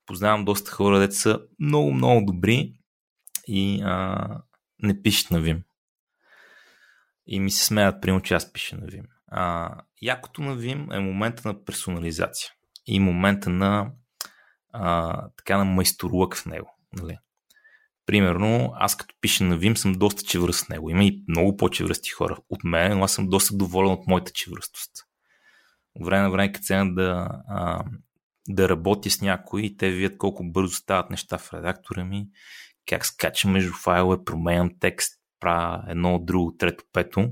Познавам 0.06 0.46
доста 0.46 0.72
хора, 0.72 1.00
деца 1.00 1.20
са 1.20 1.40
много, 1.60 1.94
много 1.94 2.26
добри 2.26 2.74
и 3.48 3.82
а, 3.84 4.28
не 4.80 5.02
пишат 5.02 5.32
на 5.32 5.42
Vim. 5.42 5.62
И 7.28 7.40
ми 7.40 7.52
се 7.52 7.66
смеят, 7.66 8.02
примерно, 8.02 8.22
че 8.22 8.34
аз 8.34 8.54
пиша 8.54 8.76
на 8.76 8.88
Vim. 8.88 9.06
А, 9.28 9.76
якото 10.02 10.42
на 10.42 10.58
Vim 10.58 10.96
е 10.96 11.00
момента 11.00 11.48
на 11.48 11.64
персонализация 11.66 12.52
и 12.86 13.00
момента 13.00 13.50
на 13.50 13.92
а, 14.72 15.28
така 15.38 15.58
на 15.58 15.66
майсторлък 15.66 16.36
в 16.36 16.46
него. 16.46 16.78
Нали? 16.94 17.18
Примерно, 18.06 18.74
аз 18.76 18.98
като 18.98 19.16
пиша 19.22 19.44
на 19.44 19.58
Vim 19.58 19.76
съм 19.76 19.94
доста 19.94 20.24
чевръст 20.24 20.66
с 20.66 20.70
него. 20.70 20.90
Има 20.90 21.04
и 21.04 21.24
много 21.28 21.58
по-чевръсти 21.58 22.10
хора 22.10 22.38
от 22.50 22.64
мен, 22.64 22.98
но 22.98 23.04
аз 23.04 23.14
съм 23.14 23.28
доста 23.30 23.58
доволен 23.58 23.92
от 23.92 24.08
моята 24.08 24.32
чевръстост. 24.32 24.92
От 25.96 26.06
време 26.06 26.24
на 26.24 26.32
време, 26.32 26.52
като 26.52 26.94
да, 26.96 27.30
а, 27.48 27.84
да 28.48 28.70
работя 28.70 29.10
с 29.10 29.22
някой 29.22 29.76
те 29.78 29.92
видят 29.92 30.18
колко 30.18 30.44
бързо 30.44 30.76
стават 30.76 31.10
неща 31.10 31.38
в 31.38 31.54
редактора 31.54 32.04
ми, 32.04 32.28
как 32.86 33.06
скачам 33.06 33.52
между 33.52 33.74
файлове, 33.74 34.24
променям 34.26 34.70
текст, 34.80 35.20
правя 35.40 35.84
едно, 35.88 36.20
друго, 36.20 36.56
трето, 36.58 36.84
пето. 36.94 37.30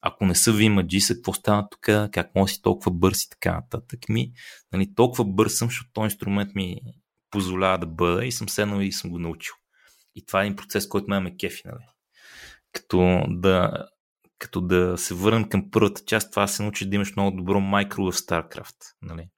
Ако 0.00 0.26
не 0.26 0.34
са 0.34 0.52
ви 0.52 1.00
са 1.00 1.14
какво 1.14 1.32
става 1.32 1.68
тук, 1.70 1.80
как 2.12 2.34
може 2.34 2.54
си 2.54 2.62
толкова 2.62 2.92
бърз 2.92 3.22
и 3.22 3.30
така 3.30 3.54
нататък. 3.54 4.08
Ми, 4.08 4.32
нали, 4.72 4.94
толкова 4.94 5.24
бърз 5.24 5.54
съм, 5.54 5.68
защото 5.68 5.90
този 5.92 6.04
инструмент 6.04 6.54
ми 6.54 6.80
позволява 7.30 7.78
да 7.78 7.86
бъда 7.86 8.24
и 8.24 8.32
съм 8.32 8.48
седнал 8.48 8.80
и 8.80 8.92
съм 8.92 9.10
го 9.10 9.18
научил. 9.18 9.54
И 10.14 10.26
това 10.26 10.42
е 10.42 10.46
един 10.46 10.56
процес, 10.56 10.88
който 10.88 11.20
ме 11.20 11.36
кефи, 11.36 11.62
нали? 11.64 11.84
Като 12.72 13.24
да, 13.28 13.86
като 14.38 14.60
да 14.60 14.98
се 14.98 15.14
върнем 15.14 15.48
към 15.48 15.70
първата 15.70 16.02
част, 16.06 16.30
това 16.30 16.46
се 16.46 16.62
научи 16.62 16.90
да 16.90 16.96
имаш 16.96 17.16
много 17.16 17.36
добро 17.36 17.60
майкро 17.60 18.02
в 18.02 18.12
StarCraft, 18.12 18.76
нали? 19.02 19.28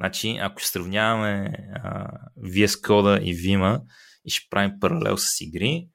Значи, 0.00 0.38
ако 0.40 0.60
ще 0.60 0.70
сравняваме 0.70 1.52
а, 1.74 2.10
VS 2.38 2.66
Code 2.66 3.22
и 3.22 3.34
Vima 3.36 3.82
и 4.24 4.30
ще 4.30 4.46
правим 4.50 4.80
паралел 4.80 5.16
с 5.16 5.40
игри, 5.40 5.88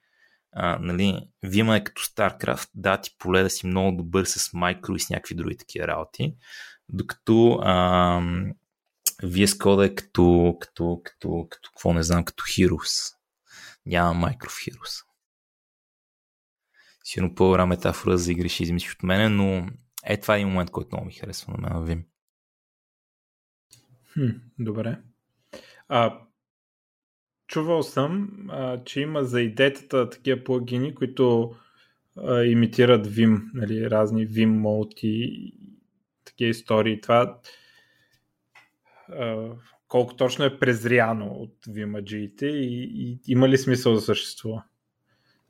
а, 0.55 0.79
нали, 0.79 1.19
Vima 1.45 1.77
е 1.77 1.83
като 1.83 2.01
StarCraft, 2.01 2.69
да 2.73 2.97
ти 2.97 3.15
поле 3.17 3.43
да 3.43 3.49
си 3.49 3.67
много 3.67 3.97
добър 3.97 4.25
с 4.25 4.53
майкро 4.53 4.95
и 4.95 4.99
с 4.99 5.09
някакви 5.09 5.35
други 5.35 5.57
такива 5.57 5.87
работи, 5.87 6.35
докато 6.89 7.59
а, 7.63 8.21
VS 9.23 9.45
Code 9.45 9.85
е 9.85 9.95
като, 9.95 10.57
като, 10.59 11.01
като, 11.03 11.47
като, 11.49 11.69
какво 11.69 11.93
не 11.93 12.03
знам, 12.03 12.25
като 12.25 12.43
Heroes. 12.43 13.13
Няма 13.85 14.27
Micro 14.27 14.71
Heroes. 14.71 15.05
Сигурно 17.03 17.35
по-добра 17.35 17.65
метафора 17.65 18.17
за 18.17 18.31
игри 18.31 18.49
ще 18.49 18.63
измислиш 18.63 18.93
от 18.93 19.03
мене, 19.03 19.29
но 19.29 19.67
е 20.05 20.19
това 20.21 20.35
е 20.35 20.37
един 20.37 20.47
момент, 20.47 20.71
който 20.71 20.89
много 20.91 21.05
ми 21.05 21.13
харесва 21.13 21.53
на 21.53 21.69
мен 21.69 21.87
Vim. 21.87 22.03
Хм, 24.13 24.29
добре. 24.59 24.99
А, 25.87 26.19
чувал 27.47 27.83
съм, 27.83 28.29
а, 28.49 28.83
че 28.83 29.01
има 29.01 29.23
за 29.23 29.41
идеята 29.41 30.09
такива 30.09 30.43
плагини, 30.43 30.95
които 30.95 31.55
а, 32.17 32.43
имитират 32.43 33.07
Vim, 33.07 33.41
нали, 33.53 33.89
разни 33.89 34.27
Vim 34.27 34.45
мод 34.45 34.93
и 35.03 35.53
такива 36.25 36.49
истории. 36.49 37.01
Това 37.01 37.39
а, 39.09 39.49
колко 39.93 40.15
точно 40.15 40.45
е 40.45 40.59
презряно 40.59 41.25
от 41.25 41.65
vim 41.65 42.13
и, 42.45 42.91
и 42.95 43.19
има 43.27 43.49
ли 43.49 43.57
смисъл 43.57 43.93
да 43.93 44.01
съществува? 44.01 44.63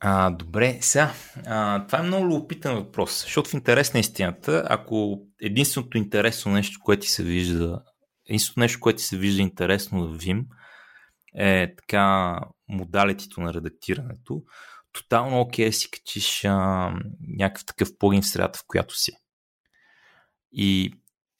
А, 0.00 0.30
добре, 0.30 0.78
сега, 0.80 1.12
а, 1.46 1.86
това 1.86 1.98
е 1.98 2.02
много 2.02 2.26
любопитен 2.26 2.74
въпрос, 2.74 3.22
защото 3.22 3.50
в 3.50 3.54
интерес 3.54 3.94
на 3.94 4.00
истината, 4.00 4.64
ако 4.70 5.26
единственото 5.40 5.98
интересно 5.98 6.52
нещо, 6.52 6.80
което 6.82 7.00
ти 7.00 7.08
се 7.08 7.22
вижда, 7.22 7.82
единственото 8.28 8.60
нещо, 8.60 8.80
което 8.80 8.96
ти 8.96 9.04
се 9.04 9.18
вижда 9.18 9.42
интересно 9.42 10.08
в 10.08 10.18
Vim, 10.18 10.44
е 11.34 11.74
така 11.76 12.38
модалитето 12.68 13.40
на 13.40 13.54
редактирането, 13.54 14.42
тотално 14.92 15.40
окей 15.40 15.68
okay, 15.68 15.70
си 15.70 15.90
качиш 15.90 16.44
а, 16.44 16.90
някакъв 17.36 17.66
такъв 17.66 17.88
плагин 17.98 18.22
в 18.22 18.28
средата, 18.28 18.58
в 18.58 18.64
която 18.66 18.98
си. 18.98 19.12
И 20.52 20.92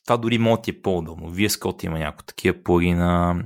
това 0.04 0.16
дори 0.16 0.38
може 0.38 0.62
ти 0.62 0.70
е 0.70 0.82
по-удобно. 0.82 1.34
VS 1.34 1.48
Code 1.48 1.84
има 1.84 1.98
някои 1.98 2.26
такива 2.26 2.62
плагина, 2.62 3.36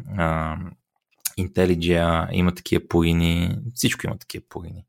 IntelliJ 1.39 2.29
има 2.33 2.55
такива 2.55 2.89
плагини, 2.89 3.59
всичко 3.75 4.07
има 4.07 4.19
такива 4.19 4.45
плагини. 4.49 4.85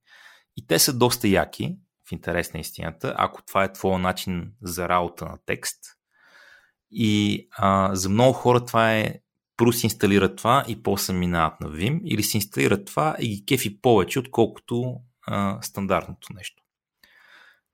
И 0.58 0.68
те 0.68 0.80
са 0.80 0.98
доста 0.98 1.28
яки, 1.28 1.78
в 2.10 2.12
интерес 2.12 2.54
на 2.54 2.60
истината, 2.60 3.16
ако 3.18 3.42
това 3.44 3.64
е 3.64 3.74
твоя 3.74 4.00
начин 4.00 4.52
за 4.62 4.90
работа 4.90 5.26
на 5.26 5.38
текст. 5.46 5.80
И 6.92 7.48
а, 7.52 7.96
за 7.96 8.10
много 8.10 8.34
хора 8.34 8.66
това 8.66 8.96
е 8.96 9.16
първо 9.58 9.74
си 9.74 9.86
инсталират 9.86 10.36
това 10.36 10.66
и 10.68 10.84
после 10.84 11.14
минават 11.14 11.62
на 11.62 11.70
Vim, 11.70 12.02
или 12.04 12.24
си 12.24 12.38
инсталират 12.38 12.86
това 12.86 13.16
и 13.20 13.28
ги 13.28 13.46
кефи 13.46 13.82
повече, 13.82 14.20
отколкото 14.20 14.96
а, 15.28 15.58
стандартното 15.62 16.34
нещо. 16.34 16.64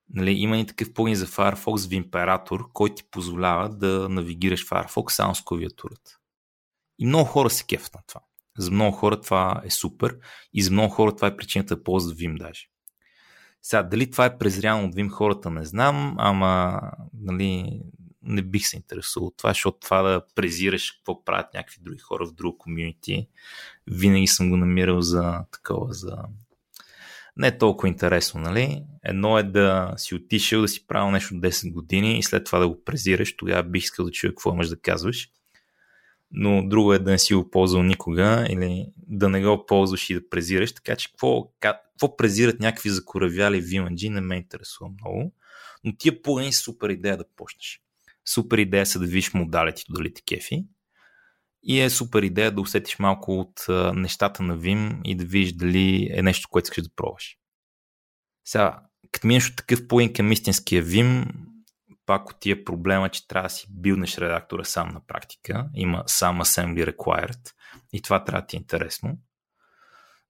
Нали, 0.10 0.32
има 0.32 0.58
и 0.58 0.66
такъв 0.66 0.93
плагин 0.93 1.16
за 1.16 1.28
Firefox 1.28 1.88
в 1.88 2.03
Imperator, 2.03 2.72
който 2.74 2.95
ти 2.95 3.03
позволява 3.12 3.70
да 3.70 4.10
навигираш 4.10 4.68
Firefox 4.68 5.10
само 5.10 5.36
с 5.36 5.41
клавиатурата. 5.41 6.18
И 6.99 7.06
много 7.06 7.26
хора 7.26 7.49
се 7.49 7.64
кефят 7.64 7.95
на 7.95 8.01
това. 8.08 8.22
За 8.58 8.72
много 8.72 8.97
хора 8.97 9.22
това 9.22 9.62
е 9.66 9.70
супер 9.70 10.18
и 10.53 10.64
за 10.64 10.72
много 10.72 10.93
хора 10.93 11.16
това 11.16 11.28
е 11.28 11.38
причината 11.38 11.76
да 11.76 11.84
ползват 11.84 12.18
Vim 12.18 12.38
даже. 12.38 12.68
Сега, 13.62 13.84
дали 13.84 14.12
това 14.12 14.26
е 14.26 14.38
презряно 14.38 14.88
от 14.88 14.95
Vim 14.95 15.10
хората, 15.10 15.49
не 15.49 15.66
знам, 15.66 16.16
ама 16.18 16.82
нали, 17.14 17.82
не 18.22 18.41
бих 18.41 18.68
се 18.68 18.78
интересувал 18.78 19.28
от 19.28 19.38
това, 19.38 19.49
защото 19.49 19.80
това 19.80 20.01
да 20.01 20.22
презираш 20.36 20.91
какво 20.91 21.24
правят 21.24 21.53
някакви 21.53 21.78
други 21.82 21.99
хора 21.99 22.26
в 22.26 22.34
друго 22.34 22.58
комьюнити, 22.58 23.28
винаги 23.88 24.28
съм 24.28 24.49
го 24.49 24.58
намирал 24.58 25.01
за 25.01 25.45
такова, 25.51 25.93
за 25.93 26.18
не 27.38 27.47
е 27.47 27.57
толкова 27.57 27.88
интересно, 27.88 28.41
нали? 28.41 28.83
Едно 29.03 29.39
е 29.39 29.43
да 29.43 29.93
си 29.97 30.15
отишъл 30.15 30.61
да 30.61 30.67
си 30.67 30.88
правил 30.88 31.11
нещо 31.11 31.33
10 31.33 31.73
години 31.73 32.19
и 32.19 32.23
след 32.23 32.45
това 32.45 32.59
да 32.59 32.67
го 32.67 32.83
презираш, 32.83 33.36
тогава 33.38 33.63
бих 33.63 33.83
искал 33.83 34.05
да 34.05 34.11
чуя 34.11 34.31
какво 34.31 34.53
имаш 34.53 34.69
да 34.69 34.79
казваш. 34.79 35.29
Но 36.31 36.67
друго 36.67 36.93
е 36.93 36.99
да 36.99 37.11
не 37.11 37.19
си 37.19 37.33
го 37.33 37.49
ползвал 37.49 37.83
никога 37.83 38.47
или 38.49 38.86
да 38.97 39.29
не 39.29 39.41
го 39.41 39.65
ползваш 39.65 40.09
и 40.09 40.13
да 40.13 40.29
презираш, 40.29 40.73
така 40.73 40.95
че 40.95 41.09
какво, 41.11 41.51
какво 41.59 42.17
презират 42.17 42.59
някакви 42.59 42.89
закоравяли 42.89 43.63
VMG 43.63 44.09
не 44.09 44.21
ме 44.21 44.36
интересува 44.36 44.89
много, 44.89 45.33
но 45.83 45.95
тия 45.97 46.21
плагини 46.21 46.53
са 46.53 46.59
супер 46.59 46.89
идея 46.89 47.17
да 47.17 47.25
почнеш. 47.36 47.81
Супер 48.25 48.57
идея 48.57 48.86
са 48.86 48.99
да 48.99 49.05
видиш 49.05 49.33
модалите 49.33 49.83
дали 49.89 50.13
те 50.13 50.21
кефи 50.21 50.65
и 51.66 51.82
е 51.82 51.89
супер 51.89 52.24
идея 52.24 52.51
да 52.51 52.61
усетиш 52.61 52.99
малко 52.99 53.39
от 53.39 53.66
нещата 53.95 54.43
на 54.43 54.57
Vim 54.57 55.01
и 55.03 55.16
да 55.16 55.26
видиш 55.26 55.53
дали 55.53 56.09
е 56.13 56.22
нещо, 56.22 56.47
което 56.51 56.66
искаш 56.66 56.84
да 56.84 56.89
пробваш. 56.95 57.38
Сега, 58.47 58.80
като 59.11 59.28
минеш 59.28 59.49
от 59.49 59.55
такъв 59.55 59.88
плагин 59.88 60.13
към 60.13 60.32
истинския 60.32 60.84
Vim, 60.84 61.26
пак 62.05 62.30
от 62.30 62.39
тия 62.39 62.63
проблема, 62.63 63.09
че 63.09 63.28
трябва 63.28 63.45
да 63.45 63.53
си 63.53 63.68
билнеш 63.70 64.18
редактора 64.18 64.63
сам 64.63 64.89
на 64.89 65.05
практика. 65.07 65.70
Има 65.76 66.03
сам 66.07 66.39
assembly 66.39 66.95
required 66.95 67.51
и 67.93 68.01
това 68.01 68.24
трябва 68.24 68.41
да 68.41 68.47
ти 68.47 68.55
е 68.55 68.59
интересно. 68.59 69.18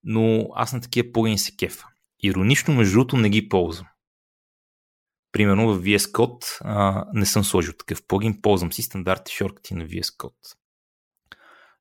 Но 0.03 0.49
аз 0.55 0.73
на 0.73 0.81
такива 0.81 1.11
плагини 1.11 1.37
се 1.37 1.55
кефа. 1.55 1.87
Иронично, 2.23 2.73
между 2.73 2.93
другото, 2.93 3.17
не 3.17 3.29
ги 3.29 3.49
ползвам. 3.49 3.87
Примерно 5.31 5.73
в 5.73 5.83
VS 5.83 5.97
Code 5.97 6.57
а, 6.61 7.05
не 7.13 7.25
съм 7.25 7.43
сложил 7.43 7.73
такъв 7.73 8.07
плагин, 8.07 8.41
ползвам 8.41 8.73
си 8.73 8.81
стандартни 8.81 9.31
шорткати 9.31 9.73
на 9.73 9.85
VS 9.85 10.17
Code. 10.17 10.55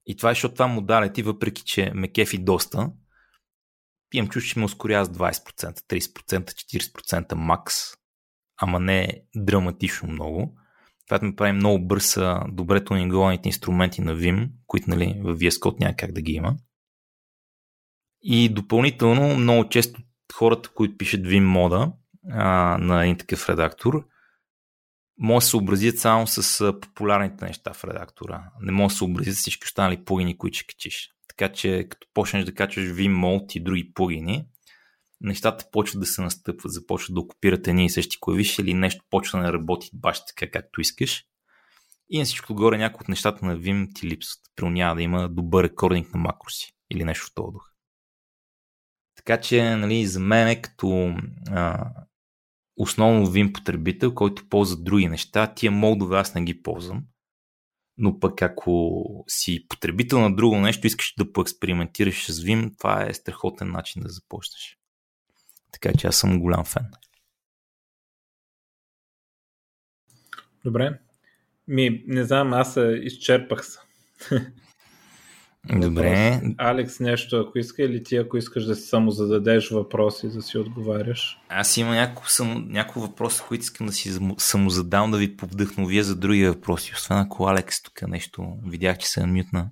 И 0.06 0.16
това 0.16 0.30
е, 0.30 0.34
защото 0.34 0.54
това 0.54 0.66
модалити, 0.66 1.22
въпреки 1.22 1.62
че 1.64 1.92
ме 1.94 2.12
кефи 2.12 2.38
доста, 2.38 2.92
имам 4.12 4.28
чуш, 4.28 4.48
че 4.48 4.58
ме 4.58 4.64
ускорява 4.64 5.04
с 5.04 5.08
20%, 5.08 5.80
30%, 5.80 6.44
40% 6.44 7.34
макс, 7.34 7.74
ама 8.56 8.80
не 8.80 9.22
драматично 9.36 10.08
много. 10.08 10.56
Това 11.08 11.26
ми 11.26 11.36
прави 11.36 11.52
много 11.52 11.86
бърз 11.86 12.18
добре 12.48 12.84
тунингованите 12.84 13.48
инструменти 13.48 14.00
на 14.00 14.16
Vim, 14.16 14.50
които 14.66 14.90
нали, 14.90 15.20
в 15.24 15.36
VS 15.36 15.50
Code 15.50 15.80
няма 15.80 15.96
как 15.96 16.12
да 16.12 16.22
ги 16.22 16.32
има. 16.32 16.56
И 18.22 18.48
допълнително 18.48 19.36
много 19.36 19.68
често 19.68 20.02
хората, 20.34 20.68
които 20.74 20.96
пишат 20.96 21.20
Vim 21.20 21.44
мода 21.44 21.92
на 22.78 23.02
един 23.04 23.18
такъв 23.18 23.48
редактор, 23.48 24.06
може 25.18 25.36
да 25.36 25.40
се 25.40 25.50
съобразят 25.50 25.98
само 25.98 26.26
с 26.26 26.72
популярните 26.80 27.44
неща 27.44 27.72
в 27.72 27.84
редактора. 27.84 28.44
Не 28.60 28.72
може 28.72 28.86
да 28.86 28.90
се 28.90 28.98
съобразят 28.98 29.34
с 29.34 29.38
всички 29.38 29.64
останали 29.64 30.04
плагини, 30.04 30.38
които 30.38 30.58
ще 30.58 30.66
качиш. 30.66 31.10
Така 31.28 31.52
че 31.52 31.86
като 31.90 32.06
почнеш 32.14 32.44
да 32.44 32.54
качваш 32.54 32.84
Vimalt 32.84 33.56
и 33.56 33.60
други 33.60 33.92
плагини, 33.94 34.46
нещата 35.20 35.64
почват 35.72 36.00
да 36.00 36.06
се 36.06 36.22
настъпват, 36.22 36.72
започват 36.72 37.14
да 37.14 37.20
окупират 37.20 37.68
едни 37.68 37.84
и 37.84 37.90
същи 37.90 38.16
клавиши 38.20 38.62
или 38.62 38.74
нещо 38.74 39.04
почва 39.10 39.42
да 39.42 39.52
работи 39.52 39.90
баш 39.94 40.26
така 40.26 40.50
както 40.50 40.80
искаш. 40.80 41.24
И 42.10 42.18
на 42.18 42.24
всичко 42.24 42.54
горе 42.54 42.78
някои 42.78 43.04
от 43.04 43.08
нещата 43.08 43.46
на 43.46 43.58
Vim 43.58 43.94
ти 43.94 44.06
липсват. 44.06 44.40
При 44.56 44.70
няма 44.70 44.94
да 44.94 45.02
има 45.02 45.28
добър 45.28 45.64
рекординг 45.64 46.14
на 46.14 46.20
макроси 46.20 46.72
или 46.90 47.04
нещо 47.04 47.26
в 47.26 47.34
този 47.34 47.52
дух. 47.52 47.70
Така 49.16 49.40
че, 49.40 49.76
нали, 49.76 50.06
за 50.06 50.20
мен 50.20 50.48
е 50.48 50.62
като 50.62 51.16
а, 51.50 51.90
основно 52.76 53.26
Vim 53.26 53.52
потребител, 53.52 54.14
който 54.14 54.48
ползва 54.48 54.76
други 54.76 55.08
неща, 55.08 55.54
тия 55.54 55.72
модове 55.72 56.18
аз 56.18 56.34
не 56.34 56.44
ги 56.44 56.62
ползвам. 56.62 57.04
Но 57.98 58.20
пък 58.20 58.42
ако 58.42 59.24
си 59.28 59.66
потребител 59.68 60.20
на 60.20 60.36
друго 60.36 60.56
нещо, 60.56 60.86
искаш 60.86 61.14
да 61.18 61.32
поекспериментираш 61.32 62.32
с 62.32 62.40
Vim, 62.40 62.78
това 62.78 63.06
е 63.06 63.14
страхотен 63.14 63.70
начин 63.70 64.02
да 64.02 64.08
започнеш. 64.08 64.78
Така 65.72 65.92
че 65.98 66.06
аз 66.06 66.16
съм 66.16 66.40
голям 66.40 66.64
фен. 66.64 66.86
Добре. 70.64 71.00
Ми, 71.68 72.04
не 72.06 72.24
знам, 72.24 72.52
аз 72.52 72.78
изчерпах 73.02 73.66
се. 73.66 73.78
Добре. 75.72 76.40
Алекс 76.58 77.00
нещо, 77.00 77.40
ако 77.40 77.58
иска, 77.58 77.82
или 77.82 78.02
ти, 78.02 78.16
ако 78.16 78.36
искаш 78.36 78.64
да 78.64 78.74
си 78.74 78.82
само 78.82 79.10
зададеш 79.10 79.70
въпроси, 79.70 80.28
да 80.28 80.42
си 80.42 80.58
отговаряш? 80.58 81.38
Аз 81.48 81.76
имам 81.76 81.94
няколко, 81.94 82.30
съм, 82.30 82.66
няколко 82.68 83.00
въпроса, 83.00 83.44
които 83.48 83.62
искам 83.62 83.86
да 83.86 83.92
си 83.92 84.18
самозадам, 84.38 85.10
да 85.10 85.18
ви 85.18 85.36
повдъхновя 85.36 86.02
за 86.02 86.16
други 86.16 86.48
въпроси. 86.48 86.92
Освен 86.94 87.18
ако 87.18 87.46
Алекс 87.46 87.82
тук 87.82 88.08
нещо 88.08 88.56
видях, 88.66 88.98
че 88.98 89.06
се 89.08 89.20
е 89.20 89.26
мютна. 89.26 89.70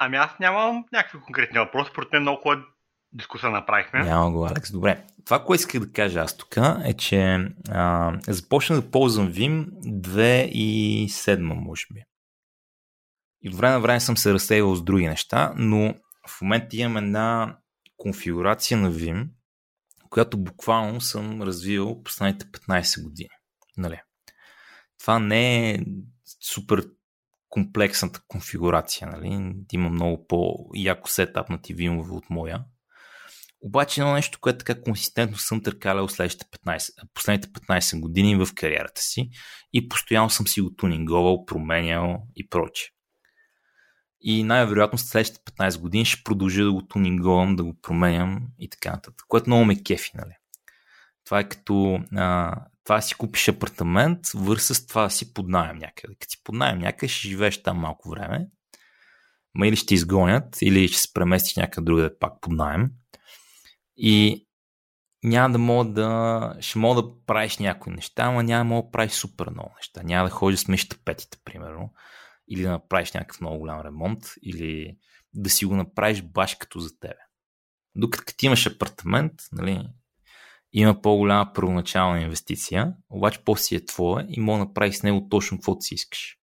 Ами 0.00 0.16
аз 0.16 0.30
нямам 0.40 0.84
някакви 0.92 1.18
конкретни 1.20 1.58
въпроси, 1.58 1.90
поред 1.94 2.12
мен 2.12 2.22
много 2.22 2.40
хубава 2.42 2.62
дискусия 3.12 3.50
направихме. 3.50 4.00
Няма 4.00 4.30
го, 4.30 4.46
Алекс. 4.46 4.72
Добре. 4.72 5.04
Това, 5.24 5.44
което 5.44 5.60
исках 5.60 5.80
да 5.80 5.92
кажа 5.92 6.20
аз 6.20 6.36
тук 6.36 6.56
е, 6.84 6.92
че 6.92 7.38
а, 7.70 8.12
започнах 8.28 8.80
да 8.80 8.90
ползвам 8.90 9.28
Vim 9.32 9.66
2007, 9.84 11.40
може 11.40 11.86
би. 11.94 12.00
И 13.42 13.48
от 13.48 13.54
време 13.54 13.74
на 13.74 13.80
време 13.80 14.00
съм 14.00 14.16
се 14.16 14.34
разсеял 14.34 14.74
с 14.74 14.84
други 14.84 15.06
неща, 15.06 15.52
но 15.56 15.94
в 16.28 16.40
момента 16.42 16.76
имам 16.76 16.96
една 16.96 17.58
конфигурация 17.96 18.78
на 18.78 18.92
Vim, 18.92 19.28
която 20.10 20.38
буквално 20.38 21.00
съм 21.00 21.42
развил 21.42 22.02
последните 22.02 22.46
15 22.46 23.02
години. 23.02 23.28
Нали? 23.76 24.00
Това 24.98 25.18
не 25.18 25.70
е 25.70 25.78
супер 26.52 26.84
комплексната 27.48 28.20
конфигурация. 28.28 29.08
Нали? 29.08 29.54
Има 29.72 29.90
много 29.90 30.26
по-яко 30.26 31.08
сетапнати 31.08 31.74
вимове 31.74 32.12
от 32.12 32.30
моя. 32.30 32.64
Обаче 33.60 34.00
едно 34.00 34.12
нещо, 34.12 34.38
което 34.40 34.58
така 34.58 34.82
консистентно 34.82 35.38
съм 35.38 35.62
търкалял 35.62 36.08
следващите 36.08 36.46
15, 36.66 36.90
последните 37.14 37.48
15 37.48 38.00
години 38.00 38.36
в 38.36 38.48
кариерата 38.54 39.00
си 39.00 39.30
и 39.72 39.88
постоянно 39.88 40.30
съм 40.30 40.46
си 40.46 40.60
го 40.60 40.74
тунинговал, 40.74 41.44
променял 41.44 42.22
и 42.36 42.48
прочее. 42.48 42.88
И 44.20 44.42
най-вероятно 44.42 44.98
следващите 44.98 45.52
15 45.52 45.80
години 45.80 46.04
ще 46.04 46.24
продължа 46.24 46.64
да 46.64 46.72
го 46.72 46.86
тунинговам, 46.86 47.56
да 47.56 47.64
го 47.64 47.80
променям 47.82 48.40
и 48.58 48.70
така 48.70 48.90
нататък. 48.90 49.24
Което 49.28 49.50
много 49.50 49.64
ме 49.64 49.82
кефи, 49.82 50.10
нали? 50.14 50.32
Това 51.24 51.40
е 51.40 51.48
като 51.48 52.00
а, 52.16 52.54
това 52.84 53.00
си 53.00 53.14
купиш 53.14 53.48
апартамент, 53.48 54.18
с 54.58 54.86
това 54.86 55.10
си 55.10 55.34
поднаем 55.34 55.76
някъде. 55.78 56.14
Като 56.20 56.30
си 56.30 56.42
поднаем 56.44 56.78
някъде, 56.78 57.08
ще 57.08 57.28
живееш 57.28 57.62
там 57.62 57.78
малко 57.78 58.10
време, 58.10 58.46
ма 59.54 59.66
или 59.66 59.76
ще 59.76 59.94
изгонят, 59.94 60.62
или 60.62 60.88
ще 60.88 60.98
се 60.98 61.12
преместиш 61.14 61.56
някъде 61.56 61.84
другаде 61.84 62.18
пак 62.18 62.32
под 62.40 62.52
найем. 62.52 62.90
И 63.96 64.46
няма 65.24 65.52
да 65.52 65.58
мога 65.58 65.90
да... 65.90 66.56
Ще 66.60 66.78
мога 66.78 67.02
да 67.02 67.08
правиш 67.26 67.58
някои 67.58 67.92
неща, 67.92 68.22
ама 68.22 68.42
няма 68.42 68.64
да 68.64 68.68
мога 68.74 68.86
да 68.86 68.90
правиш 68.90 69.12
супер 69.12 69.50
много 69.50 69.72
неща. 69.76 70.02
Няма 70.02 70.28
да 70.28 70.34
ходиш 70.34 70.60
да 70.60 70.64
смеш 70.64 70.88
тапетите, 70.88 71.38
примерно. 71.44 71.92
Или 72.50 72.62
да 72.62 72.70
направиш 72.70 73.12
някакъв 73.12 73.40
много 73.40 73.58
голям 73.58 73.80
ремонт, 73.80 74.24
или 74.42 74.96
да 75.34 75.50
си 75.50 75.64
го 75.64 75.76
направиш 75.76 76.22
баш 76.22 76.54
като 76.54 76.80
за 76.80 76.98
тебе. 76.98 77.18
Докато 77.94 78.24
като 78.26 78.46
имаш 78.46 78.66
апартамент, 78.66 79.32
нали, 79.52 79.88
има 80.72 81.02
по-голяма 81.02 81.52
първоначална 81.52 82.20
инвестиция, 82.20 82.94
обаче 83.10 83.40
после 83.44 83.62
си 83.62 83.76
е 83.76 83.84
твоя 83.84 84.26
и 84.28 84.40
мога 84.40 84.58
да 84.58 84.64
направиш 84.64 84.96
с 84.96 85.02
него 85.02 85.28
точно 85.28 85.58
каквото 85.58 85.82
си 85.82 85.94
искаш. 85.94 86.38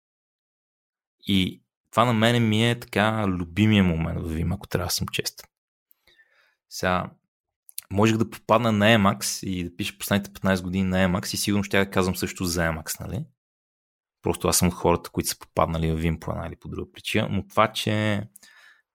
И 1.26 1.62
това 1.90 2.04
на 2.04 2.12
мен 2.12 2.48
ми 2.48 2.70
е 2.70 2.80
така 2.80 3.24
любимия 3.28 3.84
момент 3.84 4.20
в 4.20 4.34
Vim, 4.34 4.54
ако 4.54 4.68
трябва 4.68 4.86
да 4.86 4.92
съм 4.92 5.08
честен. 5.08 5.48
Сега, 6.68 7.10
можех 7.90 8.16
да 8.16 8.30
попадна 8.30 8.72
на 8.72 8.86
Emacs 8.86 9.46
и 9.46 9.64
да 9.64 9.76
пиша 9.76 9.98
последните 9.98 10.30
15 10.30 10.62
години 10.62 10.84
на 10.84 10.96
Emacs 10.96 11.34
и 11.34 11.36
сигурно 11.36 11.64
ще 11.64 11.78
я 11.78 11.90
казвам 11.90 12.16
също 12.16 12.44
за 12.44 12.60
Emacs, 12.60 13.00
нали? 13.00 13.24
Просто 14.22 14.48
аз 14.48 14.58
съм 14.58 14.68
от 14.68 14.74
хората, 14.74 15.10
които 15.10 15.28
са 15.28 15.38
попаднали 15.38 15.92
в 15.92 16.02
Vim 16.02 16.18
по 16.18 16.30
една 16.30 16.46
или 16.46 16.56
по 16.56 16.68
друга 16.68 16.92
причина, 16.92 17.28
но 17.30 17.46
това, 17.46 17.72
че 17.72 18.22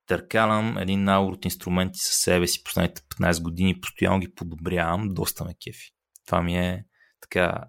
търкалям 0.08 0.78
един 0.78 1.04
набор 1.04 1.34
от 1.34 1.46
инструменти 1.46 2.00
със 2.00 2.16
себе 2.16 2.48
си 2.48 2.64
последните 2.64 3.02
15 3.02 3.42
години, 3.44 3.82
постоянно 3.82 4.20
ги 4.20 4.36
подобрявам, 4.36 5.14
доста 5.14 5.46
ме 5.46 5.56
кефи. 5.66 5.92
Това 6.26 6.42
ми 6.42 6.58
е 6.58 6.86
така 7.22 7.64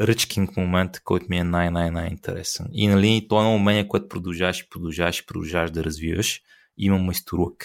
ръчкинг 0.00 0.56
момент, 0.56 1.00
който 1.04 1.26
ми 1.28 1.38
е 1.38 1.44
най-най-най-интересен. 1.44 2.66
И 2.72 2.88
нали, 2.88 3.26
то 3.28 3.42
е 3.42 3.54
умение, 3.54 3.88
което 3.88 4.08
продължаваш 4.08 4.60
и 4.60 4.68
продължаваш 4.68 5.18
и 5.18 5.26
продължаваш 5.26 5.70
да 5.70 5.84
развиваш. 5.84 6.42
Има 6.76 6.98
майсторук. 6.98 7.64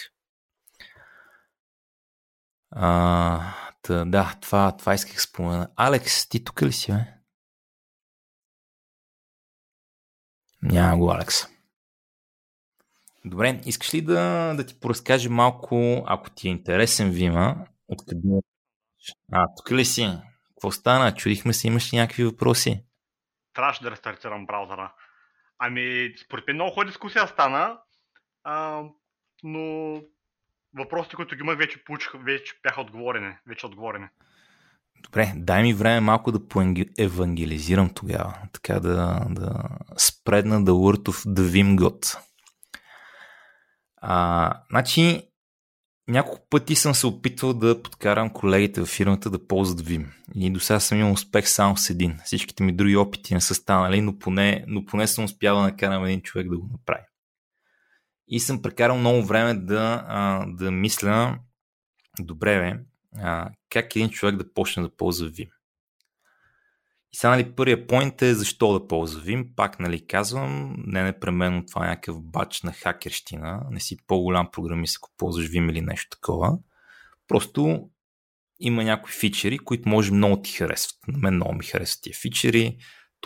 А, 2.70 3.54
да, 3.88 4.34
това, 4.40 4.76
това 4.76 4.94
исках 4.94 5.22
спомена. 5.22 5.68
Алекс, 5.76 6.28
ти 6.28 6.44
тук 6.44 6.62
ли 6.62 6.72
си, 6.72 6.92
бе? 6.92 7.13
Няма 10.64 10.96
го, 10.96 11.12
Алекс. 11.12 11.34
Добре, 13.24 13.60
искаш 13.66 13.94
ли 13.94 14.00
да, 14.00 14.54
да 14.56 14.66
ти 14.66 14.80
поразкажа 14.80 15.30
малко, 15.30 16.04
ако 16.06 16.30
ти 16.30 16.48
е 16.48 16.50
интересен 16.50 17.10
Вима, 17.10 17.66
откъде... 17.88 18.40
А, 19.32 19.46
тук 19.56 19.72
ли 19.72 19.84
си? 19.84 20.08
Какво 20.48 20.70
стана? 20.70 21.14
Чудихме 21.14 21.52
се, 21.52 21.66
имаш 21.66 21.92
ли 21.92 21.96
някакви 21.96 22.24
въпроси? 22.24 22.84
Трябваше 23.54 23.82
да 23.82 23.90
рестартирам 23.90 24.46
браузъра. 24.46 24.92
Ами, 25.58 26.14
според 26.24 26.46
мен 26.46 26.56
много 26.56 26.70
хубава 26.70 26.86
дискусия 26.86 27.28
стана, 27.28 27.78
а, 28.44 28.82
но 29.42 29.94
въпросите, 30.74 31.16
които 31.16 31.36
ги 31.36 31.40
имах, 31.40 31.58
вече 31.58 31.84
получих, 31.84 32.12
вече 32.14 32.60
бяха 32.62 32.80
отговорени. 32.80 33.34
Вече 33.46 33.66
отговорени. 33.66 34.06
Добре, 35.04 35.32
дай 35.36 35.62
ми 35.62 35.74
време 35.74 36.00
малко 36.00 36.32
да 36.32 36.48
евангелизирам 36.98 37.90
тогава. 37.94 38.34
Така 38.52 38.80
да, 38.80 39.26
да 39.30 39.62
спредна 39.96 40.60
the 40.60 40.70
word 40.70 41.08
of 41.08 41.34
the 41.34 41.40
Vim 41.40 41.76
God. 41.76 42.18
А, 43.96 44.52
значи, 44.70 45.22
няколко 46.08 46.46
пъти 46.50 46.74
съм 46.74 46.94
се 46.94 47.06
опитвал 47.06 47.54
да 47.54 47.82
подкарам 47.82 48.30
колегите 48.30 48.80
в 48.80 48.86
фирмата 48.86 49.30
да 49.30 49.46
ползват 49.46 49.80
Vim. 49.80 50.06
И 50.34 50.50
до 50.50 50.60
сега 50.60 50.80
съм 50.80 50.98
имал 50.98 51.12
успех 51.12 51.48
само 51.48 51.76
с 51.76 51.90
един. 51.90 52.18
Всичките 52.24 52.62
ми 52.62 52.72
други 52.72 52.96
опити 52.96 53.34
не 53.34 53.40
са 53.40 53.54
станали, 53.54 54.00
но 54.00 54.18
поне, 54.18 54.64
но 54.68 54.84
поне 54.84 55.06
съм 55.06 55.24
успял 55.24 55.56
да 55.56 55.62
накарам 55.62 56.04
един 56.04 56.22
човек 56.22 56.50
да 56.50 56.58
го 56.58 56.68
направи. 56.72 57.04
И 58.28 58.40
съм 58.40 58.62
прекарал 58.62 58.98
много 58.98 59.22
време 59.22 59.54
да, 59.54 60.04
а, 60.08 60.46
да 60.46 60.70
мисля, 60.70 61.38
добре 62.20 62.58
бе, 62.58 62.80
а, 63.18 63.50
как 63.70 63.96
един 63.96 64.10
човек 64.10 64.36
да 64.36 64.52
почне 64.52 64.82
да 64.82 64.96
ползва 64.96 65.30
Vim. 65.30 65.48
И 67.12 67.16
сега, 67.16 67.30
нали, 67.30 67.54
първият 67.54 67.88
поинт 67.88 68.22
е 68.22 68.34
защо 68.34 68.72
да 68.72 68.86
ползва 68.86 69.22
Vim. 69.22 69.54
Пак, 69.56 69.80
нали, 69.80 70.06
казвам, 70.06 70.76
не 70.78 71.02
непременно 71.02 71.66
това 71.66 71.86
е 71.86 71.88
някакъв 71.88 72.22
бач 72.22 72.62
на 72.62 72.72
хакерщина. 72.72 73.60
Не 73.70 73.80
си 73.80 73.96
по-голям 74.06 74.48
програмист, 74.52 74.96
ако 74.96 75.10
ползваш 75.16 75.46
Vim 75.46 75.70
или 75.70 75.80
нещо 75.80 76.08
такова. 76.10 76.58
Просто 77.28 77.88
има 78.60 78.84
някои 78.84 79.12
фичери, 79.12 79.58
които 79.58 79.88
може 79.88 80.12
много 80.12 80.42
ти 80.42 80.52
харесват. 80.52 80.96
На 81.08 81.18
мен 81.18 81.34
много 81.34 81.54
ми 81.54 81.64
харесват 81.64 82.02
тия 82.02 82.16
фичери. 82.22 82.76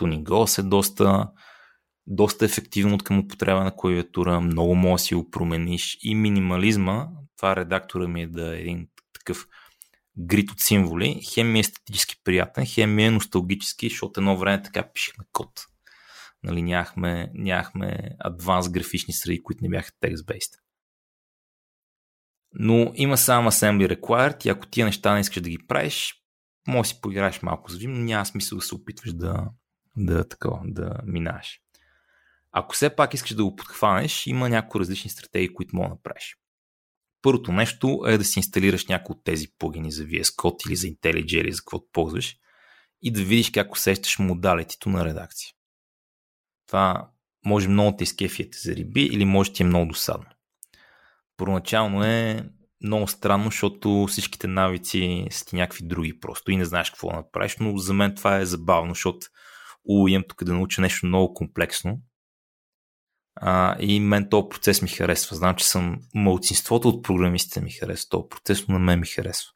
Tuning 0.01 0.23
Glass 0.23 0.59
е 0.59 0.63
доста, 0.63 1.27
доста 2.07 2.45
ефективно 2.45 2.95
от 2.95 3.03
към 3.03 3.19
употреба 3.19 3.63
на 3.63 3.75
клавиатура. 3.75 4.41
Много 4.41 4.75
може 4.75 5.01
да 5.01 5.05
си 5.05 5.15
го 5.15 5.29
промениш. 5.29 5.97
И 6.01 6.15
минимализма, 6.15 7.07
това 7.37 7.55
редактора 7.55 8.07
ми 8.07 8.21
е 8.21 8.27
да 8.27 8.55
е 8.55 8.59
един 8.59 8.87
такъв 9.13 9.47
грит 10.19 10.51
от 10.51 10.59
символи, 10.59 11.21
хем 11.33 11.51
ми 11.51 11.59
е 11.59 11.61
естетически 11.61 12.15
приятен, 12.23 12.65
хем 12.65 12.95
ми 12.95 13.05
е 13.05 13.11
носталгически, 13.11 13.89
защото 13.89 14.19
едно 14.19 14.37
време 14.37 14.63
така 14.63 14.91
пишехме 14.93 15.25
код. 15.31 15.51
Нали, 16.43 16.61
нямахме, 16.61 17.31
нямахме 17.33 18.09
адванс 18.19 18.69
графични 18.69 19.13
среди, 19.13 19.43
които 19.43 19.63
не 19.63 19.69
бяха 19.69 19.91
text-based. 19.91 20.59
Но 22.53 22.91
има 22.95 23.17
само 23.17 23.51
assembly 23.51 23.95
required 23.95 24.45
и 24.45 24.49
ако 24.49 24.67
тия 24.67 24.85
неща 24.85 25.13
не 25.13 25.19
искаш 25.19 25.41
да 25.41 25.49
ги 25.49 25.67
правиш, 25.67 26.15
може 26.67 26.89
да 26.89 26.95
си 26.95 27.01
поиграеш 27.01 27.41
малко 27.41 27.71
с 27.71 27.77
Vim, 27.77 27.87
но 27.87 27.99
няма 27.99 28.25
смисъл 28.25 28.57
да 28.57 28.61
се 28.65 28.75
опитваш 28.75 29.13
да, 29.13 29.49
да, 29.97 30.27
такова, 30.27 30.61
да 30.65 30.99
минаш. 31.05 31.59
Ако 32.51 32.75
все 32.75 32.95
пак 32.95 33.13
искаш 33.13 33.33
да 33.33 33.43
го 33.43 33.55
подхванеш, 33.55 34.27
има 34.27 34.49
някои 34.49 34.79
различни 34.79 35.09
стратегии, 35.09 35.53
които 35.53 35.75
мога 35.75 35.87
да 35.87 35.93
направиш. 35.93 36.37
Първото 37.21 37.51
нещо 37.51 38.01
е 38.07 38.17
да 38.17 38.23
си 38.23 38.39
инсталираш 38.39 38.85
някои 38.85 39.13
от 39.13 39.23
тези 39.23 39.47
плагини 39.59 39.91
за 39.91 40.03
VS 40.03 40.23
Code 40.23 40.67
или 40.67 40.75
за 40.75 40.87
IntelliJ 40.87 41.35
или 41.35 41.51
за 41.51 41.61
какво 41.61 41.91
ползваш 41.91 42.35
и 43.01 43.11
да 43.11 43.23
видиш 43.23 43.51
как 43.51 43.73
усещаш 43.73 44.19
модалитито 44.19 44.89
на 44.89 45.05
редакция. 45.05 45.49
Това 46.67 47.09
може 47.45 47.67
много 47.67 47.97
да 47.97 48.03
изкефиете 48.03 48.57
за 48.57 48.75
риби 48.75 49.03
или 49.03 49.25
може 49.25 49.53
ти 49.53 49.63
е 49.63 49.65
много 49.65 49.85
досадно. 49.85 50.25
Първоначално 51.37 52.03
е 52.03 52.49
много 52.83 53.07
странно, 53.07 53.45
защото 53.45 54.07
всичките 54.09 54.47
навици 54.47 55.27
са 55.31 55.45
ти 55.45 55.55
някакви 55.55 55.87
други 55.87 56.19
просто 56.19 56.51
и 56.51 56.57
не 56.57 56.65
знаеш 56.65 56.89
какво 56.89 57.09
да 57.09 57.15
направиш, 57.15 57.57
но 57.59 57.77
за 57.77 57.93
мен 57.93 58.15
това 58.15 58.37
е 58.37 58.45
забавно, 58.45 58.93
защото 58.93 59.27
имам 60.07 60.23
тук 60.29 60.43
да 60.43 60.53
науча 60.53 60.81
нещо 60.81 61.05
много 61.05 61.33
комплексно 61.33 62.01
а, 63.41 63.75
и 63.79 63.99
мен 63.99 64.29
този 64.29 64.49
процес 64.49 64.81
ми 64.81 64.87
харесва. 64.87 65.35
Знам, 65.35 65.55
че 65.55 65.67
съм 65.67 65.99
малцинството 66.15 66.89
от 66.89 67.03
програмистите 67.03 67.61
ми 67.61 67.71
харесва 67.71 68.09
този 68.09 68.29
процес, 68.29 68.67
но 68.67 68.73
на 68.73 68.79
мен 68.79 68.99
ми 68.99 69.05
харесва. 69.05 69.51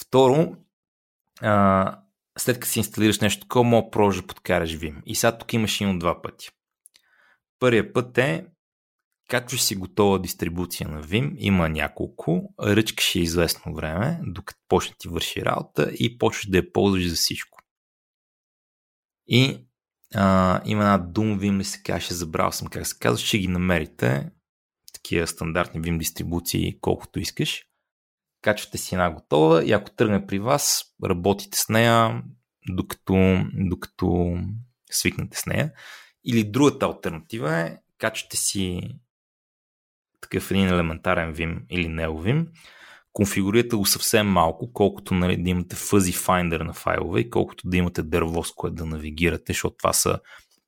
Второ, 0.00 0.56
а, 1.40 2.02
след 2.38 2.60
като 2.60 2.72
си 2.72 2.78
инсталираш 2.78 3.20
нещо 3.20 3.40
такова, 3.40 3.64
мога 3.64 3.90
просто 3.90 4.22
да 4.22 4.26
подкараш 4.26 4.70
Vim. 4.70 5.02
И 5.06 5.14
сега 5.14 5.38
тук 5.38 5.52
имаш 5.52 5.80
има 5.80 5.98
два 5.98 6.22
пъти. 6.22 6.50
Първият 7.58 7.94
път 7.94 8.18
е 8.18 8.46
качваш 9.28 9.62
си 9.62 9.76
готова 9.76 10.18
дистрибуция 10.18 10.88
на 10.88 11.02
Vim, 11.02 11.34
има 11.38 11.68
няколко, 11.68 12.54
ръчкаш 12.62 13.14
е 13.14 13.18
известно 13.18 13.74
време, 13.74 14.20
докато 14.22 14.60
почне 14.68 14.94
ти 14.98 15.08
върши 15.08 15.44
работа 15.44 15.90
и 15.98 16.18
почваш 16.18 16.46
да 16.46 16.56
я 16.56 16.72
ползваш 16.72 17.08
за 17.08 17.14
всичко. 17.14 17.58
И 19.26 19.66
а, 20.14 20.60
има 20.64 20.82
една 20.82 21.06
Doom 21.12 21.38
Vim 21.38 21.58
ли 21.58 21.64
се 21.64 21.82
каже, 21.82 22.14
забрал 22.14 22.52
съм 22.52 22.68
как 22.68 22.86
се 22.86 22.98
казва, 22.98 23.26
ще 23.26 23.38
ги 23.38 23.48
намерите. 23.48 24.30
Такива 24.94 25.26
стандартни 25.26 25.80
Vim 25.80 25.98
дистрибуции, 25.98 26.80
колкото 26.80 27.20
искаш. 27.20 27.64
Качвате 28.42 28.78
си 28.78 28.94
една 28.94 29.10
готова 29.10 29.64
и 29.64 29.72
ако 29.72 29.90
тръгне 29.90 30.26
при 30.26 30.38
вас, 30.38 30.84
работите 31.04 31.58
с 31.58 31.68
нея, 31.68 32.22
докато, 32.68 33.44
докато 33.54 34.38
свикнете 34.90 35.38
с 35.38 35.46
нея. 35.46 35.72
Или 36.24 36.50
другата 36.50 36.86
альтернатива 36.86 37.58
е, 37.58 37.76
качвате 37.98 38.36
си 38.36 38.80
такъв 40.20 40.50
един 40.50 40.68
елементарен 40.68 41.34
Vim 41.34 41.62
или 41.70 41.86
NeoVim, 41.86 42.46
конфигурирате 43.12 43.76
го 43.76 43.86
съвсем 43.86 44.26
малко, 44.26 44.72
колкото 44.72 45.14
нали, 45.14 45.42
да 45.42 45.50
имате 45.50 45.76
fuzzy 45.76 46.26
finder 46.26 46.62
на 46.62 46.72
файлове 46.72 47.20
и 47.20 47.30
колкото 47.30 47.68
да 47.68 47.76
имате 47.76 48.02
дърво, 48.02 48.44
с 48.44 48.52
което 48.52 48.74
да 48.74 48.86
навигирате, 48.86 49.52
защото 49.52 49.76
това 49.76 49.92
са 49.92 50.20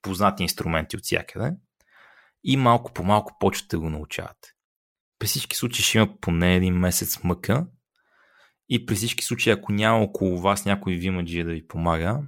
познати 0.03 0.43
инструменти 0.43 0.97
от 0.97 1.03
всякъде. 1.05 1.53
И 2.45 2.57
малко 2.57 2.93
по 2.93 3.05
малко 3.05 3.37
почвате 3.41 3.77
да 3.77 3.81
го 3.81 3.91
научавате. 3.91 4.49
При 5.19 5.27
всички 5.27 5.57
случаи 5.57 5.85
ще 5.85 5.99
има 5.99 6.21
поне 6.21 6.57
един 6.57 6.75
месец 6.75 7.23
мъка 7.25 7.67
и 8.69 8.87
при 8.87 8.95
всички 8.95 9.25
случаи, 9.25 9.53
ако 9.53 9.73
няма 9.73 9.99
около 9.99 10.41
вас 10.41 10.65
някой 10.65 10.95
вимаджи 10.95 11.45
да 11.45 11.51
ви 11.51 11.67
помага, 11.67 12.21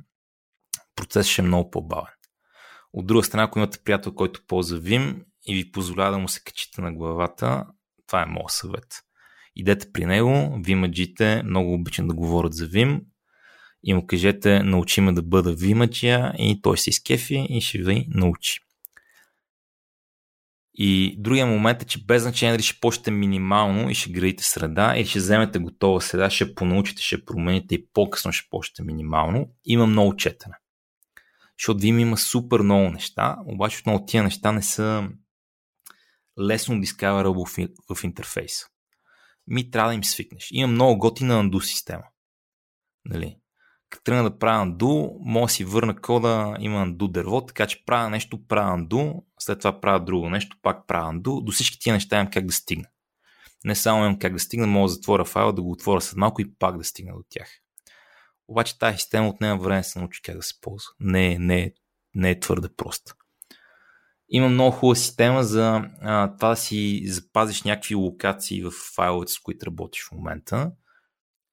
процесът 0.97 1.33
ще 1.33 1.43
е 1.43 1.45
много 1.45 1.71
по-бавен. 1.71 2.15
От 2.93 3.07
друга 3.07 3.25
страна, 3.25 3.43
ако 3.43 3.59
имате 3.59 3.79
приятел, 3.85 4.15
който 4.15 4.47
ползва 4.47 4.79
Vim 4.79 5.25
и 5.47 5.55
ви 5.55 5.73
позволява 5.73 6.13
да 6.13 6.19
му 6.19 6.29
се 6.29 6.43
качите 6.45 6.81
на 6.81 6.93
главата, 6.93 7.67
това 8.07 8.23
е 8.23 8.27
моят 8.27 8.51
съвет 8.51 9.05
идете 9.57 9.93
при 9.93 10.07
него, 10.07 10.61
вимаджите 10.65 11.43
много 11.43 11.75
обичам 11.75 12.09
да 12.09 12.15
говорят 12.15 12.55
за 12.55 12.67
Вим 12.67 13.01
и 13.83 13.95
му 13.95 14.07
кажете, 14.07 14.63
научи 14.63 15.01
ме 15.01 15.13
да 15.13 15.23
бъда 15.23 15.55
вимаджия 15.55 16.35
и 16.39 16.61
той 16.63 16.79
се 16.79 16.91
изкефи 16.91 17.47
и 17.51 17.61
ще 17.61 17.79
ви 17.79 18.07
научи. 18.09 18.61
И 20.75 21.17
другия 21.19 21.47
момент 21.47 21.83
е, 21.83 21.87
че 21.87 22.05
без 22.05 22.23
значение 22.23 22.53
дали 22.53 22.63
ще 22.63 22.81
почнете 22.81 23.11
минимално 23.11 23.91
и 23.91 23.95
ще 23.95 24.11
градите 24.11 24.45
среда 24.45 24.95
или 24.97 25.07
ще 25.07 25.19
вземете 25.19 25.59
готова 25.59 26.01
среда, 26.01 26.31
ще 26.31 26.55
понаучите, 26.55 27.03
ще 27.03 27.25
промените 27.25 27.75
и 27.75 27.87
по-късно 27.93 28.33
ще 28.33 28.49
почнете 28.51 28.83
минимално, 28.83 29.51
има 29.65 29.87
много 29.87 30.17
четене. 30.17 30.55
Защото 31.59 31.81
Vim 31.81 32.01
има 32.01 32.17
супер 32.17 32.61
много 32.61 32.91
неща, 32.91 33.37
обаче 33.47 33.79
отново 33.79 34.05
тия 34.07 34.23
неща 34.23 34.53
не 34.53 34.63
са 34.63 35.09
лесно 36.41 36.75
discoverable 36.75 37.69
в 37.95 38.05
интерфейса 38.05 38.67
ми 39.47 39.71
трябва 39.71 39.91
да 39.91 39.95
им 39.95 40.05
свикнеш. 40.05 40.49
Има 40.53 40.73
много 40.73 40.99
готина 40.99 41.39
анду 41.39 41.61
система. 41.61 42.05
Нали? 43.05 43.37
Като 43.91 44.05
тръгна 44.05 44.23
да 44.23 44.39
правя 44.39 44.63
анду, 44.63 45.09
мога 45.21 45.47
да 45.47 45.53
си 45.53 45.65
върна 45.65 46.01
кода, 46.01 46.57
има 46.61 46.83
анду 46.83 47.09
дърво, 47.09 47.47
така 47.47 47.67
че 47.67 47.85
правя 47.85 48.11
нещо, 48.11 48.47
правя 48.47 48.73
анду, 48.73 49.13
след 49.39 49.59
това 49.59 49.81
правя 49.81 50.05
друго 50.05 50.31
нещо, 50.31 50.57
пак 50.63 50.87
правя 50.87 51.09
анду, 51.09 51.41
до 51.41 51.53
всички 51.53 51.79
тия 51.79 51.93
неща 51.93 52.17
имам 52.17 52.31
как 52.31 52.47
да 52.47 52.53
стигна. 52.53 52.89
Не 53.65 53.75
само 53.75 54.05
имам 54.05 54.19
как 54.19 54.33
да 54.33 54.39
стигна, 54.39 54.67
мога 54.67 54.85
да 54.85 54.89
затворя 54.89 55.25
файла, 55.25 55.53
да 55.53 55.63
го 55.63 55.71
отворя 55.71 56.01
след 56.01 56.17
малко 56.17 56.43
и 56.43 56.55
пак 56.55 56.79
да 56.79 56.85
стигна 56.85 57.13
до 57.13 57.23
тях. 57.29 57.49
Обаче 58.49 58.79
тази 58.79 58.99
система 58.99 59.29
отнема 59.29 59.63
време 59.63 59.81
да 59.81 59.85
се 59.85 59.99
научи 59.99 60.23
как 60.23 60.37
да 60.37 60.43
се 60.43 60.61
ползва. 60.61 60.91
Не, 61.01 61.39
не, 61.39 61.73
не 62.15 62.31
е 62.31 62.41
твърде 62.41 62.69
проста 62.77 63.15
има 64.29 64.49
много 64.49 64.71
хубава 64.77 64.95
система 64.95 65.45
за 65.45 65.83
а, 66.01 66.37
това 66.37 66.49
да 66.49 66.57
си 66.57 67.03
запазиш 67.07 67.63
някакви 67.63 67.95
локации 67.95 68.63
в 68.63 68.71
файловете, 68.95 69.33
с 69.33 69.39
които 69.39 69.67
работиш 69.67 70.05
в 70.05 70.13
момента 70.13 70.73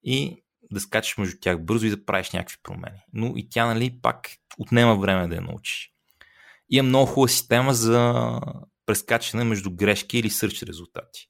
и 0.03 0.43
да 0.71 0.79
скачаш 0.79 1.17
между 1.17 1.37
тях 1.41 1.65
бързо 1.65 1.85
и 1.85 1.89
да 1.89 2.05
правиш 2.05 2.31
някакви 2.31 2.57
промени. 2.63 2.99
Но 3.13 3.33
и 3.35 3.49
тя, 3.49 3.65
нали, 3.65 3.99
пак 4.01 4.29
отнема 4.57 4.95
време 4.95 5.27
да 5.27 5.35
я 5.35 5.41
научиш. 5.41 5.91
Има 6.69 6.87
много 6.87 7.05
хубава 7.05 7.27
система 7.27 7.73
за 7.73 8.29
прескачане 8.85 9.43
между 9.43 9.71
грешки 9.71 10.17
или 10.17 10.29
сърч 10.29 10.63
резултати. 10.63 11.27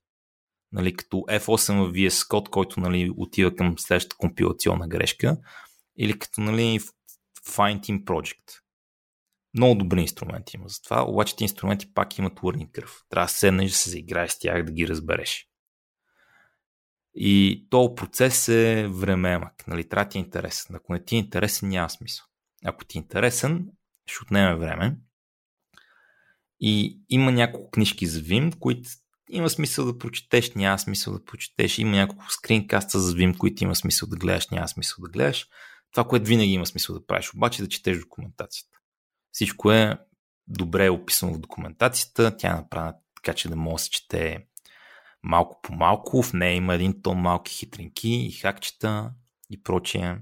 Нали, 0.72 0.94
като 0.94 1.18
F8 1.18 1.86
в 1.86 1.94
VS 1.94 2.28
Code, 2.28 2.50
който 2.50 2.80
нали, 2.80 3.12
отива 3.18 3.56
към 3.56 3.80
следващата 3.80 4.16
компилационна 4.16 4.88
грешка, 4.88 5.38
или 5.98 6.20
като 6.20 6.42
нали, 6.42 6.80
Find 7.48 7.80
Team 7.80 8.04
Project. 8.04 8.61
Много 9.54 9.76
добри 9.76 10.02
инструменти 10.02 10.56
има 10.56 10.70
за 10.70 10.82
това, 10.82 11.04
обаче 11.04 11.36
тези 11.36 11.44
инструменти 11.44 11.94
пак 11.94 12.18
имат 12.18 12.34
learning 12.34 12.72
curve. 12.72 13.04
Трябва 13.10 13.26
да 13.26 13.32
седнеш 13.32 13.72
да 13.72 13.78
се 13.78 13.90
заиграеш 13.90 14.32
с 14.32 14.40
тях, 14.40 14.66
да 14.66 14.72
ги 14.72 14.88
разбереш. 14.88 15.48
И 17.16 17.68
този 17.70 17.96
процес 17.96 18.48
е 18.48 18.88
времеемък. 18.92 19.68
Нали? 19.68 19.90
Трябва 19.90 20.10
ти 20.10 20.18
е 20.18 20.22
интересен. 20.22 20.76
Ако 20.76 20.94
не 20.94 21.06
ти 21.06 21.16
е 21.16 21.20
интересен, 21.20 21.70
няма 21.70 21.90
смисъл. 21.90 22.26
Ако 22.66 22.86
ти 22.86 22.98
е 22.98 23.02
интересен, 23.02 23.68
ще 24.06 24.24
отнеме 24.24 24.56
време. 24.56 24.98
И 26.60 27.00
има 27.10 27.32
няколко 27.32 27.72
книжки 27.72 28.08
за 28.08 28.20
Vim, 28.20 28.60
които 28.60 28.90
има 29.30 29.50
смисъл 29.50 29.86
да 29.86 29.98
прочетеш, 29.98 30.54
няма 30.54 30.80
смисъл 30.80 31.14
да 31.14 31.26
прочетеш. 31.26 31.78
Има 31.78 31.92
няколко 31.92 32.32
скринкаста 32.32 33.00
за 33.00 33.14
Vim, 33.14 33.38
които 33.38 33.64
има 33.64 33.76
смисъл 33.76 34.10
да 34.10 34.18
гледаш, 34.18 34.50
няма 34.50 34.68
смисъл 34.68 35.04
да 35.04 35.10
гледаш. 35.10 35.48
Това, 35.92 36.08
което 36.08 36.26
винаги 36.26 36.52
има 36.52 36.66
смисъл 36.66 37.00
да 37.00 37.06
правиш, 37.06 37.34
обаче 37.34 37.62
да 37.62 37.70
четеш 37.70 38.00
документацията. 38.00 38.71
Всичко 39.32 39.72
е 39.72 39.98
добре 40.48 40.90
описано 40.90 41.34
в 41.34 41.40
документацията, 41.40 42.38
тя 42.38 42.52
е 42.52 42.54
направена 42.54 42.96
така, 43.16 43.34
че 43.34 43.50
да 43.50 43.56
може 43.56 43.82
да 43.82 43.84
се 43.84 43.90
чете 43.90 44.48
малко 45.24 45.60
по 45.62 45.74
малко. 45.74 46.24
В 46.24 46.34
нея 46.34 46.56
има 46.56 46.74
един 46.74 47.02
тон 47.02 47.18
малки 47.18 47.54
хитринки 47.54 48.10
и 48.10 48.32
хакчета 48.32 49.12
и 49.50 49.64
прочее. 49.64 50.16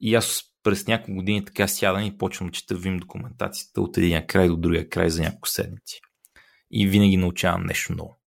И 0.00 0.14
аз 0.14 0.42
през 0.62 0.86
няколко 0.86 1.14
години 1.14 1.44
така 1.44 1.68
сядам 1.68 2.04
и 2.04 2.18
почвам 2.18 2.48
да 2.48 2.52
чета 2.52 2.76
Vim 2.76 2.98
документацията 2.98 3.80
от 3.80 3.98
един 3.98 4.26
край 4.26 4.48
до 4.48 4.56
другия 4.56 4.88
край 4.88 5.10
за 5.10 5.22
няколко 5.22 5.48
седмици. 5.48 6.00
И 6.70 6.86
винаги 6.86 7.16
научавам 7.16 7.66
нещо 7.66 7.92
ново. 7.92 8.20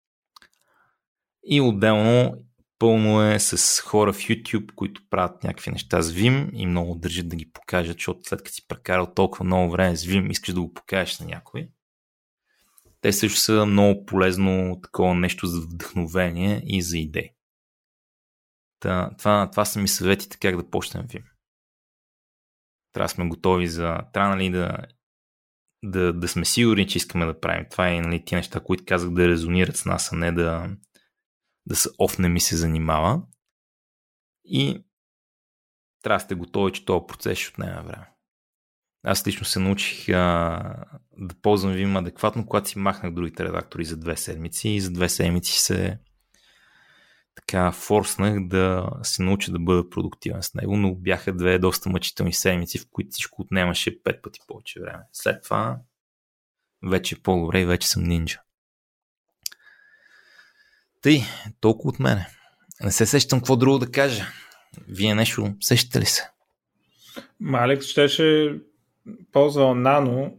И 1.45 1.61
отделно 1.61 2.33
пълно 2.83 3.23
е 3.23 3.39
с 3.39 3.81
хора 3.81 4.13
в 4.13 4.17
YouTube, 4.17 4.75
които 4.75 5.01
правят 5.09 5.43
някакви 5.43 5.71
неща 5.71 6.01
с 6.01 6.13
Vim 6.13 6.49
и 6.53 6.65
много 6.65 6.95
държат 6.95 7.29
да 7.29 7.35
ги 7.35 7.51
покажат, 7.51 7.97
защото 7.97 8.19
след 8.23 8.43
като 8.43 8.51
си 8.51 8.67
прекарал 8.67 9.13
толкова 9.13 9.45
много 9.45 9.71
време 9.71 9.95
с 9.95 10.05
Vim, 10.05 10.31
искаш 10.31 10.53
да 10.53 10.61
го 10.61 10.73
покажеш 10.73 11.19
на 11.19 11.25
някой. 11.25 11.69
Те 13.01 13.13
също 13.13 13.39
са 13.39 13.65
много 13.65 14.05
полезно 14.05 14.79
такова 14.83 15.15
нещо 15.15 15.47
за 15.47 15.61
вдъхновение 15.61 16.61
и 16.65 16.81
за 16.81 16.97
идеи. 16.97 17.29
Та, 18.79 19.09
това, 19.17 19.49
това 19.51 19.65
са 19.65 19.79
ми 19.79 19.87
съветите 19.87 20.37
как 20.37 20.57
да 20.57 20.69
почнем 20.69 21.03
Vim. 21.03 21.23
Трябва 22.93 23.05
да 23.05 23.09
сме 23.09 23.27
готови 23.27 23.67
за... 23.67 23.97
Трябва 24.13 24.35
нали, 24.35 24.49
да, 24.49 24.77
да, 25.83 26.13
да 26.13 26.27
сме 26.27 26.45
сигурни, 26.45 26.87
че 26.87 26.97
искаме 26.97 27.25
да 27.25 27.39
правим. 27.39 27.65
Това 27.71 27.89
е 27.89 28.01
нали, 28.01 28.25
тия 28.25 28.37
неща, 28.37 28.59
които 28.59 28.83
казах 28.87 29.09
да 29.09 29.27
резонират 29.27 29.77
с 29.77 29.85
нас, 29.85 30.11
а 30.11 30.15
не 30.15 30.31
да, 30.31 30.69
да 31.65 31.75
са 31.75 31.89
оф 31.99 32.19
не 32.19 32.29
ми 32.29 32.39
се 32.39 32.57
занимава. 32.57 33.21
И 34.45 34.83
трябва 36.03 36.17
да 36.17 36.23
сте 36.23 36.35
готови, 36.35 36.71
че 36.71 36.85
този 36.85 37.05
процес 37.07 37.37
ще 37.37 37.49
отнеме 37.49 37.81
време. 37.81 38.09
Аз 39.03 39.27
лично 39.27 39.45
се 39.45 39.59
научих 39.59 40.09
а, 40.09 40.85
да 41.17 41.35
ползвам 41.41 41.73
Vim 41.73 41.99
адекватно, 41.99 42.45
когато 42.45 42.69
си 42.69 42.79
махнах 42.79 43.13
другите 43.13 43.43
редактори 43.43 43.85
за 43.85 43.97
две 43.97 44.17
седмици 44.17 44.69
и 44.69 44.81
за 44.81 44.91
две 44.91 45.09
седмици 45.09 45.59
се 45.59 45.99
така 47.35 47.71
форснах 47.71 48.47
да 48.47 48.89
се 49.03 49.23
науча 49.23 49.51
да 49.51 49.59
бъда 49.59 49.89
продуктивен 49.89 50.43
с 50.43 50.53
него, 50.53 50.77
но 50.77 50.95
бяха 50.95 51.33
две 51.35 51.59
доста 51.59 51.89
мъчителни 51.89 52.33
седмици, 52.33 52.79
в 52.79 52.85
които 52.91 53.09
всичко 53.11 53.41
отнемаше 53.41 54.03
пет 54.03 54.21
пъти 54.21 54.39
повече 54.47 54.79
време. 54.79 55.03
След 55.11 55.43
това 55.43 55.79
вече 56.89 57.15
е 57.15 57.21
по-добре 57.21 57.61
и 57.61 57.65
вече 57.65 57.87
съм 57.87 58.03
нинджа. 58.03 58.41
Тъй, 61.03 61.21
толкова 61.61 61.89
от 61.89 61.99
мене. 61.99 62.27
Не 62.83 62.91
се 62.91 63.05
сещам 63.05 63.39
какво 63.39 63.55
друго 63.55 63.79
да 63.79 63.91
кажа. 63.91 64.25
Вие 64.87 65.15
нещо 65.15 65.53
сещате 65.61 65.99
ли 65.99 66.05
се? 66.05 66.29
Алекс 67.53 67.85
щеше 67.85 68.59
ползвал 69.31 69.75
нано 69.75 70.37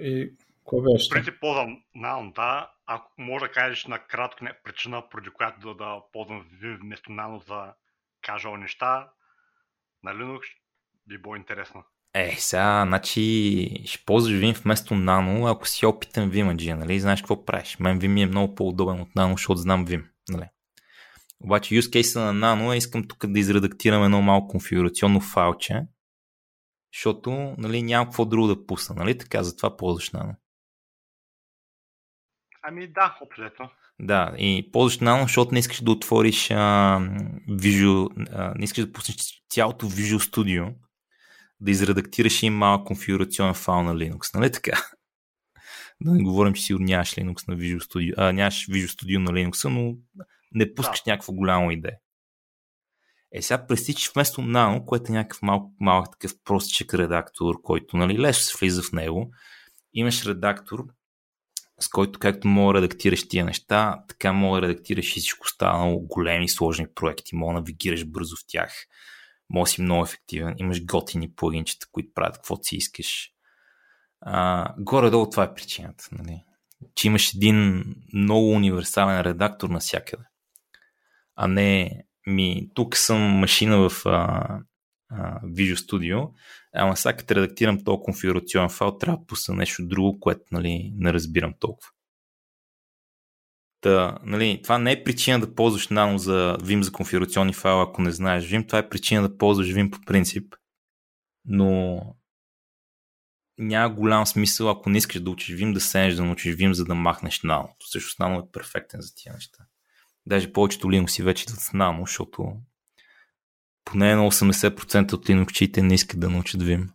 и 0.00 0.32
какво 0.58 0.82
беше? 0.82 1.10
Преди 1.10 1.38
ползвам 1.40 1.82
нано, 1.94 2.32
да. 2.36 2.70
Ако 2.86 3.12
може 3.18 3.44
да 3.44 3.52
кажеш 3.52 3.86
на 3.86 3.98
кратко 3.98 4.44
причина, 4.64 5.08
поради 5.10 5.30
която 5.30 5.60
да, 5.60 5.74
да 5.74 6.00
ползвам 6.12 6.46
вместо 6.80 7.12
нано 7.12 7.42
за 7.48 7.72
кажал 8.22 8.56
неща 8.56 9.08
на 10.02 10.10
Linux, 10.10 10.42
би 11.06 11.18
било 11.18 11.36
интересно. 11.36 11.84
Е, 12.16 12.36
сега, 12.38 12.84
значи, 12.86 13.82
ще 13.84 14.04
ползваш 14.04 14.34
Vim 14.34 14.62
вместо 14.62 14.94
Nano, 14.94 15.52
ако 15.52 15.68
си 15.68 15.86
опитен 15.86 16.30
Vim, 16.30 16.74
нали? 16.74 17.00
Знаеш 17.00 17.20
какво 17.20 17.44
правиш. 17.44 17.76
Мен 17.80 18.00
Vim 18.00 18.22
е 18.22 18.26
много 18.26 18.54
по-удобен 18.54 19.00
от 19.00 19.08
Nano, 19.08 19.32
защото 19.32 19.60
знам 19.60 19.86
Vim, 19.86 20.04
нали? 20.28 20.48
Обаче 21.40 21.74
use 21.74 22.00
case 22.00 22.32
на 22.32 22.32
Nano 22.32 22.74
е 22.74 22.76
искам 22.76 23.08
тук 23.08 23.26
да 23.26 23.38
изредактирам 23.38 24.04
едно 24.04 24.22
малко 24.22 24.48
конфигурационно 24.48 25.20
файлче, 25.20 25.82
защото 26.94 27.54
нали, 27.58 27.82
няма 27.82 28.06
какво 28.06 28.24
друго 28.24 28.46
да 28.46 28.66
пусна, 28.66 28.94
нали? 28.94 29.18
Така, 29.18 29.42
затова 29.42 29.76
ползваш 29.76 30.10
Nano. 30.10 30.34
Ами 32.62 32.92
да, 32.92 33.18
определено. 33.22 33.70
Да, 34.00 34.34
и 34.38 34.70
ползваш 34.72 34.98
Nano, 34.98 35.22
защото 35.22 35.52
не 35.52 35.58
искаш 35.58 35.80
да 35.80 35.90
отвориш 35.90 36.50
а, 36.50 36.54
Visual, 37.48 38.28
а, 38.32 38.54
не 38.56 38.64
искаш 38.64 38.84
да 38.84 38.92
пуснеш 38.92 39.16
цялото 39.48 39.86
Visual 39.86 40.18
Studio, 40.18 40.74
да 41.60 41.70
изредактираш 41.70 42.42
и 42.42 42.50
малък 42.50 42.86
конфигурационен 42.86 43.54
файл 43.54 43.82
на 43.82 43.94
Linux, 43.94 44.34
нали 44.34 44.52
така? 44.52 44.84
Да 46.00 46.12
не 46.12 46.22
говорим, 46.22 46.54
че 46.54 46.62
сигурно 46.62 46.86
нямаш 46.86 47.14
Linux 47.14 47.48
на 47.48 47.56
Visual 47.56 47.78
Studio, 47.78 48.14
а, 48.16 48.32
нямаш 48.32 48.66
Visual 48.66 48.86
Studio 48.86 49.18
на 49.18 49.30
Linux, 49.30 49.68
но 49.68 49.96
не 50.52 50.74
пускаш 50.74 51.02
да. 51.06 51.10
някаква 51.10 51.34
голяма 51.34 51.72
идея. 51.72 51.96
Е, 53.32 53.42
сега 53.42 53.66
пресичаш 53.66 54.12
вместо 54.12 54.40
Nano, 54.40 54.84
което 54.84 55.12
е 55.12 55.14
някакъв 55.14 55.42
малък, 55.42 55.72
малък 55.80 56.10
такъв 56.10 56.32
простичък 56.44 56.94
редактор, 56.94 57.62
който 57.62 57.96
нали, 57.96 58.18
лесно 58.18 58.42
се 58.42 58.58
влиза 58.60 58.82
в 58.82 58.92
него. 58.92 59.30
Имаш 59.92 60.26
редактор, 60.26 60.84
с 61.80 61.88
който 61.88 62.18
както 62.18 62.48
мога 62.48 62.72
да 62.72 62.82
редактираш 62.82 63.28
тия 63.28 63.44
неща, 63.44 64.04
така 64.08 64.32
мога 64.32 64.60
да 64.60 64.68
редактираш 64.68 65.16
и 65.16 65.20
всичко 65.20 65.44
останало 65.44 66.00
големи, 66.00 66.48
сложни 66.48 66.86
проекти, 66.94 67.36
мога 67.36 67.54
да 67.54 67.60
навигираш 67.60 68.04
бързо 68.06 68.36
в 68.36 68.44
тях 68.48 68.86
може 69.50 69.72
си 69.72 69.82
много 69.82 70.04
ефективен, 70.04 70.54
имаш 70.58 70.84
готини 70.84 71.34
плагинчета, 71.34 71.86
които 71.92 72.14
правят 72.14 72.34
каквото 72.34 72.64
си 72.64 72.76
искаш. 72.76 73.30
А, 74.20 74.68
горе-долу 74.78 75.30
това 75.30 75.44
е 75.44 75.54
причината. 75.54 76.08
Нали? 76.12 76.44
Че 76.94 77.06
имаш 77.06 77.34
един 77.34 77.84
много 78.14 78.50
универсален 78.50 79.20
редактор 79.20 79.68
навсякъде. 79.68 80.24
А 81.36 81.46
не 81.48 81.90
ми, 82.26 82.70
тук 82.74 82.96
съм 82.96 83.20
машина 83.20 83.88
в 83.88 84.06
а, 84.06 84.10
а, 85.10 85.40
Visual 85.40 85.74
Studio, 85.74 86.30
ама 86.74 86.96
сега 86.96 87.16
като 87.16 87.34
редактирам 87.34 87.84
този 87.84 88.02
конфигурационен 88.04 88.70
файл, 88.70 88.98
трябва 88.98 89.18
да 89.18 89.26
пусна 89.26 89.54
нещо 89.54 89.86
друго, 89.86 90.20
което 90.20 90.42
нали, 90.52 90.92
не 90.96 91.12
разбирам 91.12 91.54
толкова. 91.60 91.90
Та, 93.84 94.18
нали, 94.22 94.60
това 94.62 94.78
не 94.78 94.92
е 94.92 95.04
причина 95.04 95.40
да 95.40 95.54
ползваш 95.54 95.88
Nano 95.88 96.16
за 96.16 96.56
Vim 96.60 96.80
за 96.80 96.92
конфигурационни 96.92 97.52
файла, 97.52 97.82
ако 97.82 98.02
не 98.02 98.10
знаеш 98.10 98.44
Vim. 98.44 98.66
Това 98.66 98.78
е 98.78 98.88
причина 98.88 99.28
да 99.28 99.38
ползваш 99.38 99.66
Vim 99.66 99.90
по 99.90 100.00
принцип. 100.06 100.54
Но 101.44 102.00
няма 103.58 103.94
голям 103.94 104.26
смисъл, 104.26 104.70
ако 104.70 104.90
не 104.90 104.98
искаш 104.98 105.20
да 105.20 105.30
учиш 105.30 105.56
Vim, 105.56 105.72
да 105.72 105.80
седнеш 105.80 106.14
да 106.14 106.24
научиш 106.24 106.56
Vim, 106.56 106.72
за 106.72 106.84
да 106.84 106.94
махнеш 106.94 107.40
Nano. 107.40 107.68
Също 107.90 108.22
Nano 108.22 108.48
е 108.48 108.52
перфектен 108.52 109.00
за 109.00 109.14
тия 109.14 109.34
неща. 109.34 109.64
Даже 110.26 110.52
повечето 110.52 110.86
Linux 110.86 111.22
вече 111.22 111.42
идват 111.42 111.60
с 111.60 111.70
Nano, 111.70 112.00
защото 112.00 112.56
поне 113.84 114.14
на 114.14 114.30
80% 114.30 115.12
от 115.12 115.26
Linux 115.26 115.82
не 115.82 115.94
искат 115.94 116.20
да 116.20 116.30
научат 116.30 116.62
Vim. 116.62 116.88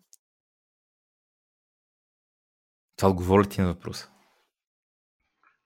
Това 2.97 3.09
отговори 3.09 3.49
ти 3.49 3.61
на 3.61 3.67
въпроса? 3.67 4.09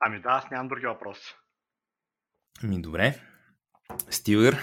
Ами 0.06 0.22
да, 0.22 0.30
аз 0.30 0.51
нямам 0.51 0.68
други 0.68 0.86
въпроси. 0.86 1.36
Ми 2.64 2.82
добре. 2.82 3.20
Стилър? 4.10 4.58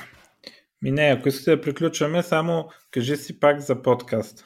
Ми 0.83 0.91
не, 0.91 1.03
ако 1.03 1.29
искате 1.29 1.57
да 1.57 1.63
приключваме, 1.63 2.23
само 2.23 2.71
кажи 2.91 3.17
си 3.17 3.41
пак 3.41 3.61
за 3.61 3.83
подкаст. 3.83 4.45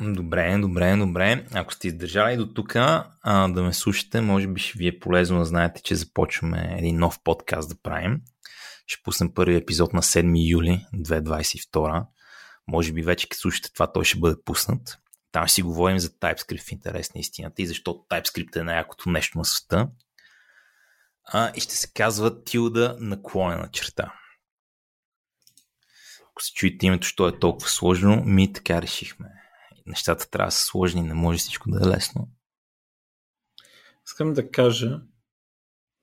Добре, 0.00 0.58
добре, 0.58 0.96
добре. 0.96 1.46
Ако 1.54 1.74
сте 1.74 1.88
издържали 1.88 2.36
до 2.36 2.46
тук 2.46 2.72
да 3.24 3.62
ме 3.62 3.72
слушате, 3.72 4.20
може 4.20 4.48
би 4.48 4.60
ще 4.60 4.78
ви 4.78 4.86
е 4.86 4.98
полезно 4.98 5.38
да 5.38 5.44
знаете, 5.44 5.82
че 5.82 5.94
започваме 5.94 6.76
един 6.78 6.98
нов 6.98 7.18
подкаст 7.24 7.68
да 7.68 7.82
правим. 7.82 8.20
Ще 8.86 9.02
пуснем 9.02 9.34
първи 9.34 9.56
епизод 9.56 9.92
на 9.92 10.02
7 10.02 10.50
юли 10.50 10.86
2022. 10.94 12.06
Може 12.68 12.92
би 12.92 13.02
вече 13.02 13.28
като 13.28 13.40
слушате 13.40 13.72
това, 13.72 13.92
той 13.92 14.04
ще 14.04 14.18
бъде 14.18 14.36
пуснат. 14.44 14.98
Там 15.32 15.48
си 15.48 15.62
говорим 15.62 15.98
за 15.98 16.08
TypeScript 16.08 16.68
в 16.68 16.72
интерес 16.72 17.14
на 17.14 17.20
истината 17.20 17.62
и 17.62 17.66
защо 17.66 18.04
TypeScript 18.10 18.56
е 18.56 18.62
най-якото 18.64 19.10
нещо 19.10 19.38
на 19.38 19.44
света. 19.44 19.88
А, 21.24 21.52
и 21.56 21.60
ще 21.60 21.74
се 21.74 21.92
казва 21.92 22.44
Тилда 22.44 22.96
наклонена 23.00 23.68
черта. 23.70 24.14
Ако 26.30 26.42
се 26.42 26.52
чуете 26.52 26.86
името, 26.86 27.06
що 27.06 27.28
е 27.28 27.38
толкова 27.38 27.68
сложно, 27.68 28.22
ми 28.24 28.52
така 28.52 28.82
решихме. 28.82 29.28
Нещата 29.86 30.30
трябва 30.30 30.48
да 30.48 30.52
са 30.52 30.62
сложни, 30.62 31.02
не 31.02 31.14
може 31.14 31.38
всичко 31.38 31.70
да 31.70 31.78
е 31.86 31.88
лесно. 31.88 32.28
Искам 34.06 34.32
да 34.32 34.50
кажа, 34.50 35.00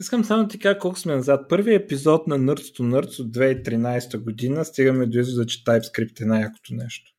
Искам 0.00 0.24
само 0.24 0.42
да 0.42 0.48
ти 0.48 0.58
кажа 0.58 0.78
колко 0.78 0.98
сме 0.98 1.14
назад. 1.14 1.48
Първият 1.48 1.84
епизод 1.84 2.26
на 2.26 2.38
Nerds 2.38 2.78
to 2.78 2.80
Nerds 2.80 3.20
от 3.20 3.32
2013 3.32 4.18
година 4.18 4.64
стигаме 4.64 5.06
до 5.06 5.18
извода, 5.18 5.46
че 5.46 5.64
TypeScript 5.64 6.22
е 6.22 6.24
най-якото 6.24 6.74
нещо. 6.74 7.12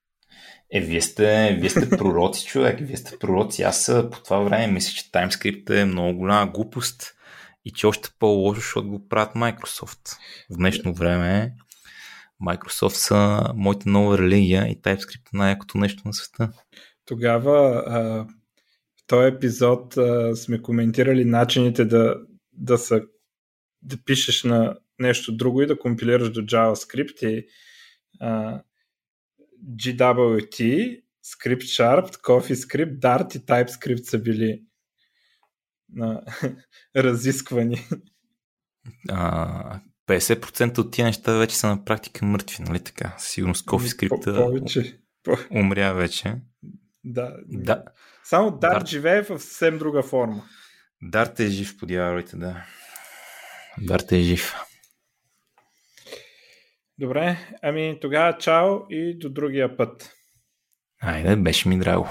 Е, 0.73 0.81
вие 0.81 1.01
сте, 1.01 1.57
вие 1.59 1.69
сте 1.69 1.89
пророци, 1.89 2.45
човек. 2.45 2.79
Вие 2.81 2.97
сте 2.97 3.19
пророци. 3.19 3.63
Аз 3.63 3.91
по 4.11 4.23
това 4.23 4.39
време 4.39 4.73
мисля, 4.73 4.93
че 4.93 5.11
TimeScript 5.11 5.81
е 5.81 5.85
много 5.85 6.17
голяма 6.17 6.51
глупост 6.51 7.13
и 7.65 7.71
че 7.71 7.87
още 7.87 8.09
по-лошо, 8.19 8.61
защото 8.61 8.89
го 8.89 9.07
правят 9.07 9.33
Microsoft. 9.33 10.17
В 10.49 10.57
днешно 10.57 10.93
време 10.93 11.53
Microsoft 12.47 12.93
са 12.93 13.43
моята 13.55 13.89
нова 13.89 14.17
религия 14.17 14.67
и 14.67 14.81
TypeScript 14.81 15.33
е 15.33 15.37
най-якото 15.37 15.77
нещо 15.77 16.01
на 16.05 16.13
света. 16.13 16.51
Тогава 17.05 17.83
а, 17.87 17.99
в 18.97 19.07
този 19.07 19.27
епизод 19.27 19.97
а, 19.97 20.35
сме 20.35 20.61
коментирали 20.61 21.25
начините 21.25 21.85
да, 21.85 22.15
да, 22.53 22.77
са, 22.77 23.01
да 23.81 23.97
пишеш 24.05 24.43
на 24.43 24.77
нещо 24.99 25.35
друго 25.35 25.61
и 25.61 25.67
да 25.67 25.79
компилираш 25.79 26.31
до 26.31 26.41
JavaScript 26.41 27.25
и 27.25 27.45
а, 28.19 28.61
GWT, 29.65 31.01
ScriptSharp, 31.25 32.15
CoffeeScript, 32.15 32.99
Dart 32.99 33.35
и 33.35 33.39
TypeScript 33.39 34.03
са 34.03 34.19
били 34.19 34.61
на 35.89 36.21
разисквани. 36.95 37.87
А, 39.09 39.79
50% 40.07 40.77
от 40.77 40.91
тия 40.91 41.05
неща 41.05 41.37
вече 41.37 41.57
са 41.57 41.67
на 41.67 41.85
практика 41.85 42.25
мъртви, 42.25 42.63
нали 42.63 42.79
така? 42.79 43.15
Сигурно 43.17 43.55
с 43.55 43.61
CoffeeScript 43.61 44.35
повече. 44.35 44.99
умря 45.51 45.93
вече. 45.93 46.35
Да. 47.03 47.35
да. 47.47 47.83
Само 48.23 48.49
Dart, 48.49 48.83
Dart 48.83 48.87
живее 48.87 49.21
в 49.21 49.39
съвсем 49.39 49.77
друга 49.77 50.03
форма. 50.03 50.43
Дарт 51.01 51.39
е 51.39 51.47
жив, 51.47 51.77
подявайте, 51.77 52.37
да. 52.37 52.65
Дарт 53.77 54.11
е 54.11 54.21
жив. 54.21 54.55
Добре, 57.01 57.37
ами 57.61 57.97
тогава 58.01 58.37
чао 58.37 58.79
и 58.89 59.17
до 59.19 59.29
другия 59.29 59.77
път. 59.77 60.11
Айде, 61.01 61.35
беше 61.35 61.69
ми 61.69 61.79
драго. 61.79 62.07